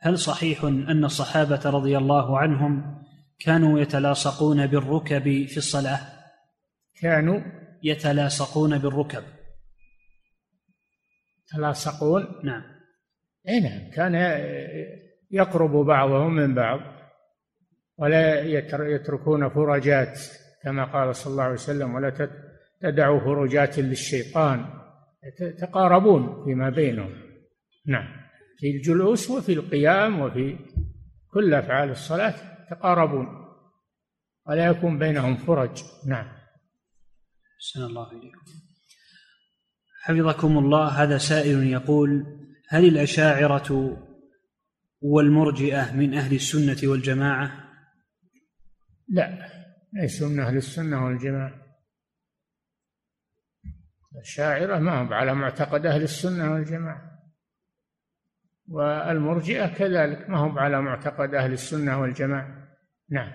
هل 0.00 0.18
صحيح 0.18 0.64
أن 0.64 1.04
الصحابة 1.04 1.60
رضي 1.70 1.98
الله 1.98 2.38
عنهم 2.38 3.02
كانوا 3.38 3.80
يتلاصقون 3.80 4.66
بالركب 4.66 5.46
في 5.46 5.56
الصلاة؟ 5.56 6.00
كانوا 7.00 7.40
يتلاصقون 7.82 8.78
بالركب. 8.78 9.22
يتلاصقون؟ 11.42 12.26
نعم. 12.44 12.62
اي 13.48 13.60
نعم. 13.60 13.90
كان 13.90 14.14
يقرب 15.30 15.86
بعضهم 15.86 16.34
من 16.34 16.54
بعض 16.54 16.80
ولا 17.98 18.40
يتركون 18.94 19.48
فرجات 19.48 20.20
كما 20.62 20.84
قال 20.84 21.16
صلى 21.16 21.30
الله 21.30 21.42
عليه 21.42 21.54
وسلم 21.54 21.94
ولا 21.94 22.28
تدعوا 22.80 23.20
فرجات 23.20 23.78
للشيطان. 23.78 24.85
يتقاربون 25.40 26.44
فيما 26.44 26.70
بينهم. 26.70 27.12
نعم. 27.86 28.26
في 28.58 28.70
الجلوس 28.70 29.30
وفي 29.30 29.52
القيام 29.52 30.20
وفي 30.20 30.58
كل 31.30 31.54
أفعال 31.54 31.90
الصلاة 31.90 32.34
يتقاربون 32.66 33.26
ولا 34.46 34.66
يكون 34.66 34.98
بينهم 34.98 35.36
فرج. 35.36 35.82
نعم. 36.06 36.26
أحسن 37.56 37.82
الله 37.82 38.12
إليكم. 38.12 38.44
حفظكم 40.02 40.58
الله. 40.58 40.88
هذا 40.88 41.18
سائل 41.18 41.66
يقول 41.66 42.26
هل 42.68 42.84
الأشاعرة 42.84 43.96
والمرجئة 45.00 45.96
من 45.96 46.14
أهل 46.14 46.34
السنة 46.34 46.90
والجماعة؟ 46.90 47.66
لا 49.08 49.48
ليسوا 49.92 50.28
من 50.28 50.40
أهل 50.40 50.56
السنة 50.56 51.04
والجماعة. 51.04 51.65
الشاعرة 54.20 54.78
ما 54.78 55.02
هم 55.02 55.12
على 55.12 55.34
معتقد 55.34 55.86
أهل 55.86 56.02
السنة 56.02 56.52
والجماعة. 56.52 57.16
والمرجئة 58.68 59.66
كذلك 59.66 60.30
ما 60.30 60.38
هم 60.38 60.58
على 60.58 60.82
معتقد 60.82 61.34
أهل 61.34 61.52
السنة 61.52 62.00
والجماعة. 62.00 62.68
نعم. 63.10 63.32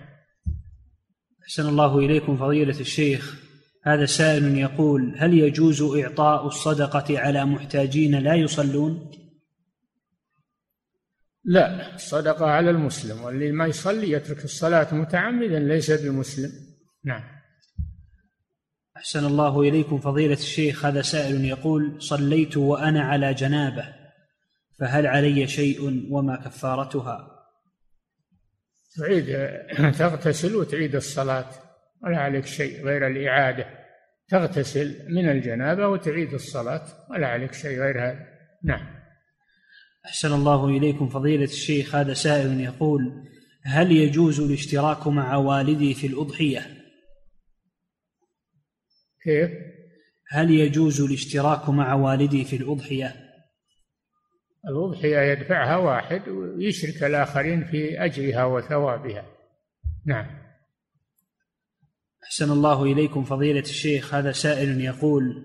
أحسن 1.42 1.68
الله 1.68 1.98
إليكم 1.98 2.36
فضيلة 2.36 2.80
الشيخ. 2.80 3.42
هذا 3.84 4.06
سائل 4.06 4.58
يقول 4.58 5.14
هل 5.18 5.34
يجوز 5.34 5.82
إعطاء 5.82 6.46
الصدقة 6.46 7.20
على 7.20 7.44
محتاجين 7.44 8.18
لا 8.18 8.34
يصلون؟ 8.34 9.10
لا 11.44 11.94
الصدقة 11.94 12.46
على 12.46 12.70
المسلم 12.70 13.24
واللي 13.24 13.52
ما 13.52 13.66
يصلي 13.66 14.10
يترك 14.10 14.44
الصلاة 14.44 14.94
متعمدا 14.94 15.58
ليس 15.58 15.90
بمسلم. 15.90 16.50
نعم. 17.04 17.41
أحسن 19.02 19.26
الله 19.26 19.60
إليكم 19.60 19.98
فضيلة 19.98 20.34
الشيخ. 20.34 20.84
هذا 20.84 21.02
سائل 21.02 21.44
يقول 21.44 22.02
صليت 22.02 22.56
وأنا 22.56 23.02
على 23.02 23.34
جنابة 23.34 23.84
فهل 24.78 25.06
علي 25.06 25.46
شيء 25.46 26.06
وما 26.10 26.36
كفارتها؟ 26.36 27.28
تعيد 28.96 29.26
تغتسل 29.92 30.56
وتعيد 30.56 30.94
الصلاة. 30.94 31.46
ولا 32.02 32.18
عليك 32.18 32.46
شيء 32.46 32.84
غير 32.84 33.06
الإعادة. 33.06 33.66
تغتسل 34.28 34.96
من 35.08 35.28
الجنابة 35.28 35.88
وتعيد 35.88 36.34
الصلاة. 36.34 36.82
ولا 37.10 37.26
عليك 37.26 37.54
شيء 37.54 37.80
غير 37.80 37.98
هذا. 37.98 38.26
نعم. 38.64 38.86
أحسن 40.06 40.32
الله 40.32 40.68
إليكم 40.68 41.08
فضيلة 41.08 41.44
الشيخ. 41.44 41.94
هذا 41.94 42.14
سائل 42.14 42.60
يقول 42.60 43.24
هل 43.62 43.92
يجوز 43.92 44.40
الاشتراك 44.40 45.06
مع 45.06 45.36
والدي 45.36 45.94
في 45.94 46.06
الأضحية؟ 46.06 46.81
كيف؟ 49.24 49.50
هل 50.28 50.50
يجوز 50.50 51.00
الاشتراك 51.00 51.68
مع 51.68 51.94
والدي 51.94 52.44
في 52.44 52.56
الأضحية؟ 52.56 53.14
الأضحية 54.68 55.18
يدفعها 55.18 55.76
واحد 55.76 56.28
ويشرك 56.28 57.02
الآخرين 57.02 57.64
في 57.64 58.04
أجرها 58.04 58.44
وثوابها 58.44 59.24
نعم 60.06 60.26
أحسن 62.24 62.52
الله 62.52 62.84
إليكم 62.84 63.24
فضيلة 63.24 63.60
الشيخ 63.60 64.14
هذا 64.14 64.32
سائل 64.32 64.80
يقول 64.80 65.44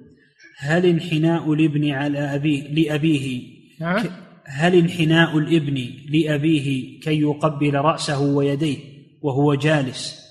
هل 0.58 0.86
انحناء 0.86 1.54
الابن 1.54 1.92
على 1.92 2.20
أبيه 2.20 2.68
لأبيه 2.68 3.42
نعم 3.82 4.06
هل 4.46 4.76
انحناء 4.76 5.38
الابن 5.38 5.90
لأبيه 6.10 7.00
كي 7.00 7.22
يقبل 7.22 7.76
رأسه 7.76 8.22
ويديه 8.22 8.78
وهو 9.22 9.56
جالس 9.56 10.28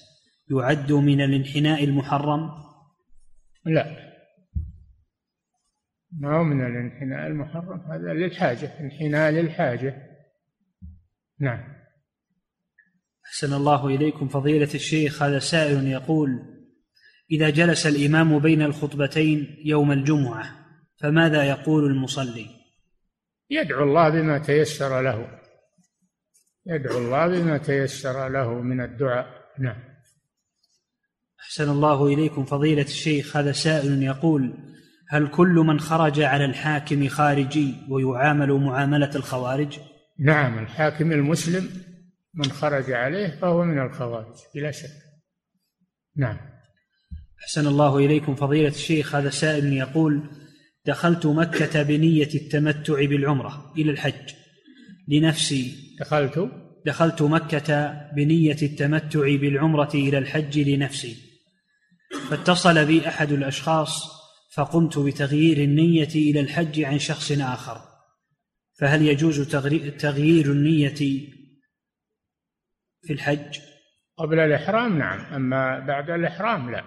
يعد 0.51 0.93
من 0.93 1.21
الانحناء 1.21 1.85
المحرم؟ 1.85 2.66
لا. 3.67 4.07
ما 6.21 6.37
هو 6.37 6.45
من 6.45 6.67
الانحناء 6.67 7.27
المحرم؟ 7.27 7.81
هذا 7.81 8.13
للحاجة 8.13 8.81
انحناء 8.81 9.31
للحاجة. 9.31 10.03
نعم. 11.41 11.77
أحسن 13.27 13.53
الله 13.53 13.87
إليكم 13.87 14.29
فضيلة 14.29 14.75
الشيخ 14.75 15.23
هذا 15.23 15.39
سائل 15.39 15.87
يقول 15.87 16.29
إذا 17.31 17.51
جلس 17.51 17.87
الإمام 17.87 18.39
بين 18.39 18.63
الخطبتين 18.63 19.63
يوم 19.65 19.93
الجمعة 19.93 20.67
فماذا 21.01 21.45
يقول 21.45 21.85
المصلي؟ 21.85 22.47
يدعو 23.51 23.85
الله 23.85 24.09
بما 24.09 24.39
تيسر 24.39 25.01
له. 25.01 25.41
يدعو 26.67 26.99
الله 26.99 27.29
بما 27.29 27.59
تيسر 27.59 28.29
له 28.29 28.55
من 28.55 28.81
الدعاء. 28.81 29.27
نعم. 29.59 29.86
أحسن 31.47 31.71
الله 31.71 32.07
إليكم 32.07 32.45
فضيلة 32.45 32.83
الشيخ 32.83 33.37
هذا 33.37 33.53
سائل 33.53 34.03
يقول 34.03 34.55
هل 35.09 35.29
كل 35.29 35.55
من 35.55 35.81
خرج 35.81 36.21
على 36.21 36.45
الحاكم 36.45 37.09
خارجي 37.09 37.75
ويعامل 37.89 38.53
معاملة 38.53 39.17
الخوارج؟ 39.17 39.79
نعم 40.19 40.59
الحاكم 40.59 41.13
المسلم 41.13 41.69
من 42.35 42.45
خرج 42.45 42.93
عليه 42.93 43.39
فهو 43.41 43.65
من 43.65 43.79
الخوارج 43.79 44.35
بلا 44.55 44.71
شك. 44.71 44.91
نعم. 46.17 46.37
أحسن 47.43 47.67
الله 47.67 47.99
إليكم 47.99 48.35
فضيلة 48.35 48.69
الشيخ 48.69 49.15
هذا 49.15 49.31
سائل 49.31 49.73
يقول 49.73 50.23
دخلت 50.87 51.27
مكة 51.27 51.83
بنية 51.83 52.31
التمتع 52.35 53.05
بالعمرة 53.05 53.73
إلى 53.79 53.91
الحج 53.91 54.35
لنفسي. 55.09 55.75
دخلت؟ 56.01 56.51
دخلت 56.87 57.23
مكة 57.23 57.93
بنية 58.17 58.57
التمتع 58.63 59.37
بالعمرة 59.37 59.91
إلى 59.95 60.19
الحج 60.19 60.59
لنفسي. 60.59 61.26
فاتصل 62.31 62.87
بي 62.87 63.09
أحد 63.09 63.33
الأشخاص 63.33 64.17
فقمت 64.55 64.99
بتغيير 64.99 65.57
النية 65.57 66.09
إلى 66.15 66.41
الحج 66.41 66.81
عن 66.81 66.99
شخص 66.99 67.33
آخر. 67.33 67.81
فهل 68.81 69.03
يجوز 69.03 69.41
تغيير 69.99 70.47
النية 70.53 70.95
في 73.03 73.13
الحج؟ 73.13 73.59
قبل 74.17 74.39
الإحرام 74.39 74.99
نعم 74.99 75.35
أما 75.35 75.79
بعد 75.79 76.11
الإحرام 76.11 76.71
لا. 76.71 76.85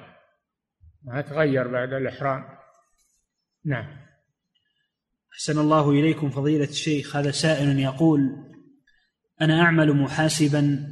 ما 1.03 1.21
تغير 1.21 1.67
بعد 1.67 1.93
الإحرام. 1.93 2.43
نعم. 3.65 3.99
أحسن 5.33 5.59
الله 5.59 5.91
إليكم 5.91 6.29
فضيلة 6.29 6.69
الشيخ. 6.69 7.15
هذا 7.15 7.31
سائل 7.31 7.79
يقول 7.79 8.19
أنا 9.41 9.61
أعمل 9.61 9.93
محاسبا 9.93 10.87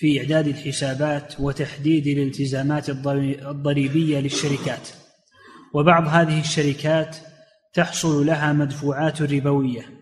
في 0.00 0.20
إعداد 0.20 0.48
الحسابات 0.48 1.34
وتحديد 1.40 2.06
الالتزامات 2.06 2.90
الضريبية 2.90 4.20
للشركات. 4.20 4.88
وبعض 5.74 6.08
هذه 6.08 6.40
الشركات 6.40 7.16
تحصل 7.74 8.26
لها 8.26 8.52
مدفوعات 8.52 9.22
ربوية. 9.22 9.99